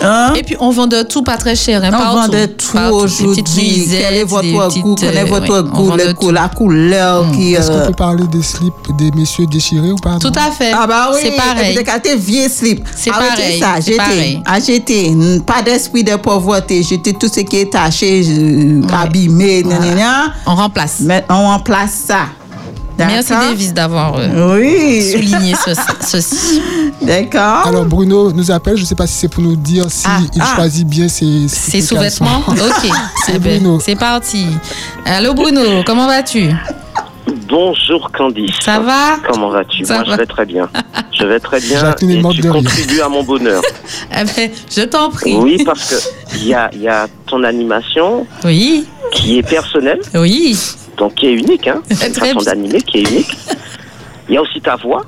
Hein? 0.00 0.32
Et 0.36 0.42
puis, 0.42 0.56
on 0.60 0.70
vend 0.70 0.86
de 0.86 1.02
tout 1.02 1.22
pas 1.22 1.36
très 1.36 1.56
cher. 1.56 1.82
Hein, 1.82 1.90
On 1.92 1.98
partout. 1.98 2.16
vend 2.16 2.28
de 2.28 2.46
tout. 2.46 2.78
Des 2.78 2.90
aujourd'hui. 2.90 3.86
Quel 3.90 4.14
est 4.14 4.18
des 4.18 4.24
votre 4.24 4.80
goût? 4.80 4.94
Quel 4.94 5.16
est 5.16 5.22
euh, 5.22 5.24
votre 5.24 5.62
goût? 6.14 6.30
la 6.30 6.48
couleur 6.48 7.30
qui. 7.32 7.54
Est-ce 7.54 7.70
qu'on 7.70 7.78
euh, 7.78 7.86
peut 7.86 7.92
parler 7.94 8.26
des 8.28 8.42
slips 8.42 8.74
des 8.96 9.10
messieurs 9.12 9.46
déchirés 9.46 9.90
ou 9.90 9.96
pas? 9.96 10.18
Tout 10.20 10.32
à 10.36 10.50
fait. 10.52 10.72
Ah 10.72 10.86
bah 10.86 11.10
oui, 11.12 11.18
C'est 11.22 11.36
pareil. 11.36 11.78
T'es 12.02 12.16
vieux 12.16 12.48
slip. 12.48 12.86
C'est 12.94 13.10
Arrêtez 13.10 13.58
pareil, 13.58 13.60
ça, 13.60 13.80
jetez. 13.80 13.96
pareil. 13.96 14.42
Ah, 14.46 14.58
Pas 15.44 15.62
d'esprit 15.62 16.04
de 16.04 16.16
pauvreté. 16.16 16.82
Jetez 16.82 17.14
tout 17.14 17.28
ce 17.28 17.40
qui 17.40 17.56
est 17.56 17.72
taché, 17.72 18.22
euh, 18.28 18.82
abîmé. 18.92 19.64
On 20.46 20.54
remplace. 20.54 20.98
Mais 21.00 21.24
on 21.28 21.48
remplace 21.48 22.04
ça. 22.06 22.26
Merci? 23.06 23.30
Davis 23.30 23.72
d'avoir 23.72 24.16
euh, 24.18 24.56
Oui. 24.56 25.12
souligné 25.12 25.54
ce- 25.64 25.70
ceci. 26.06 26.60
D'accord. 27.02 27.66
Alors 27.66 27.84
Bruno 27.84 28.32
nous 28.32 28.50
appelle, 28.50 28.76
je 28.76 28.82
ne 28.82 28.86
sais 28.86 28.94
pas 28.94 29.06
si 29.06 29.14
c'est 29.14 29.28
pour 29.28 29.42
nous 29.42 29.56
dire 29.56 29.86
si 29.88 30.04
Ah, 30.08 30.20
il 30.34 30.42
ah. 30.42 30.52
choisit 30.56 30.86
bien 30.86 31.08
ses, 31.08 31.46
Ses 31.48 31.80
sous-vêtements 31.80 32.42
Ok. 32.48 32.90
C'est 33.26 33.38
Bruno. 33.38 33.78
C'est 33.80 33.96
parti. 33.96 34.46
Allô 35.04 35.34
Bruno, 35.34 35.82
comment 35.86 36.06
vas-tu? 36.06 36.50
Bonjour 37.62 38.12
Candice. 38.12 38.54
Ça 38.62 38.78
va 38.78 39.16
Comment 39.28 39.48
vas-tu 39.48 39.84
Moi 39.84 39.98
va. 39.98 40.04
je 40.04 40.16
vais 40.16 40.26
très 40.26 40.46
bien. 40.46 40.68
Je 41.10 41.24
vais 41.26 41.40
très 41.40 41.58
bien 41.58 41.90
et 41.90 41.94
tu 42.32 42.48
contribues 42.48 43.00
à 43.00 43.08
mon 43.08 43.24
bonheur. 43.24 43.60
Eh 44.12 44.22
ben, 44.24 44.48
Je 44.70 44.82
t'en 44.82 45.10
prie. 45.10 45.34
Oui, 45.34 45.64
parce 45.64 45.90
que 45.90 46.36
il 46.36 46.46
y 46.46 46.54
a, 46.54 46.70
y 46.76 46.86
a 46.86 47.08
ton 47.26 47.42
animation 47.42 48.24
Oui, 48.44 48.86
qui 49.10 49.38
est 49.38 49.42
personnelle, 49.42 49.98
oui. 50.14 50.56
donc 50.96 51.16
qui 51.16 51.26
est 51.26 51.32
unique, 51.32 51.66
hein. 51.66 51.82
Très 51.90 52.06
Une 52.08 52.14
façon 52.14 52.34
bien. 52.36 52.44
d'animer 52.44 52.80
qui 52.80 52.98
est 52.98 53.10
unique. 53.10 53.36
Il 54.28 54.36
y 54.36 54.38
a 54.38 54.42
aussi 54.42 54.60
ta 54.60 54.76
voix 54.76 55.04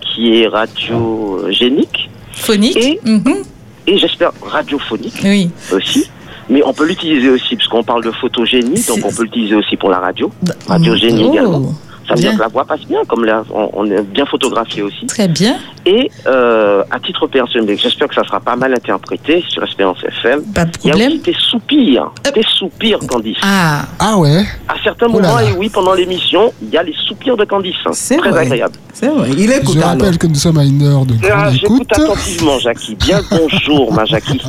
qui 0.00 0.42
est 0.42 0.48
radiogénique 0.48 2.10
Phonique 2.32 2.76
Et- 2.78 3.00
Mhm. 3.04 3.44
et 3.86 3.96
j'espère 3.98 4.32
radiophonique 4.44 5.20
Oui. 5.22 5.50
aussi. 5.72 6.10
Mais 6.48 6.62
on 6.64 6.72
peut 6.74 6.84
l'utiliser 6.84 7.28
aussi, 7.30 7.54
parce 7.54 7.68
qu'on 7.68 7.84
parle 7.84 8.02
de 8.02 8.10
photogénie, 8.10 8.82
donc 8.88 8.98
on 9.04 9.12
peut 9.12 9.22
l'utiliser 9.22 9.54
aussi 9.54 9.76
pour 9.76 9.88
la 9.90 10.00
radio. 10.00 10.32
Radiogénie 10.66 11.26
Oh, 11.28 11.32
également. 11.32 11.72
Ça 12.12 12.16
veut 12.16 12.20
bien. 12.20 12.30
dire 12.30 12.38
que 12.38 12.42
la 12.42 12.48
voix 12.48 12.64
passe 12.64 12.80
bien, 12.86 13.00
comme 13.08 13.24
là, 13.24 13.42
on, 13.54 13.70
on 13.72 13.90
est 13.90 14.02
bien 14.02 14.26
photographié 14.26 14.82
aussi. 14.82 15.06
Très 15.06 15.28
bien. 15.28 15.56
Et 15.86 16.10
euh, 16.26 16.82
à 16.90 17.00
titre 17.00 17.26
personnel, 17.26 17.76
j'espère 17.78 18.08
que 18.08 18.14
ça 18.14 18.22
sera 18.24 18.38
pas 18.40 18.54
mal 18.54 18.72
interprété 18.72 19.44
sur 19.48 19.62
Espérance 19.64 19.98
FM. 20.04 20.42
Pas 20.54 20.64
de 20.66 20.70
Il 20.84 20.86
y 20.86 20.90
a 20.90 20.92
problème. 20.92 21.08
aussi 21.12 21.20
tes 21.20 21.34
soupirs, 21.38 22.12
tes 22.22 22.42
soupirs, 22.56 22.98
Candice. 23.08 23.38
Ah, 23.42 23.82
Ah 23.98 24.16
ouais 24.18 24.44
À 24.68 24.74
certains 24.84 25.08
moments, 25.08 25.38
et 25.40 25.52
oui, 25.58 25.68
pendant 25.70 25.94
l'émission, 25.94 26.52
il 26.62 26.68
y 26.70 26.76
a 26.76 26.82
les 26.82 26.94
soupirs 27.08 27.36
de 27.36 27.44
Candice. 27.44 27.74
C'est 27.92 28.16
Très 28.18 28.30
vrai. 28.30 28.40
agréable. 28.42 28.74
C'est 28.92 29.08
vrai. 29.08 29.30
Il 29.36 29.50
écoute 29.50 29.74
Je 29.74 29.78
alors. 29.78 29.90
rappelle 29.90 30.18
que 30.18 30.26
nous 30.26 30.34
sommes 30.36 30.58
à 30.58 30.64
une 30.64 30.82
heure 30.82 31.04
de 31.06 31.14
Ah, 31.24 31.28
grande 31.28 31.54
J'écoute 31.54 31.82
écoute. 31.90 31.92
attentivement, 31.92 32.58
Jackie. 32.58 32.94
Bien 33.00 33.18
le 33.30 33.36
bonjour, 33.38 33.92
ma 33.92 34.04
Jackie. 34.04 34.40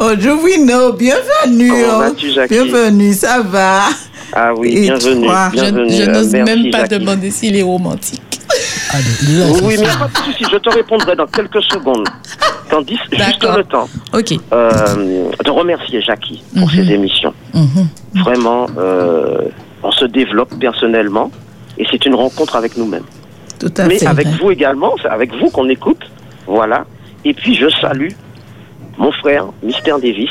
Oh, 0.00 0.10
Jovino, 0.18 0.92
bienvenue. 0.92 1.70
Comment 1.70 1.98
vas-tu, 2.00 2.30
Jackie 2.32 2.54
Bienvenue, 2.54 3.12
ça 3.14 3.40
va. 3.42 3.80
Ah 4.36 4.52
oui, 4.56 4.72
Et 4.76 4.80
bienvenue. 4.82 5.26
toi 5.26 5.48
je, 5.54 5.60
bienvenue. 5.60 5.90
je 5.90 6.02
euh, 6.02 6.06
n'ose 6.12 6.32
merci, 6.32 6.52
même 6.62 6.70
pas 6.70 6.78
Jackie. 6.80 6.98
demander 6.98 7.30
s'il 7.30 7.56
est 7.56 7.62
romantique. 7.62 8.20
Là, 8.92 9.46
Oui, 9.62 9.76
mais 9.78 9.86
pas 9.86 10.08
de 10.08 10.16
souci, 10.24 10.44
je 10.50 10.56
te 10.56 10.70
répondrai 10.70 11.16
dans 11.16 11.26
quelques 11.26 11.62
secondes. 11.64 12.06
Candice, 12.70 12.98
juste 13.12 13.42
le 13.56 13.64
temps 13.64 13.88
Ok. 14.12 14.34
euh, 14.52 15.30
de 15.44 15.50
remercier 15.50 16.00
Jackie 16.02 16.42
pour 16.56 16.68
Mhm. 16.68 16.74
ses 16.74 16.92
émissions. 16.92 17.34
Mhm. 17.52 17.88
Vraiment, 18.24 18.66
euh, 18.78 19.42
on 19.82 19.90
se 19.92 20.04
développe 20.06 20.58
personnellement 20.58 21.30
et 21.78 21.84
c'est 21.90 22.04
une 22.06 22.14
rencontre 22.14 22.56
avec 22.56 22.76
nous-mêmes. 22.76 23.04
Tout 23.60 23.72
à 23.76 23.86
mais 23.86 23.98
fait. 23.98 24.06
avec 24.06 24.26
vous 24.40 24.50
également, 24.50 24.94
c'est 25.00 25.08
avec 25.08 25.32
vous 25.34 25.50
qu'on 25.50 25.68
écoute. 25.68 26.02
Voilà. 26.46 26.84
Et 27.24 27.34
puis 27.34 27.54
je 27.54 27.68
salue 27.80 28.10
mon 28.98 29.12
frère, 29.12 29.46
Mister 29.62 29.94
Davis, 30.02 30.30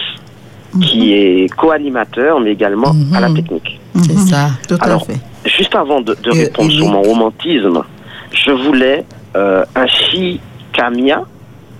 qui 0.82 1.14
est 1.14 1.48
co-animateur, 1.56 2.40
mais 2.40 2.52
également 2.52 2.94
à 3.14 3.20
la 3.20 3.30
Mhm. 3.30 3.36
technique. 3.36 3.80
C'est 4.02 4.14
Mhm. 4.14 4.28
ça. 4.28 4.50
Tout 4.68 4.76
à 4.80 4.86
Alors, 4.86 5.06
fait. 5.06 5.20
Juste 5.46 5.76
avant 5.76 6.02
de, 6.02 6.16
répondre 6.26 6.72
sur 6.72 6.88
mon 6.90 7.02
romantisme, 7.02 7.84
je 8.32 8.52
voulais 8.52 9.06
euh, 9.36 9.64
ainsi 9.76 10.40
Camia 10.72 11.24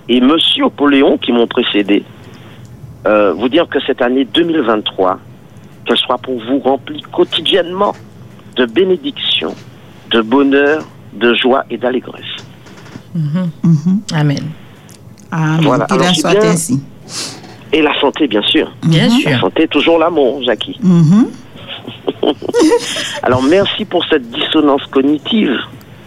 et 0.10 0.20
Monsieur 0.22 0.66
Napoléon 0.66 1.18
qui 1.18 1.32
m'ont 1.32 1.48
précédé 1.48 2.04
euh, 3.08 3.34
vous 3.34 3.50
dire 3.50 3.68
que 3.70 3.80
cette 3.86 4.02
année 4.02 4.26
2023, 4.26 5.20
qu'elle 5.86 5.98
soit 5.98 6.18
pour 6.18 6.36
vous 6.48 6.60
remplie 6.60 7.02
quotidiennement 7.12 7.94
de 8.56 8.66
bénédictions, 8.66 9.56
de 10.12 10.22
bonheur, 10.22 10.84
de 11.14 11.34
joie 11.34 11.64
et 11.70 11.78
d'allégresse. 11.78 12.24
Mhm. 13.16 13.50
Mhm. 13.64 14.02
Amen. 14.14 14.38
Amen. 15.32 15.60
Voilà. 15.62 15.86
Qu'il 15.86 15.96
Alors, 15.96 16.08
en 16.10 16.14
c'est 16.14 16.22
soit 16.22 16.32
bien. 16.32 16.50
ainsi. 16.52 16.82
Et 17.72 17.82
la 17.82 18.00
santé, 18.00 18.28
bien 18.28 18.42
sûr. 18.44 18.72
Bien 18.84 19.08
La 19.08 19.10
sûr. 19.10 19.40
santé, 19.40 19.68
toujours 19.68 19.98
l'amour, 20.00 20.42
Jackie. 20.44 20.78
Alors, 23.24 23.44
merci 23.44 23.86
pour 23.86 24.06
cette 24.06 24.30
dissonance 24.30 24.84
cognitive. 24.92 25.58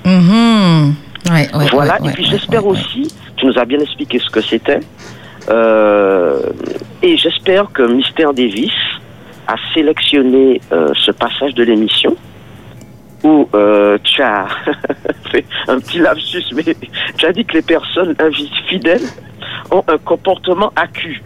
Mhm. 0.05 0.95
Ouais, 1.31 1.49
ouais, 1.55 1.67
voilà, 1.73 2.01
ouais, 2.01 2.11
et 2.11 2.13
puis 2.13 2.25
j'espère 2.25 2.65
aussi, 2.65 3.13
tu 3.37 3.47
nous 3.47 3.59
as 3.59 3.65
bien 3.65 3.81
expliqué 3.81 4.21
ce 4.21 4.31
que 4.31 4.41
c'était, 4.41 4.79
euh, 5.49 6.41
et 7.03 7.17
j'espère 7.17 7.73
que 7.73 7.83
Mister 7.83 8.27
Davis 8.35 8.73
a 9.49 9.57
sélectionné 9.75 10.61
euh, 10.73 10.89
ce 10.95 11.11
passage 11.11 11.55
de 11.55 11.65
l'émission 11.65 12.17
où 13.25 13.49
euh, 13.55 13.99
tu 14.05 14.23
as 14.23 14.47
fait 15.33 15.45
un 15.67 15.81
petit 15.81 15.99
lapsus, 15.99 16.45
mais 16.55 16.65
tu 17.17 17.27
as 17.27 17.33
dit 17.33 17.45
que 17.45 17.55
les 17.55 17.63
personnes 17.63 18.15
fidèles 18.69 19.03
ont 19.71 19.83
un 19.89 19.99
comportement 19.99 20.73
accru. 20.77 21.23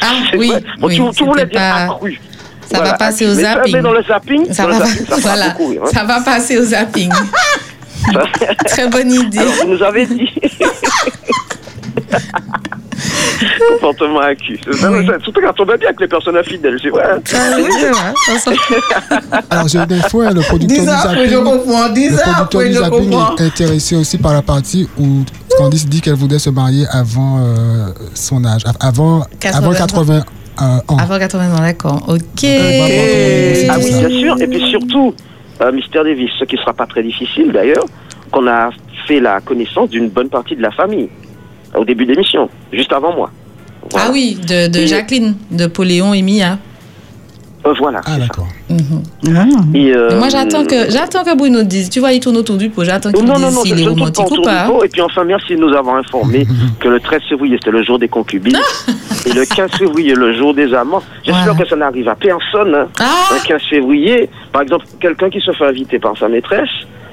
Ah 0.00 0.14
oui. 0.36 0.52
Bon, 0.78 0.88
oui, 0.88 0.94
tu, 0.94 1.16
tu 1.16 1.24
voulais 1.24 1.46
dire 1.46 1.60
accru. 1.60 2.20
Ça 2.70 2.82
va 2.82 2.92
passer 2.94 3.26
au 3.26 3.34
Mais 3.34 3.42
zapping. 3.42 3.72
Mais 3.74 3.82
dans 3.82 3.92
le 3.92 4.02
zapping, 4.02 4.52
Ça 4.52 4.62
dans 4.64 4.68
va, 4.70 4.78
le 4.78 4.84
zapping, 4.84 5.06
ça 5.06 5.16
fera 5.16 5.20
voilà, 5.34 5.48
beaucoup 5.50 5.72
hein. 5.82 5.90
ça 5.92 6.04
va 6.04 6.20
passer 6.20 6.58
au 6.58 6.64
zapping. 6.64 7.10
Très 8.66 8.88
bonne 8.88 9.12
idée. 9.12 9.38
Alors, 9.38 9.52
vous 9.62 9.68
nous 9.74 9.82
avez 9.82 10.06
dit. 10.06 10.30
Comportement 13.80 14.20
Oui. 14.28 15.06
c'est- 15.06 15.22
Surtout 15.22 15.40
quand 15.40 15.60
on 15.60 15.64
va 15.64 15.76
bien 15.76 15.88
avec 15.88 16.00
les 16.00 16.08
personnes 16.08 16.36
infidèles, 16.36 16.78
c'est 16.82 16.88
vrai. 16.88 17.04
hein. 17.12 17.20
C'est 17.24 17.36
vrai, 17.36 18.38
sent- 18.38 18.50
Alors, 19.50 19.68
j'ai 19.68 19.78
une 19.78 19.84
hein, 20.26 20.30
le 20.34 20.40
producteur 20.40 20.78
du 20.78 20.84
je 20.84 20.86
zapping, 20.86 21.44
comprends. 21.44 21.88
Le 21.88 21.94
producteur 22.28 22.62
du 22.62 22.72
je 22.72 22.78
zapping 22.78 23.12
est 23.38 23.42
intéressé 23.42 23.96
aussi 23.96 24.18
par 24.18 24.32
la 24.32 24.42
partie 24.42 24.88
où 24.98 25.24
Candice 25.56 25.86
dit 25.86 26.00
qu'elle 26.00 26.14
voulait 26.14 26.38
se 26.38 26.50
marier 26.50 26.86
avant 26.90 27.38
euh, 27.40 27.86
son 28.14 28.44
âge, 28.44 28.62
avant 28.80 29.24
80 29.40 29.58
avant 29.58 29.72
80 29.74 30.24
ans. 30.62 30.96
Avant 30.98 31.18
80 31.18 31.54
ans, 31.56 31.60
d'accord. 31.60 32.02
Ok. 32.08 32.44
Euh, 32.44 33.54
Ah 33.68 33.76
oui, 33.78 33.90
ça. 33.92 34.08
bien 34.08 34.18
sûr. 34.20 34.40
Et 34.40 34.46
puis 34.46 34.60
surtout, 34.68 35.14
euh, 35.60 35.72
Mister 35.72 36.00
Davis, 36.04 36.30
ce 36.38 36.44
qui 36.44 36.56
ne 36.56 36.60
sera 36.60 36.72
pas 36.74 36.86
très 36.86 37.02
difficile 37.02 37.50
d'ailleurs, 37.52 37.84
qu'on 38.30 38.46
a 38.46 38.70
fait 39.06 39.20
la 39.20 39.40
connaissance 39.40 39.88
d'une 39.90 40.08
bonne 40.08 40.28
partie 40.28 40.56
de 40.56 40.62
la 40.62 40.70
famille 40.70 41.08
au 41.74 41.84
début 41.84 42.04
de 42.06 42.12
l'émission, 42.12 42.48
juste 42.72 42.92
avant 42.92 43.14
moi. 43.14 43.30
Voilà. 43.90 44.06
Ah 44.08 44.12
oui, 44.12 44.38
de, 44.46 44.68
de 44.68 44.86
Jacqueline, 44.86 45.36
de 45.50 45.66
Poléon 45.66 46.12
et 46.14 46.22
Mia. 46.22 46.58
Euh, 47.68 47.74
voilà. 47.78 48.00
Ah, 48.06 48.18
d'accord. 48.18 48.46
Mhm. 48.70 49.02
Ah. 49.36 49.44
Et, 49.74 49.94
euh, 49.94 50.18
Moi, 50.18 50.28
j'attends 50.28 50.64
que, 50.64 50.90
j'attends 50.90 51.24
que 51.24 51.36
Bruno 51.36 51.62
dise. 51.62 51.90
Tu 51.90 52.00
vois, 52.00 52.12
il 52.12 52.20
tourne 52.20 52.36
autour 52.36 52.56
du 52.56 52.70
pot. 52.70 52.84
J'attends 52.84 53.10
Non, 53.10 53.18
qu'il 53.18 53.26
non, 53.28 53.38
non, 53.38 53.48
dise 53.48 53.56
non, 53.56 53.64
je 53.64 53.74
s'il 53.74 53.80
est 53.84 53.88
romantique 53.88 54.24
ou 54.24 54.32
autour 54.32 54.36
du 54.38 54.42
pas. 54.48 54.66
pot. 54.66 54.84
Et 54.84 54.88
puis 54.88 55.00
enfin, 55.02 55.24
merci 55.24 55.54
de 55.54 55.60
nous 55.60 55.72
avoir 55.74 55.96
informé 55.96 56.46
que 56.80 56.88
le 56.88 57.00
13 57.00 57.20
février, 57.28 57.56
c'était 57.58 57.70
le 57.70 57.82
jour 57.84 57.98
des 57.98 58.08
concubines. 58.08 58.58
et 59.26 59.32
le 59.32 59.44
15 59.44 59.70
février, 59.72 60.14
le 60.14 60.32
jour 60.36 60.54
des 60.54 60.72
amants. 60.74 61.02
J'espère 61.24 61.44
Voilà. 61.44 61.58
que 61.62 61.68
ça 61.68 61.76
n'arrive 61.76 62.08
à 62.08 62.14
personne. 62.14 62.74
hein. 62.74 62.86
Ah 63.00 63.34
Un 63.34 63.38
15 63.46 63.62
février, 63.68 64.28
par 64.52 64.62
exemple, 64.62 64.84
quelqu'un 65.00 65.30
qui 65.30 65.40
se 65.40 65.50
fait 65.52 65.66
inviter 65.66 65.98
par 65.98 66.16
sa 66.18 66.28
maîtresse 66.28 66.68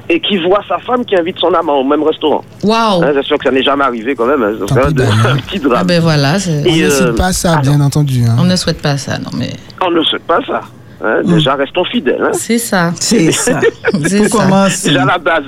et 0.09 0.19
qui 0.19 0.37
voit 0.37 0.61
sa 0.67 0.77
femme 0.79 1.03
qui 1.05 1.15
invite 1.15 1.37
son 1.39 1.53
amant 1.53 1.79
au 1.79 1.83
même 1.83 2.03
restaurant. 2.03 2.43
Waouh 2.63 3.03
Hein, 3.03 3.11
J'espère 3.15 3.37
que 3.39 3.43
ça 3.45 3.51
n'est 3.51 3.63
jamais 3.63 3.83
arrivé 3.83 4.15
quand 4.15 4.25
même. 4.27 4.43
hein. 4.43 4.53
Pis, 4.65 4.73
un, 4.73 5.31
un 5.31 5.37
petit 5.37 5.59
Ah 5.63 5.67
drame. 5.67 5.87
ben 5.87 6.01
voilà, 6.01 6.37
c'est- 6.39 6.63
On 6.67 6.75
ne 6.75 6.83
euh, 6.83 6.89
cite 6.89 7.15
pas 7.15 7.33
ça, 7.33 7.57
bien 7.57 7.81
entendu. 7.81 8.23
hein. 8.27 8.35
on 8.39 8.43
ne 8.43 8.55
souhaite 8.55 8.81
pas 8.81 8.97
ça, 8.97 9.17
non 9.17 9.31
mais 9.37 9.51
On 9.85 9.89
ne 9.91 10.03
souhaite 10.03 10.23
pas 10.23 10.39
ça. 10.45 10.61
hein. 11.03 11.21
Déjà, 11.23 11.55
restons 11.55 11.83
fidèles. 11.85 12.21
hein. 12.23 12.29
c'est 12.33 12.57
ça, 12.59 12.91
C'est 12.99 13.31
ça. 13.31 13.59
c'est 14.07 14.27
ça. 14.29 14.67
Déjà 14.83 15.05
la 15.05 15.17
base. 15.17 15.43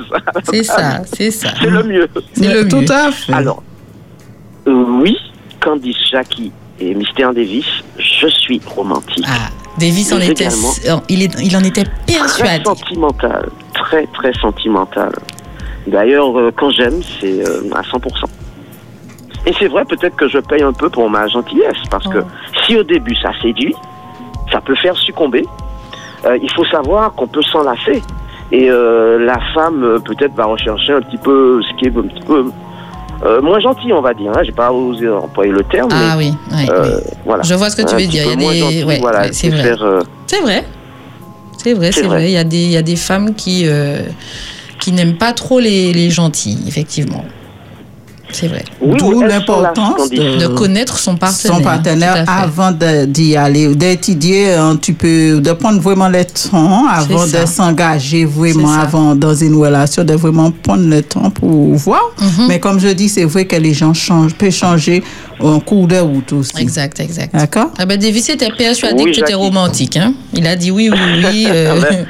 c'est 0.50 0.64
ça, 0.64 1.02
c'est 1.14 1.32
ça. 1.32 1.50
C'est 1.62 1.70
le 1.70 1.84
mieux. 1.84 2.08
C'est 2.34 2.54
le 2.54 2.68
Tout 2.68 2.78
mieux. 2.82 2.92
à 2.92 3.12
fait. 3.12 3.34
Alors, 3.34 3.62
euh, 4.68 4.84
oui, 5.02 5.16
Candice 5.62 5.98
Jackie 6.12 6.52
et 6.80 6.94
Mister 6.96 7.28
Davis, 7.36 7.66
je 8.00 8.28
suis 8.28 8.62
romantique. 8.76 9.26
Ah, 9.28 9.50
Davis 9.80 10.12
en 10.12 10.20
était, 10.20 10.48
il, 11.10 11.22
est, 11.24 11.36
il 11.42 11.56
en 11.56 11.60
était 11.64 11.84
très 11.84 12.18
persuadé. 12.18 12.64
sentimental, 12.66 13.48
très 13.88 14.06
très 14.08 14.34
sentimental. 14.34 15.12
D'ailleurs, 15.88 16.38
euh, 16.38 16.52
quand 16.56 16.70
j'aime, 16.72 17.00
c'est 17.20 17.48
euh, 17.48 17.62
à 17.74 17.82
100%. 17.82 18.26
Et 19.46 19.54
c'est 19.58 19.68
vrai, 19.68 19.86
peut-être 19.86 20.16
que 20.18 20.28
je 20.28 20.40
paye 20.40 20.62
un 20.62 20.74
peu 20.74 20.90
pour 20.90 21.10
ma 21.10 21.28
gentillesse, 21.28 21.78
parce 21.90 22.06
que 22.08 22.20
Oh. 22.20 22.24
si 22.66 22.76
au 22.78 22.84
début 22.84 23.16
ça 23.16 23.30
séduit, 23.42 23.74
ça 24.52 24.60
peut 24.60 24.76
faire 24.76 24.96
succomber. 24.98 25.46
Euh, 26.26 26.38
il 26.42 26.52
faut 26.52 26.66
savoir 26.66 27.14
qu'on 27.14 27.28
peut 27.28 27.42
s'enlacer. 27.44 28.02
Et 28.52 28.70
euh, 28.70 29.20
la 29.26 29.40
femme, 29.54 30.00
peut-être, 30.06 30.34
va 30.36 30.46
rechercher 30.46 30.94
un 30.94 31.02
petit 31.02 31.18
peu 31.18 31.62
ce 31.62 31.72
qui 31.78 31.86
est 31.86 31.98
un 31.98 32.02
petit 32.02 32.24
peu 32.26 32.46
euh, 33.26 33.42
moins 33.42 33.60
gentil, 33.60 33.92
on 33.94 34.02
va 34.02 34.14
dire. 34.14 34.32
Hein. 34.36 34.42
J'ai 34.44 34.52
pas 34.52 34.72
osé 34.72 35.08
employer 35.10 35.52
le 35.52 35.64
terme, 35.64 35.90
Ah 35.92 36.16
mais 36.18 36.26
oui, 36.26 36.34
oui, 36.52 36.66
oui. 36.70 36.90
voilà. 37.26 37.44
Je 37.44 37.56
vois 37.56 37.70
ce 37.70 37.76
que 37.82 37.88
tu 37.88 37.96
veux 37.96 38.08
dire. 38.08 38.24
Il 38.26 38.42
y 38.42 38.64
a 38.64 38.70
des, 38.72 38.84
ouais, 38.84 39.00
voilà, 39.00 39.32
c'est 39.32 39.50
vrai. 39.50 39.74
C'est 40.28 40.42
vrai. 40.42 40.64
C'est 41.64 41.74
vrai, 41.74 41.92
C'est 41.92 42.04
vrai. 42.04 42.26
Il 42.26 42.32
y 42.32 42.38
a 42.38 42.44
des, 42.44 42.64
il 42.64 42.72
y 42.72 42.78
a 42.78 42.82
des 42.82 42.96
femmes 42.96 43.34
qui, 43.36 43.64
euh, 43.66 44.02
qui 44.80 44.92
n'aiment 44.92 45.18
pas 45.18 45.34
trop 45.34 45.60
les, 45.60 45.94
les 45.94 46.10
gentils, 46.10 46.60
effectivement. 46.68 47.26
C'est 48.34 48.50
vrai. 48.50 48.66
oui, 48.82 48.98
D'où 49.00 49.22
l'importance 49.22 50.10
de- 50.10 50.38
De 50.38 50.48
connaître 50.48 50.98
son 51.00 51.16
partenaire. 51.16 51.56
son 51.56 51.62
partenaire 51.64 52.26
avant 52.28 52.74
d'y 53.08 53.38
aller, 53.38 53.74
d'étudier 53.74 54.52
un 54.54 54.76
petit 54.76 54.92
peu, 54.92 55.40
de 55.40 55.52
prendre 55.54 55.80
vraiment 55.80 56.10
le 56.10 56.26
temps 56.26 56.86
avant 56.88 57.26
de 57.26 57.46
s'engager 57.46 58.26
vraiment 58.26 58.74
avant 58.74 59.16
dans 59.16 59.34
une 59.34 59.56
relation, 59.56 60.04
de 60.04 60.14
vraiment 60.14 60.52
prendre 60.52 60.84
le 60.90 61.02
temps 61.04 61.30
pour 61.30 61.74
voir. 61.76 62.02
Mhm. 62.20 62.48
Mais 62.50 62.60
comme 62.60 62.82
je 62.82 62.90
dis, 62.90 63.08
c'est 63.08 63.24
vrai 63.24 63.46
que 63.46 63.56
les 63.56 63.74
gens 63.74 63.94
changent, 63.94 64.34
peuvent 64.36 64.52
changer 64.52 65.02
en 65.40 65.60
cours 65.60 65.88
de 65.88 65.98
route 65.98 66.34
aussi. 66.34 66.60
Exact, 66.60 67.00
exact. 67.00 67.34
D'accord 67.34 67.72
Ah 67.78 67.86
ben 67.86 68.00
Davis 68.00 68.30
était 68.30 68.50
persuadé 68.50 69.04
Oui, 69.04 69.12
que 69.12 69.16
tu 69.18 69.22
étais 69.22 69.34
romantique. 69.34 69.98
Hein? 69.98 70.14
Il 70.34 70.48
a 70.48 70.56
dit 70.56 70.72
oui, 70.72 70.90
oui, 70.92 70.98
oui. 71.32 71.48
euh, 71.50 71.76
Ah 71.78 71.88
ben, 71.90 72.06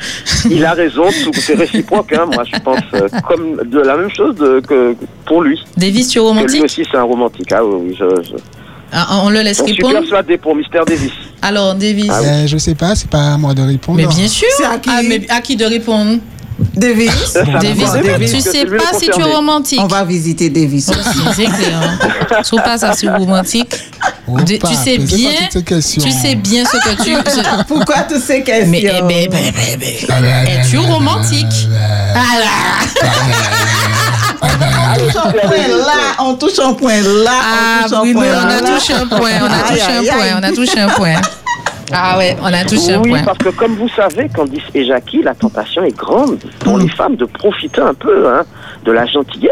Il 0.50 0.64
a 0.66 0.74
raison, 0.74 1.04
c'est 1.34 1.56
réciproque. 1.56 2.14
Hein, 2.14 2.26
moi, 2.34 2.44
je 2.52 2.58
pense 2.60 2.80
euh, 2.94 3.08
comme 3.28 3.58
de 3.70 3.80
la 3.80 3.98
même 3.98 4.10
chose 4.10 4.36
de, 4.36 4.62
que 4.62 4.96
pour 5.26 5.42
lui. 5.42 5.60
Davis, 5.76 6.08
tu 6.10 6.20
es 6.20 6.22
Que 6.22 6.24
lui 6.26 6.28
romantique? 6.30 6.64
aussi, 6.64 6.84
c'est 6.90 6.98
un 6.98 7.04
romantique. 7.04 7.52
Ah 7.52 7.66
oui, 7.66 7.88
oui, 7.90 7.98
je, 8.00 8.24
je, 8.24 8.36
Ah, 8.92 9.22
On 9.24 9.30
le 9.30 9.42
laisse 9.42 9.58
j'en 9.58 9.66
suis 9.66 9.74
répondre? 9.76 10.00
persuadé 10.00 10.38
pour 10.38 10.56
Mister 10.56 10.80
Davis. 10.88 11.12
Alors, 11.42 11.76
Davis. 11.76 12.10
Ah 12.10 12.20
oui. 12.22 12.28
Euh, 12.30 12.48
je 12.48 12.58
sais 12.58 12.76
pas, 12.76 12.96
c'est 12.96 13.10
pas 13.10 13.34
à 13.34 13.38
moi 13.38 13.54
de 13.54 13.62
répondre. 13.62 13.98
Mais 13.98 14.08
bien 14.08 14.28
sûr. 14.28 14.48
C'est 14.58 14.66
à 14.66 14.78
qui? 14.78 14.90
Ah, 14.92 15.02
mais 15.08 15.26
à 15.30 15.42
qui 15.42 15.56
de 15.56 15.66
répondre? 15.66 16.18
Davis 16.74 17.34
Davis. 17.62 17.92
Davis, 17.92 18.32
tu 18.32 18.42
sais 18.42 18.50
c'est 18.52 18.66
pas 18.66 18.98
si 19.00 19.10
tu 19.10 19.20
es 19.20 19.24
romantique. 19.24 19.80
On 19.82 19.88
va 19.88 20.04
visiter 20.04 20.50
Davis. 20.50 20.90
Aussi, 20.90 21.20
c'est 21.36 21.46
clair. 21.46 21.80
Hein. 21.82 22.58
Pas 22.64 22.78
ça 22.78 22.94
sur 22.94 23.14
romantique. 23.16 23.76
Oh, 24.28 24.40
De- 24.40 24.58
tu 24.58 24.74
sais 24.76 24.98
bien, 24.98 25.32
tu 25.52 26.12
sais 26.12 26.36
bien 26.36 26.64
ce 26.66 26.78
que 26.78 27.04
tu. 27.04 27.14
ce- 27.14 27.64
Pourquoi 27.68 28.02
toutes 28.10 28.22
ces 28.24 28.42
questions? 28.44 28.70
Mais 28.72 28.82
eh 28.84 29.02
ben, 29.02 29.30
ben, 29.30 29.54
ben, 29.54 29.80
ben, 29.80 29.94
Ah 30.10 30.20
là 30.20 30.44
là 30.44 30.50
es-tu 30.62 30.76
là 30.78 30.82
là 30.82 30.88
romantique? 30.90 31.46
là 31.72 31.78
là. 32.40 32.52
Ah 34.42 34.48
là 34.50 34.68
On 35.00 35.06
touche 35.06 35.16
un 35.16 35.32
point 35.32 35.68
là, 35.68 35.94
on 36.20 36.34
touche 36.36 36.60
un 36.60 36.74
point 36.74 37.02
là, 37.02 37.32
Ah, 37.32 37.86
on 37.86 37.90
touche 37.90 37.94
un 37.98 38.14
point 38.14 38.26
on 38.28 38.48
a 38.50 38.62
là. 38.62 38.80
touché 38.80 38.94
un 38.94 39.06
point, 39.08 39.32
on 39.42 39.46
a 39.46 39.60
touché 39.70 39.92
un 39.92 40.04
point, 40.04 40.40
on 40.40 40.44
a 40.44 40.52
touché 40.52 40.80
un 40.80 40.90
point. 40.90 41.16
Ah 41.92 42.18
ouais, 42.18 42.36
on 42.42 42.46
a 42.48 42.64
touché 42.66 42.94
un 42.94 43.02
Oui, 43.02 43.10
point. 43.12 43.24
parce 43.24 43.38
que 43.38 43.50
comme 43.50 43.76
vous 43.76 43.90
savez, 43.90 44.28
Candice 44.36 44.64
et 44.76 44.86
Jackie, 44.86 45.22
la 45.24 45.34
tentation 45.34 45.84
est 45.84 45.96
grande 45.96 46.38
pour 46.60 46.78
Mm. 46.78 46.82
les 46.82 46.90
femmes 46.90 47.16
de 47.16 47.26
profiter 47.26 47.82
un 47.82 47.94
peu 47.94 48.28
hein, 48.28 48.44
de 48.86 48.92
la 48.92 49.06
gentillesse, 49.06 49.52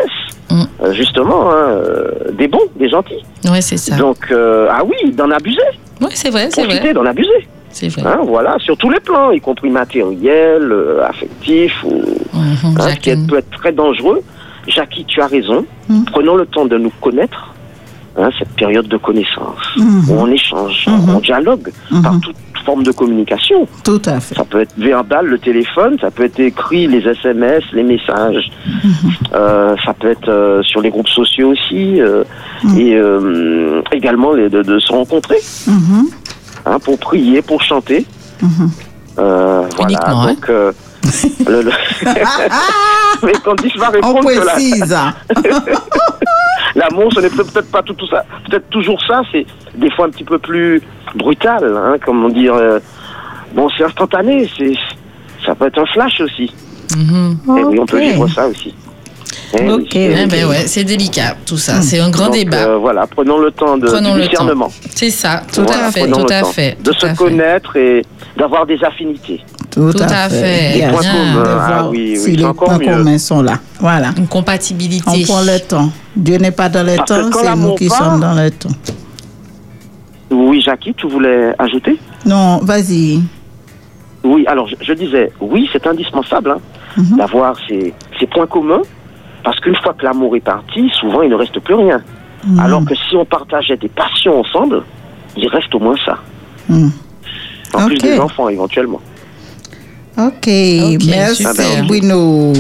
Mm. 0.52 0.64
euh, 0.84 0.94
justement, 0.94 1.50
hein, 1.52 1.56
euh, 1.70 2.32
des 2.38 2.48
bons, 2.48 2.68
des 2.78 2.90
gentils. 2.90 3.24
Ouais, 3.50 3.62
c'est 3.62 3.78
ça. 3.78 3.96
Donc, 3.96 4.18
euh, 4.32 4.68
ah 4.70 4.82
oui, 4.84 5.12
d'en 5.14 5.32
abuser, 5.32 5.58
Ouais, 6.02 6.10
c'est 6.14 6.30
vrai, 6.30 6.50
c'est 6.52 6.66
vrai. 6.66 6.94
d'en 6.94 7.06
abuser. 7.06 7.48
C'est 7.70 7.88
vrai. 7.90 8.04
Hein, 8.06 8.20
voilà, 8.26 8.58
sur 8.60 8.76
tous 8.78 8.90
les 8.90 9.00
plans, 9.00 9.32
y 9.32 9.40
compris 9.42 9.70
matériel, 9.70 10.74
affectif, 11.08 11.74
ou, 11.84 12.02
hein, 12.34 12.90
ce 12.90 12.96
qui 13.00 13.16
peut 13.28 13.38
être 13.38 13.50
très 13.52 13.72
dangereux. 13.72 14.22
Jackie, 14.68 15.06
tu 15.06 15.22
as 15.22 15.28
raison. 15.28 15.66
Mm. 15.90 16.04
Prenons 16.12 16.36
le 16.36 16.46
temps 16.46 16.66
de 16.66 16.78
nous 16.78 16.92
connaître 17.02 17.54
hein, 18.18 18.30
cette 18.40 18.50
période 18.56 18.88
de 18.88 18.98
connaissance, 18.98 19.60
Mhm. 19.78 20.10
où 20.10 20.14
on 20.20 20.28
échange, 20.28 20.86
Mhm. 20.88 21.16
on 21.16 21.20
dialogue 21.20 21.72
Mhm. 21.92 22.02
par 22.02 22.20
toute 22.22 22.36
forme 22.66 22.82
de 22.84 22.92
communication. 22.92 23.68
Tout 23.84 24.02
à 24.06 24.20
fait. 24.20 24.34
Ça 24.36 24.44
peut 24.44 24.62
être 24.62 24.74
verbal, 24.78 25.28
le 25.28 25.38
téléphone, 25.38 25.98
ça 26.02 26.10
peut 26.10 26.24
être 26.24 26.40
écrit, 26.40 26.88
les 26.88 27.08
SMS, 27.08 27.64
les 27.74 27.84
messages. 27.84 28.50
Euh, 29.36 29.76
ça 29.86 29.94
peut 29.94 30.10
être 30.10 30.30
euh, 30.30 30.64
sur 30.64 30.82
les 30.82 30.90
groupes 30.90 31.10
sociaux 31.10 31.50
aussi. 31.52 32.02
euh, 32.02 32.24
Et 32.78 32.96
euh, 32.96 33.82
également 33.92 34.32
les- 34.34 34.50
de, 34.50 34.64
de 34.64 34.80
se 34.80 34.92
rencontrer 34.92 35.38
Mhm. 35.68 36.08
hein, 36.66 36.80
pour 36.80 36.98
prier, 36.98 37.42
pour 37.44 37.62
chanter. 37.62 38.06
Mhm. 38.42 38.70
Euh, 39.20 39.62
voilà, 39.76 39.84
Uniquement, 39.92 40.22
hein. 40.24 40.28
donc... 40.34 40.50
euh, 40.50 40.72
le- 41.48 41.62
le- 41.62 41.72
Mais 43.24 43.34
quand 43.44 43.62
dit, 43.62 43.70
je 43.74 43.80
vais 43.80 43.86
On 43.88 43.92
répondre 43.92 44.28
que 44.28 44.90
la-. 44.90 45.14
l'amour, 46.76 47.12
ce 47.14 47.20
n'est 47.22 47.30
peut-être 47.30 47.72
pas 47.72 47.82
tout, 47.82 47.94
tout 47.94 48.08
ça. 48.08 48.26
Peut-être 48.50 48.70
toujours 48.70 49.00
ça, 49.08 49.22
c'est 49.32 49.46
des 49.76 49.90
fois 49.92 50.06
un 50.08 50.10
petit 50.10 50.24
peu 50.24 50.38
plus 50.40 50.82
brutal, 51.16 51.64
hein, 51.76 51.96
comment 52.06 52.30
dire. 52.30 52.54
euh, 52.56 52.80
bon, 53.54 53.68
c'est 53.78 53.84
instantané, 53.84 54.50
c'est 54.58 54.74
ça 55.46 55.54
peut 55.56 55.68
être 55.68 55.80
un 55.80 55.86
flash 55.88 56.22
aussi. 56.22 56.52
Mhm. 56.98 57.38
Et 57.58 57.64
oui, 57.64 57.80
on 57.80 57.86
peut 57.86 58.00
vivre 58.00 58.28
ça 58.30 58.48
aussi. 58.48 58.74
Eh 59.58 59.70
Ok. 59.72 59.88
c'est- 59.92 60.24
Eh 60.24 60.26
ben 60.28 60.46
ouais, 60.48 60.66
c'est 60.68 60.84
délicat 60.84 61.36
tout 61.46 61.58
ça. 61.58 61.82
C'est 61.82 62.00
un 62.00 62.10
grand 62.10 62.26
Donc, 62.28 62.36
débat. 62.36 62.58
euh, 62.68 62.78
voilà, 62.78 63.06
prenons 63.08 63.38
le 63.38 63.52
temps 63.52 63.78
de 63.78 63.86
Prenons 63.88 64.16
du 64.16 64.22
discernement. 64.28 64.72
C'est 64.96 65.10
ça, 65.12 65.44
tout 65.54 65.62
Voilà, 65.64 65.88
à 65.88 65.92
fait, 65.92 66.08
tout 66.10 66.26
à 66.30 66.44
fait. 66.44 66.78
De 66.84 66.92
se 66.92 67.06
fait. 67.06 67.16
connaître 67.16 67.76
et 67.76 68.02
d'avoir 68.38 68.66
des 68.66 68.84
affinités. 68.84 69.44
Tout, 69.72 69.92
Tout 69.94 70.04
à 70.04 70.30
fait. 70.30 70.74
Des 70.74 70.80
Yes. 70.80 70.92
points 70.92 71.02
communs. 71.02 71.44
Ah 71.48 71.88
oui, 71.90 72.16
si 72.18 72.36
les 72.36 72.44
points 72.54 72.78
communs 72.80 73.18
sont 73.18 73.42
là. 73.42 73.60
Voilà. 73.80 74.10
Une 74.18 74.28
compatibilité. 74.28 75.10
On 75.10 75.22
prend 75.24 75.42
le 75.42 75.60
temps. 75.60 75.90
Dieu 76.16 76.38
n'est 76.38 76.52
pas 76.52 76.70
dans 76.70 76.84
le 76.86 76.96
Parce 76.96 77.10
que 77.12 77.16
temps, 77.16 77.30
c'est 77.32 77.38
nous 77.40 77.44
l'amour 77.44 77.76
qui 77.78 77.90
sommes 77.90 78.20
dans 78.20 78.34
le 78.34 78.52
temps. 78.52 78.70
Oui, 80.32 80.62
Jackie, 80.62 80.94
tu 80.96 81.08
voulais 81.08 81.54
ajouter? 81.60 82.00
Non, 82.26 82.60
vas-y. 82.64 83.22
Oui, 84.24 84.44
alors 84.48 84.68
je, 84.68 84.76
je 84.82 84.94
disais, 84.94 85.32
oui, 85.40 85.70
c'est 85.72 85.86
indispensable 85.86 86.52
hein, 86.52 86.58
Mhm. 86.98 87.18
d'avoir 87.18 87.56
ces, 87.68 87.94
ces 88.20 88.26
points 88.26 88.48
communs, 88.48 88.82
parce 89.44 89.60
qu'une 89.60 89.76
fois 89.76 89.94
que 89.94 90.04
l'amour 90.04 90.36
est 90.36 90.40
parti, 90.40 90.90
souvent 91.00 91.22
il 91.22 91.30
ne 91.30 91.36
reste 91.36 91.60
plus 91.60 91.76
rien. 91.76 92.02
Mhm. 92.48 92.60
Alors 92.60 92.84
que 92.86 92.96
si 92.96 93.16
on 93.16 93.26
partageait 93.26 93.78
des 93.78 93.90
passions 93.90 94.40
ensemble, 94.40 94.82
il 95.38 95.48
reste 95.50 95.74
au 95.76 95.80
moins 95.80 95.96
ça. 96.06 96.18
Mhm. 96.70 96.92
En 97.76 97.88
plus 97.88 97.98
des 97.98 98.20
enfants 98.20 98.50
éventuellement. 98.50 99.02
Ok, 100.18 100.48
Ok, 100.48 101.04
merci 101.10 101.44
super. 101.44 101.84
Bruno. 101.88 102.54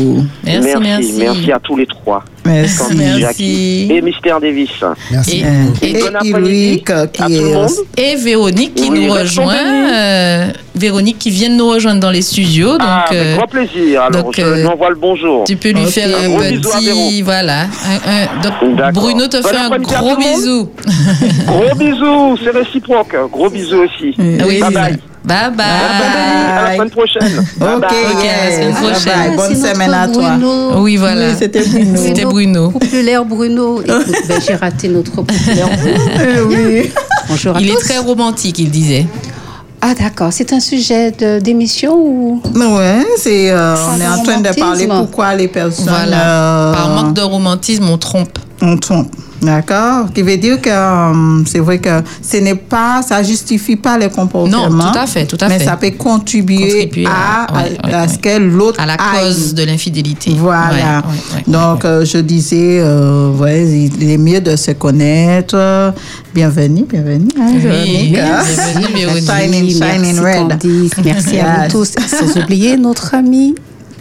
Merci, 0.43 0.69
merci. 0.81 1.13
merci 1.17 1.51
à 1.53 1.59
tous 1.59 1.77
les 1.77 1.85
trois. 1.85 2.21
Merci. 2.45 2.83
Jackie 3.19 3.87
et 3.91 4.01
Mystère 4.01 4.41
Davis. 4.41 4.69
Merci. 5.09 5.37
Et- 5.39 5.45
Euh, 5.45 5.47
Et 5.81 5.89
Et 5.91 5.93
bon 6.01 6.07
après-midi 6.15 6.29
Ulrich 6.37 6.89
à 6.89 7.07
qui 7.07 7.33
est. 7.33 8.11
Et 8.11 8.15
Véronique 8.17 8.75
qui 8.75 8.89
Oui, 8.89 9.05
nous 9.07 9.13
rejoint. 9.13 9.55
euh, 9.55 10.47
Véronique 10.75 11.17
qui 11.17 11.31
vient 11.31 11.49
de 11.49 11.55
nous 11.55 11.69
rejoindre 11.69 12.01
dans 12.01 12.11
les 12.11 12.21
studios. 12.21 12.71
Donc, 12.73 12.81
ah, 12.81 13.05
avec 13.09 13.19
euh, 13.21 13.35
grand 13.37 13.47
plaisir. 13.47 14.01
Alors, 14.01 14.23
donc, 14.25 14.35
je 14.37 14.41
euh, 14.43 14.55
lui 14.57 14.65
envoie 14.67 14.89
le 14.89 14.95
bonjour. 14.95 15.45
tu 15.45 15.55
peux 15.55 15.69
lui 15.71 15.85
faire 15.85 16.09
Un 16.09 16.35
un 16.35 16.49
bisou 16.51 16.69
petit. 16.69 17.21
Voilà. 17.21 17.61
un- 17.61 17.67
un- 18.11 18.41
donc. 18.83 18.93
Bruno 18.93 19.27
te 19.27 19.41
Bon 19.41 19.47
fait 19.47 19.55
un 19.55 19.69
gros 19.79 20.17
bisou. 20.17 20.69
Gros 21.47 21.75
bisous, 21.79 22.37
c'est 22.43 22.51
réciproque. 22.51 23.15
Gros 23.31 23.49
bisous 23.49 23.77
aussi. 23.85 24.13
Oui, 24.19 24.37
Oui, 24.45 24.59
bye 24.59 24.73
bye. 24.73 24.97
Bye 25.25 25.51
bye. 25.55 25.65
À 25.65 26.63
la 26.69 26.73
semaine 26.75 26.89
prochaine. 26.89 27.45
Bye 27.57 27.69
Ok, 27.75 27.81
bye. 27.81 27.89
Ok, 28.13 28.25
à 28.25 28.45
la 28.45 28.51
semaine 28.51 28.69
yes. 28.69 28.77
prochaine. 28.77 29.03
Bye 29.05 29.27
bye. 29.27 29.35
Bonne 29.37 29.55
semaine 29.55 29.93
à 29.93 30.07
toi. 30.07 30.29
Bruno. 30.31 30.81
Oui, 30.81 30.97
voilà. 30.97 31.27
Oui, 31.29 31.35
c'était 31.39 31.63
Bruno. 31.67 32.01
C'était 32.01 32.25
Bruno. 32.25 32.69
Populaire 32.71 33.25
Bruno. 33.25 33.81
Écoute, 33.85 34.05
ben, 34.27 34.41
j'ai 34.47 34.55
raté 34.55 34.87
notre 34.87 35.11
populaire 35.11 35.67
Bruno. 35.77 35.97
Eh 36.19 36.41
oui. 36.41 36.91
Bonjour 37.27 37.55
à 37.55 37.59
Il 37.61 37.69
est 37.69 37.75
très 37.79 37.97
romantique, 37.97 38.59
il 38.59 38.69
disait. 38.69 39.05
Ah 39.81 39.93
d'accord, 39.93 40.29
c'est 40.31 40.51
un 40.53 40.59
sujet 40.59 41.11
de- 41.11 41.39
d'émission 41.39 41.95
ou? 41.95 42.41
Ouais, 42.55 43.05
c'est, 43.19 43.51
euh, 43.51 43.75
on 43.95 44.01
est 44.01 44.07
en 44.07 44.23
train 44.23 44.39
de 44.39 44.49
parler 44.59 44.87
pourquoi 44.87 45.35
les 45.35 45.47
personnes 45.47 45.85
Voilà. 45.89 46.71
euh, 46.71 46.73
Par 46.73 46.89
manque 46.89 47.13
de 47.13 47.21
romantisme, 47.21 47.87
on 47.89 47.97
trompe. 47.99 48.39
On 48.61 48.77
trompe. 48.77 49.11
D'accord? 49.41 50.11
Qui 50.13 50.21
veut 50.21 50.37
dire 50.37 50.59
que 50.61 50.69
euh, 50.71 51.43
c'est 51.45 51.59
vrai 51.59 51.77
que 51.77 52.01
ce 52.21 52.37
n'est 52.37 52.55
pas, 52.55 53.01
ça 53.01 53.21
justifie 53.21 53.75
pas 53.75 53.97
les 53.97 54.09
comportements. 54.09 54.69
Non, 54.69 54.91
tout 54.91 54.97
à 54.97 55.05
fait, 55.05 55.25
tout 55.25 55.37
à 55.41 55.49
mais 55.49 55.59
fait. 55.59 55.65
ça 55.65 55.75
peut 55.77 55.91
contribuer, 55.91 56.85
Contribuer 56.85 57.05
à, 57.05 57.43
à- 57.43 57.53
ouais, 57.63 57.77
à- 57.83 57.87
ouais, 57.87 57.93
à 57.93 58.01
ouais. 58.03 58.07
ce 58.07 58.17
que 58.17 58.39
l'autre 58.39 58.79
À 58.79 58.85
la 58.85 58.93
aille. 58.93 59.25
cause 59.27 59.53
de 59.53 59.63
l'infidélité. 59.63 60.35
Voilà. 60.39 60.99
Ouais, 60.99 61.43
Donc, 61.47 61.83
euh, 61.85 62.05
je 62.05 62.17
disais, 62.19 62.79
euh, 62.79 63.31
il 64.01 64.09
est 64.09 64.17
mieux 64.17 64.41
de 64.41 64.55
se 64.55 64.71
connaître. 64.71 65.93
Bienvenue, 66.33 66.85
bienvenue. 66.89 67.27
hein, 67.39 67.51
Oui, 67.53 68.09
bienvenue, 68.09 68.95
Véronique. 68.95 69.29
Shining, 69.29 69.69
shining 69.69 70.21
merci 70.21 70.21
red. 70.21 71.05
Merci 71.05 71.39
à 71.39 71.67
vous 71.67 71.71
tous. 71.71 71.91
Sans 72.07 72.41
oublier 72.41 72.77
notre 72.77 73.13
ami 73.13 73.53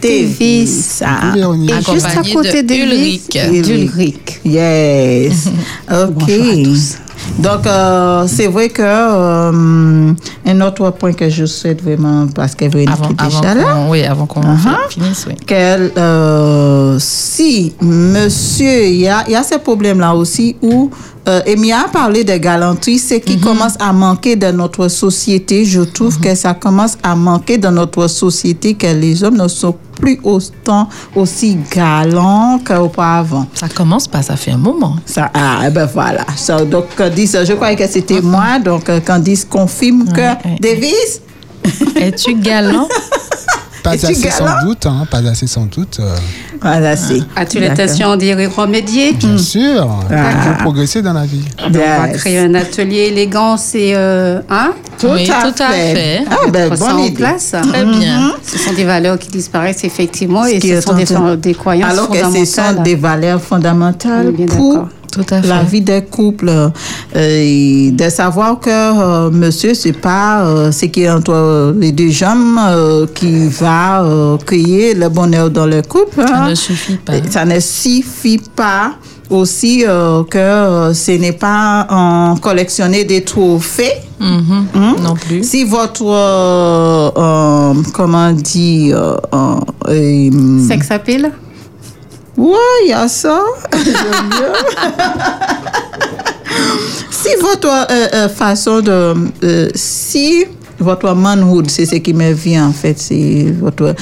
Davis. 0.07 1.03
Véronique. 1.33 1.71
Et 1.71 1.93
juste 1.93 2.05
à 2.05 2.23
côté 2.33 2.63
de 2.63 2.67
d'Ulrich, 2.67 3.35
Ulrich. 3.35 3.65
d'Ulrich. 3.65 4.41
Yes. 4.45 5.47
OK. 5.91 6.29
À 6.29 6.63
tous. 6.63 6.95
Donc, 7.39 7.65
euh, 7.65 8.25
c'est 8.27 8.47
vrai 8.47 8.69
que 8.69 8.81
euh, 8.83 10.11
un 10.45 10.61
autre 10.61 10.91
point 10.91 11.13
que 11.13 11.29
je 11.29 11.45
souhaite 11.45 11.81
vraiment, 11.81 12.27
parce 12.27 12.53
que 12.53 12.65
Véronique 12.65 12.89
Avant, 12.91 13.09
avant 13.17 13.39
déjà 13.41 13.53
là, 13.55 13.63
qu'on 13.73 13.89
oui, 13.89 14.03
avant 14.03 14.25
qu'on 14.25 14.41
Uh-huh. 14.41 14.89
finisse, 14.89 15.25
oui. 15.27 15.35
qu'elle, 15.45 15.91
euh, 15.97 16.97
si 16.99 17.73
monsieur, 17.81 18.85
il 18.85 18.97
y 19.01 19.07
a, 19.07 19.23
il 19.27 19.31
y 19.31 19.35
a 19.35 19.43
ces 19.43 19.57
problèmes-là 19.57 20.13
aussi 20.13 20.55
où, 20.61 20.89
euh, 21.27 21.41
et 21.45 21.55
Mia 21.55 21.81
a 21.85 21.87
parlé 21.87 22.23
de 22.23 22.35
galanterie, 22.37 22.99
c'est 22.99 23.19
qui 23.19 23.39
commence 23.39 23.75
à 23.79 23.91
manquer 23.93 24.35
dans 24.35 24.55
notre 24.55 24.87
société. 24.87 25.65
Je 25.65 25.81
trouve 25.81 26.19
que 26.19 26.35
ça 26.35 26.53
commence 26.53 26.97
à 27.03 27.15
manquer 27.15 27.57
dans 27.57 27.71
notre 27.71 28.07
société, 28.07 28.75
que 28.75 28.87
les 28.87 29.23
hommes 29.23 29.37
ne 29.37 29.47
sont 29.47 29.75
plus 29.99 30.19
autant 30.23 30.89
aussi 31.15 31.57
galants 31.73 32.59
qu'auparavant. 32.63 33.47
Ça 33.53 33.67
commence 33.69 34.07
pas, 34.07 34.21
ça 34.21 34.35
fait 34.35 34.51
un 34.51 34.57
moment. 34.57 34.97
Ça, 35.05 35.31
ah, 35.33 35.61
eh 35.65 35.69
ben 35.71 35.85
voilà. 35.85 36.25
Ça, 36.35 36.63
donc, 36.63 36.95
Candice, 36.95 37.37
je 37.43 37.53
croyais 37.53 37.75
que 37.75 37.87
c'était 37.87 38.21
moi. 38.21 38.59
Donc, 38.59 38.89
euh, 38.89 38.99
Candice 38.99 39.45
confirme 39.45 40.05
que 40.11 40.21
ouais. 40.21 40.57
Davis, 40.59 41.21
Es-tu 41.95 42.35
galant? 42.35 42.87
Pas 43.85 43.91
assez 43.91 44.15
sans 44.31 44.65
doute, 44.65 44.85
hein, 44.85 45.07
pas 45.09 45.19
assez 45.19 45.47
sans 45.47 45.65
doute. 45.65 45.97
euh, 45.99 46.13
voilà, 46.61 46.95
c'est. 46.97 47.19
As-tu 47.35 47.59
l'intention 47.59 48.15
d'y 48.17 48.33
remédier 48.33 49.13
bien 49.13 49.37
sûr, 49.37 49.87
Ah. 50.11 50.15
faut 50.57 50.63
progresser 50.63 51.01
dans 51.01 51.13
la 51.13 51.25
vie. 51.25 51.41
On 51.65 51.69
va 51.69 52.07
Yes. 52.07 52.17
créer 52.17 52.39
un 52.39 52.53
atelier 52.55 53.09
élégance 53.11 53.75
et 53.75 53.93
euh, 53.95 54.41
hein, 54.49 54.71
Tout, 54.99 55.07
Oui, 55.13 55.29
à, 55.29 55.41
tout 55.51 55.61
à 55.63 55.69
fait. 55.71 55.93
fait. 55.95 56.25
Ah, 56.31 56.49
ben, 56.49 56.69
bonne 56.69 56.99
idée. 57.01 57.11
place. 57.15 57.53
Très 57.71 57.85
bien. 57.85 58.31
Ce 58.43 58.57
sont 58.57 58.73
des 58.73 58.85
valeurs 58.85 59.19
qui 59.19 59.27
disparaissent 59.29 59.83
effectivement 59.83 60.43
Ce 60.45 60.49
et 60.51 60.59
qui 60.59 60.69
ce 60.69 60.81
sont 60.81 60.93
des, 60.95 61.11
en 61.15 61.19
train- 61.21 61.35
des 61.35 61.53
croyances 61.53 61.91
Alors 61.91 62.09
que 62.09 62.17
ce 62.17 62.23
fondamentales. 62.23 62.75
sont 62.77 62.81
des 62.81 62.95
valeurs 62.95 63.41
fondamentales 63.41 64.31
bien 64.31 64.45
pour. 64.47 64.87
Tout 65.15 65.25
à 65.33 65.41
fait. 65.41 65.47
la 65.47 65.63
vie 65.63 65.81
des 65.81 66.03
couples. 66.03 66.49
Euh, 66.49 66.69
et 67.15 67.91
de 67.91 68.09
savoir 68.09 68.59
que 68.59 68.69
euh, 68.69 69.31
monsieur, 69.31 69.73
c'est 69.73 69.93
pas 69.93 70.45
euh, 70.45 70.71
ce 70.71 70.85
qui 70.85 71.03
est 71.03 71.09
entre 71.09 71.73
les 71.79 71.91
deux 71.91 72.09
jambes 72.09 72.57
euh, 72.59 73.07
qui 73.13 73.47
va 73.47 74.03
euh, 74.03 74.37
créer 74.45 74.93
le 74.93 75.09
bonheur 75.09 75.49
dans 75.49 75.65
le 75.65 75.81
couple. 75.81 76.21
Ça 76.21 76.43
hein. 76.43 76.49
ne 76.49 76.55
suffit 76.55 76.97
pas. 76.97 77.13
Ça 77.29 77.45
ne 77.45 77.59
suffit 77.59 78.41
pas 78.55 78.91
aussi 79.29 79.83
euh, 79.87 80.23
que 80.23 80.37
euh, 80.37 80.93
ce 80.93 81.11
n'est 81.11 81.31
pas 81.31 81.87
en 81.89 82.35
collectionner 82.37 83.03
des 83.05 83.23
trophées. 83.23 83.93
Mhm. 84.19 84.67
Hein? 84.75 84.95
Non 85.01 85.15
plus. 85.15 85.43
Si 85.43 85.63
votre, 85.63 86.05
euh, 86.05 87.09
euh, 87.17 87.73
comment 87.93 88.31
dire, 88.31 89.17
euh, 89.33 90.29
Sex 90.67 90.91
appeal 90.91 91.31
Ouais, 92.37 92.57
il 92.83 92.89
y 92.89 92.93
a 92.93 93.07
ça. 93.07 93.41
Si 97.09 97.35
votre 97.41 97.67
euh, 97.67 98.07
euh, 98.13 98.29
façon 98.29 98.81
de... 98.81 99.13
euh, 99.43 99.69
si 99.73 100.45
votre 100.79 101.13
manhood, 101.15 101.69
c'est 101.71 101.85
ce 101.85 101.95
qui 101.95 102.13
me 102.13 102.31
vient 102.33 102.67
en 102.67 102.71
fait, 102.71 102.99
c'est 102.99 103.53
votre... 103.59 103.95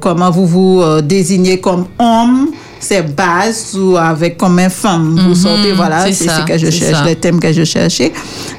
comment 0.00 0.30
vous 0.30 0.46
vous 0.46 0.82
désignez 1.02 1.58
comme 1.60 1.86
homme, 1.98 2.50
c'est 2.84 3.02
base 3.14 3.78
ou 3.78 3.96
avec 3.96 4.36
comme 4.36 4.58
une 4.58 4.68
femme. 4.68 5.16
Vous 5.18 5.28
Mhm, 5.30 5.34
sortez, 5.36 5.72
voilà, 5.72 6.04
c'est 6.12 6.28
ce 6.28 6.44
que 6.44 6.58
je 6.58 6.68
cherche, 6.70 7.06
le 7.08 7.14
thème 7.14 7.38
que 7.38 7.52
je 7.52 7.62
cherchais. 7.64 8.12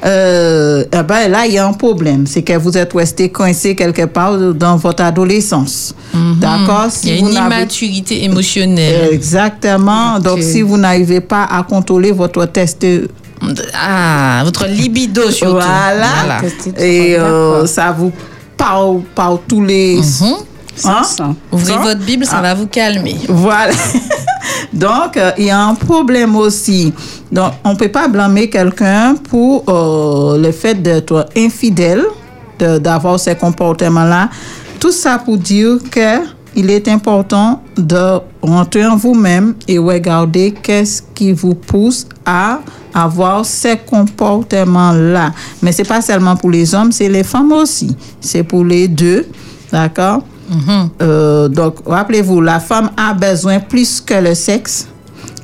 Euh, 0.04 0.84
eh 0.92 1.02
ben, 1.02 1.28
là, 1.30 1.46
il 1.46 1.52
y 1.52 1.58
a 1.58 1.66
un 1.66 1.74
problème. 1.74 2.26
C'est 2.26 2.42
que 2.42 2.56
vous 2.56 2.76
êtes 2.76 2.92
resté 2.94 3.28
coincé 3.28 3.74
quelque 3.76 4.06
part 4.06 4.36
dans 4.54 4.76
votre 4.76 5.02
adolescence. 5.04 5.94
D'accord? 6.40 6.86
Mhm. 6.86 6.90
Il 7.04 7.08
y 7.08 7.12
a 7.12 7.20
vous 7.20 7.28
une 7.28 7.34
n'avez- 7.34 7.56
immaturité 7.56 8.24
émotionnelle. 8.24 9.08
Exactement. 9.12 10.18
Donc, 10.20 10.42
si 10.42 10.62
vous 10.62 10.78
n'arrivez 10.78 11.20
pas 11.20 11.44
à 11.44 11.62
contrôler 11.62 12.10
votre 12.12 12.46
test, 12.46 12.84
Ah, 13.74 14.40
votre 14.44 14.66
libido 14.66 15.30
surtout. 15.30 15.52
voilà, 15.54 16.40
Test- 16.40 16.78
et 16.80 17.16
euh, 17.18 17.66
ça 17.66 17.92
vous 17.92 18.10
parle 18.56 19.00
par 19.14 19.38
tous 19.46 19.62
les. 19.62 19.96
Mhm. 19.96 20.34
Hein? 20.84 21.02
Ouvrez 21.52 21.72
votre 21.82 22.00
Bible, 22.00 22.24
ça 22.26 22.40
va 22.40 22.54
vous 22.54 22.66
calmer. 22.66 23.16
Voilà. 23.28 23.72
Donc, 24.72 25.16
euh, 25.16 25.30
il 25.38 25.44
y 25.44 25.50
a 25.50 25.60
un 25.64 25.74
problème 25.74 26.36
aussi. 26.36 26.92
Donc, 27.30 27.52
on 27.64 27.70
ne 27.72 27.76
peut 27.76 27.88
pas 27.90 28.08
blâmer 28.08 28.50
quelqu'un 28.50 29.14
pour 29.30 29.64
euh, 29.68 30.36
le 30.38 30.50
fait 30.52 30.74
d'être 30.74 31.26
infidèle, 31.36 32.02
de- 32.58 32.78
d'avoir 32.78 33.18
ces 33.20 33.34
comportements-là. 33.36 34.28
Tout 34.80 34.92
ça 34.92 35.18
pour 35.18 35.36
dire 35.38 35.78
que 35.90 36.24
il 36.56 36.70
est 36.70 36.86
important 36.86 37.62
de 37.76 38.20
rentrer 38.42 38.86
en 38.86 38.96
vous-même 38.96 39.54
et 39.66 39.78
regarder 39.78 40.52
qu'est-ce 40.62 41.02
qui 41.14 41.32
vous 41.32 41.54
pousse 41.54 42.06
à 42.24 42.60
avoir 42.92 43.44
ces 43.44 43.76
comportements-là. 43.76 45.32
Mais 45.62 45.72
c'est 45.72 45.84
pas 45.88 46.00
seulement 46.00 46.36
pour 46.36 46.50
les 46.50 46.74
hommes, 46.74 46.92
c'est 46.92 47.08
les 47.08 47.24
femmes 47.24 47.50
aussi. 47.52 47.96
C'est 48.20 48.44
pour 48.44 48.64
les 48.64 48.86
deux. 48.88 49.26
D'accord? 49.72 50.22
Euh, 51.02 51.48
donc, 51.48 51.76
rappelez-vous, 51.86 52.40
la 52.40 52.60
femme 52.60 52.90
a 52.96 53.14
besoin 53.14 53.60
plus 53.60 54.00
que 54.00 54.14
le 54.14 54.34
sexe. 54.34 54.86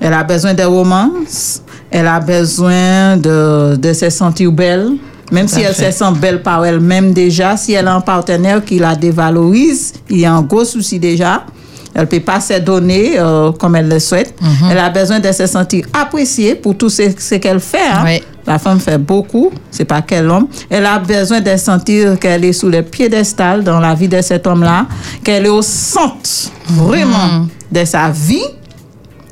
Elle 0.00 0.12
a 0.14 0.22
besoin 0.24 0.54
de 0.54 0.62
romance. 0.62 1.62
Elle 1.90 2.06
a 2.06 2.20
besoin 2.20 3.16
de, 3.16 3.76
de 3.76 3.92
se 3.92 4.10
sentir 4.10 4.52
belle. 4.52 4.92
Même 5.32 5.46
si 5.48 5.60
elle 5.60 5.74
se 5.74 5.90
sent 5.90 6.12
belle 6.20 6.42
par 6.42 6.64
elle-même 6.64 7.12
déjà, 7.12 7.56
si 7.56 7.72
elle 7.72 7.86
a 7.86 7.94
un 7.94 8.00
partenaire 8.00 8.64
qui 8.64 8.78
la 8.80 8.96
dévalorise, 8.96 9.92
il 10.08 10.18
y 10.18 10.26
a 10.26 10.32
un 10.32 10.42
gros 10.42 10.64
souci 10.64 10.98
déjà. 10.98 11.44
Elle 11.94 12.02
ne 12.02 12.06
peut 12.06 12.20
pas 12.20 12.40
se 12.40 12.58
donner 12.60 13.18
euh, 13.18 13.52
comme 13.52 13.74
elle 13.76 13.88
le 13.88 13.98
souhaite. 13.98 14.34
Elle 14.70 14.78
a 14.78 14.90
besoin 14.90 15.18
de 15.20 15.30
se 15.32 15.46
sentir 15.46 15.86
appréciée 15.92 16.54
pour 16.56 16.76
tout 16.76 16.88
ce, 16.90 17.02
ce 17.18 17.34
qu'elle 17.36 17.60
fait. 17.60 17.78
hein. 17.92 18.02
Oui. 18.04 18.22
La 18.50 18.58
femme 18.58 18.80
fait 18.80 18.98
beaucoup, 18.98 19.52
c'est 19.70 19.84
pas 19.84 20.02
quel 20.02 20.28
homme. 20.28 20.48
Elle 20.68 20.84
a 20.84 20.98
besoin 20.98 21.40
de 21.40 21.56
sentir 21.56 22.18
qu'elle 22.18 22.44
est 22.44 22.52
sous 22.52 22.68
le 22.68 22.82
piédestal 22.82 23.62
dans 23.62 23.78
la 23.78 23.94
vie 23.94 24.08
de 24.08 24.20
cet 24.20 24.44
homme-là, 24.44 24.86
qu'elle 25.22 25.46
est 25.46 25.50
au 25.50 25.62
centre 25.62 26.50
vraiment 26.66 27.46
de 27.70 27.84
sa 27.84 28.10
vie. 28.10 28.42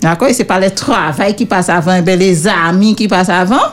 D'accord? 0.00 0.28
Et 0.28 0.34
c'est 0.34 0.44
pas 0.44 0.60
le 0.60 0.70
travail 0.70 1.34
qui 1.34 1.46
passe 1.46 1.68
avant, 1.68 2.00
mais 2.00 2.16
les 2.16 2.46
amis 2.46 2.94
qui 2.94 3.08
passent 3.08 3.28
avant. 3.28 3.72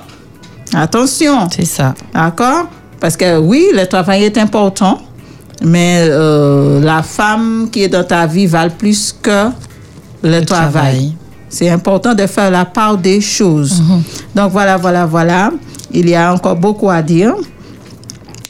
Attention. 0.74 1.48
C'est 1.56 1.66
ça. 1.66 1.94
D'accord? 2.12 2.66
Parce 3.00 3.16
que 3.16 3.38
oui, 3.38 3.68
le 3.72 3.86
travail 3.86 4.24
est 4.24 4.40
important, 4.40 5.00
mais 5.64 6.08
euh, 6.10 6.82
la 6.82 7.04
femme 7.04 7.70
qui 7.72 7.84
est 7.84 7.90
dans 7.90 8.04
ta 8.04 8.26
vie 8.26 8.48
vale 8.48 8.72
plus 8.72 9.16
que 9.22 9.50
le, 10.24 10.44
travail. 10.44 10.72
travail. 10.72 11.14
C'est 11.50 11.70
important 11.70 12.14
de 12.14 12.26
faire 12.28 12.52
la 12.52 12.66
part 12.66 12.98
des 12.98 13.22
choses. 13.22 13.82
Donc 14.34 14.52
voilà, 14.52 14.78
voilà, 14.78 15.06
voilà. 15.06 15.52
Il 15.92 16.10
y 16.10 16.16
a 16.16 16.34
encore 16.34 16.56
beaucoup 16.56 16.90
à 16.90 17.02
dire. 17.02 17.34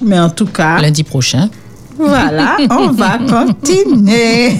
Mais 0.02 0.20
en 0.20 0.30
tout 0.30 0.48
cas, 0.48 0.82
Lundi 0.82 1.04
prochain. 1.04 1.50
Voilà, 1.98 2.58
on 2.70 2.92
va 2.92 3.18
continuer. 3.30 4.54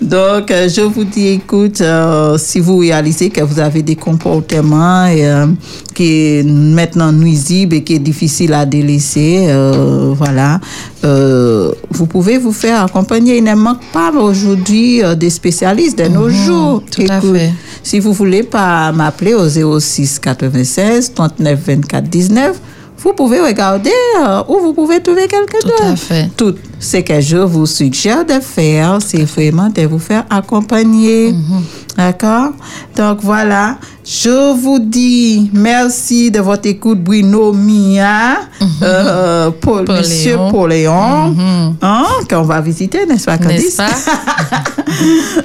Donc, 0.00 0.50
euh, 0.50 0.68
je 0.68 0.80
vous 0.82 1.04
dis, 1.04 1.28
écoute, 1.28 1.80
euh, 1.80 2.36
si 2.38 2.60
vous 2.60 2.78
réalisez 2.78 3.30
que 3.30 3.42
vous 3.42 3.58
avez 3.60 3.82
des 3.82 3.96
comportements 3.96 5.06
euh, 5.08 5.46
qui 5.94 6.38
est 6.38 6.42
maintenant 6.44 7.12
nuisibles 7.12 7.76
et 7.76 7.82
qui 7.84 7.94
est 7.94 7.98
difficile 7.98 8.52
à 8.54 8.66
délaisser, 8.66 9.46
euh, 9.48 10.12
voilà, 10.16 10.60
vous 11.02 12.06
pouvez 12.06 12.38
vous 12.38 12.52
faire 12.52 12.84
accompagner. 12.84 13.38
Il 13.38 13.44
ne 13.44 13.54
manque 13.54 13.84
pas 13.92 14.10
aujourd'hui 14.12 15.02
des 15.16 15.30
spécialistes 15.30 15.98
de 15.98 16.08
nos 16.08 16.28
jours. 16.28 16.82
tout 16.90 17.02
à 17.08 17.18
Écoute, 17.18 17.36
fait. 17.36 17.52
Si 17.82 17.98
vous 18.00 18.12
voulez 18.12 18.42
pas 18.42 18.92
m'appeler 18.92 19.34
au 19.34 19.48
06 19.80 20.18
96 20.20 21.12
39 21.14 21.58
24 21.66 22.04
19, 22.08 22.60
vous 23.02 23.12
pouvez 23.14 23.40
regarder 23.40 23.90
euh, 24.20 24.42
ou 24.48 24.60
vous 24.60 24.72
pouvez 24.72 25.00
trouver 25.02 25.26
quelqu'un 25.28 25.58
Tout 25.60 25.68
d'autre. 25.68 25.84
à 25.92 25.96
fait. 25.96 26.30
Tout 26.36 26.54
ce 26.78 26.98
que 26.98 27.20
je 27.20 27.36
vous 27.38 27.66
suggère 27.66 28.24
de 28.24 28.40
faire, 28.40 28.98
c'est 29.04 29.24
vraiment 29.24 29.68
de 29.68 29.82
vous 29.86 29.98
faire 29.98 30.24
accompagner. 30.30 31.32
Mhm. 31.32 31.62
D'accord? 31.96 32.50
Donc 32.96 33.18
voilà, 33.22 33.76
je 34.04 34.54
vous 34.54 34.78
dis 34.78 35.50
merci 35.52 36.30
de 36.30 36.40
votre 36.40 36.66
écoute, 36.68 37.02
Bruno 37.02 37.52
Mia, 37.52 38.38
euh, 38.82 39.50
Paul, 39.60 39.80
Mhm. 39.80 39.84
Paul 39.86 39.96
Monsieur 39.98 40.36
Léon. 40.36 40.50
Paul 40.50 40.70
Léon, 40.70 41.34
hein, 41.82 42.04
qu'on 42.30 42.42
va 42.42 42.60
visiter, 42.62 43.04
n'est-ce 43.04 43.26
pas, 43.26 43.36
N'est-ce 43.36 43.76
Candice? 43.76 43.76
pas? 43.76 44.62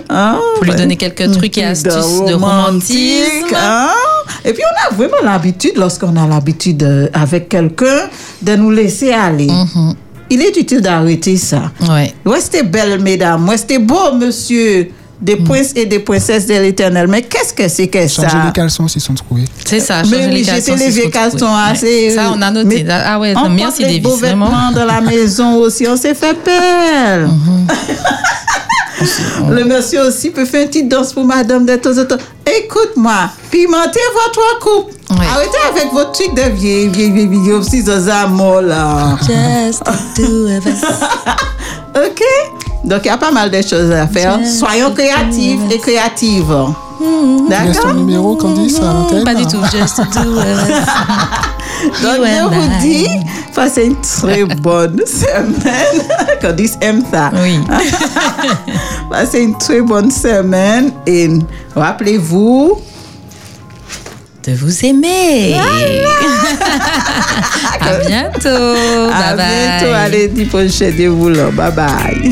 Hein, 0.09 0.39
Pour 0.55 0.63
lui 0.65 0.75
donner 0.75 0.95
quelques 0.97 1.31
trucs 1.31 1.57
et 1.57 1.65
astuces 1.65 2.23
de 2.27 2.33
romantisme. 2.33 3.47
hein? 3.55 3.89
Et 4.47 4.53
puis 4.53 4.63
on 4.63 4.91
a 4.91 4.95
vraiment 4.95 5.17
l'habitude, 5.23 5.73
lorsqu'on 5.77 6.15
a 6.15 6.25
l'habitude 6.27 6.81
euh, 6.83 7.07
avec 7.13 7.49
quelqu'un, 7.49 8.09
de 8.41 8.55
nous 8.55 8.71
laisser 8.71 9.11
aller. 9.11 9.47
Mhm. 9.47 9.93
Il 10.29 10.41
est 10.41 10.55
utile 10.57 10.81
d'arrêter 10.81 11.37
ça. 11.37 11.71
Ouais. 11.89 12.13
Restez 12.25 12.63
belle, 12.63 12.99
mesdames. 13.01 13.47
Restez 13.49 13.77
beau, 13.79 14.13
monsieur. 14.19 14.89
Des 15.19 15.35
Mm. 15.35 15.43
princes 15.45 15.71
et 15.75 15.87
des 15.87 15.97
princesses 15.97 16.45
de 16.45 16.53
l'éternel. 16.53 17.07
Mais 17.07 17.23
qu'est-ce 17.23 17.51
que 17.51 17.67
c'est 17.67 17.87
que 17.87 18.07
ça? 18.07 18.21
Changer 18.29 18.37
les 18.45 18.51
caleçons 18.51 18.87
s'ils 18.87 19.01
sont 19.01 19.15
trouvés. 19.15 19.45
C'est 19.65 19.79
ça. 19.79 20.03
Mais 20.03 20.09
changer 20.17 20.27
oui, 20.27 20.33
les 20.35 20.41
caleçons, 20.43 20.75
les 20.75 20.79
c'est 20.79 20.89
vieux 20.91 21.09
caleçons 21.09 21.47
assez. 21.55 22.09
Ouais. 22.09 22.13
Ça, 22.13 22.31
on 22.35 22.41
a 22.41 22.51
noté. 22.51 22.83
Mais 22.83 22.91
Ah 22.91 23.17
ouais, 23.19 23.33
on 23.35 23.49
merci 23.49 23.63
porte 23.65 23.79
les 23.79 23.85
Davis. 23.85 24.01
beaux 24.03 24.15
Vraiment. 24.17 24.45
vêtements 24.45 24.71
dans 24.73 24.85
la 24.85 25.01
maison 25.01 25.55
aussi. 25.55 25.87
On 25.87 25.97
s'est 25.97 26.13
fait 26.13 26.37
belle. 26.45 27.27
Le 29.49 29.63
monsieur 29.63 30.01
aussi 30.07 30.31
peut 30.31 30.45
faire 30.45 30.63
une 30.63 30.67
petite 30.67 30.89
danse 30.89 31.13
pour 31.13 31.23
madame 31.23 31.65
de 31.65 31.75
temps 31.75 31.97
en 31.97 32.05
temps. 32.05 32.17
Écoute-moi, 32.45 33.29
pimentez 33.51 33.99
votre 34.13 34.59
coupe. 34.59 34.91
Arrêtez 35.09 35.57
avec 35.69 35.91
votre 35.93 36.11
truc 36.13 36.33
de 36.33 36.49
vieille, 36.55 36.87
vieille, 36.89 37.11
vieille, 37.11 37.27
vieille, 37.27 37.51
aussi 37.53 37.83
aux 37.83 38.09
amours 38.09 38.61
là. 38.61 39.17
Just. 39.21 39.83
OK? 41.95 42.23
Donc, 42.83 43.01
il 43.03 43.07
y 43.07 43.09
a 43.09 43.17
pas 43.17 43.31
mal 43.31 43.51
de 43.51 43.61
choses 43.61 43.91
à 43.91 44.07
faire. 44.07 44.39
Soyons 44.45 44.93
créatifs 44.93 45.59
et 45.71 45.79
créatives. 45.79 46.55
Ton 46.97 47.47
D'accord? 47.47 47.93
numéro, 47.93 48.35
Candice, 48.35 48.79
à 48.79 48.93
l'antenne. 48.93 49.23
Pas 49.23 49.35
du 49.35 49.45
tout. 49.45 49.61
Just 49.71 49.99
of 49.99 50.07
us. 50.07 50.17
Donc, 52.01 52.25
je 52.25 52.43
vous 52.55 52.79
dis, 52.81 53.07
passez 53.53 53.85
une 53.85 54.01
très 54.01 54.43
bonne 54.61 54.99
semaine. 55.05 56.03
Candice 56.41 56.77
aime 56.81 57.03
ça. 57.11 57.31
Oui. 57.41 57.59
Passez 59.09 59.39
une 59.41 59.57
très 59.57 59.81
bonne 59.81 60.11
semaine 60.11 60.91
et 61.05 61.29
rappelez-vous, 61.75 62.77
De 64.47 64.53
vous 64.53 64.85
aimer. 64.85 65.55
à 67.81 67.97
bientôt. 68.07 68.47
à 69.13 69.35
bye 69.35 69.35
bye. 69.35 69.67
bientôt, 69.67 69.93
allez, 69.93 70.27
dis 70.29 70.45
prochain 70.45 70.89
de 70.97 71.07
vous 71.07 71.27
là. 71.27 71.51
Bye 71.51 71.73
bye. 71.73 72.31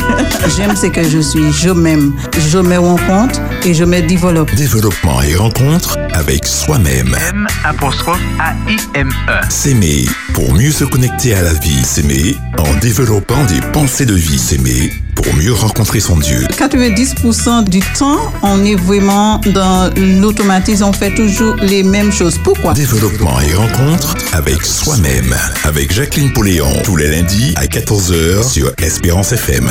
J'aime 0.55 0.77
ce 0.77 0.87
que 0.87 1.03
je 1.03 1.19
suis, 1.19 1.51
je 1.51 1.71
m'aime, 1.71 2.13
je 2.49 2.59
me 2.59 2.77
rencontre 2.77 3.41
et 3.65 3.73
je 3.73 3.83
me 3.83 3.99
développe. 3.99 4.49
Développement 4.55 5.21
et 5.23 5.35
rencontre 5.35 5.97
avec 6.13 6.45
soi-même. 6.45 7.17
M 7.31 7.47
apostrophe 7.65 8.21
A-I-M-E. 8.39 9.49
S'aimer 9.49 10.05
pour 10.33 10.53
mieux 10.53 10.71
se 10.71 10.85
connecter 10.85 11.35
à 11.35 11.41
la 11.41 11.53
vie. 11.53 11.83
S'aimer 11.83 12.37
en 12.57 12.73
développant 12.79 13.43
des 13.43 13.59
pensées 13.73 14.05
de 14.05 14.15
vie. 14.15 14.39
S'aimer 14.39 14.89
pour 15.15 15.33
mieux 15.35 15.53
rencontrer 15.53 15.99
son 15.99 16.17
Dieu. 16.17 16.45
90% 16.57 17.63
du 17.69 17.79
temps, 17.97 18.19
on 18.43 18.63
est 18.63 18.75
vraiment 18.75 19.39
dans 19.53 19.89
l'automatisme, 20.21 20.83
on 20.83 20.93
fait 20.93 21.13
toujours 21.15 21.55
les 21.61 21.83
mêmes 21.83 22.04
choses. 22.11 22.37
Pourquoi? 22.37 22.73
Développement 22.73 23.39
et 23.41 23.53
rencontre 23.53 24.15
avec 24.33 24.63
soi-même. 24.65 25.35
Avec 25.63 25.91
Jacqueline 25.91 26.33
Poléon. 26.33 26.71
Tous 26.83 26.95
les 26.95 27.09
lundis 27.09 27.53
à 27.57 27.65
14h 27.65 28.43
sur 28.43 28.71
Espérance 28.81 29.31
FM. 29.31 29.69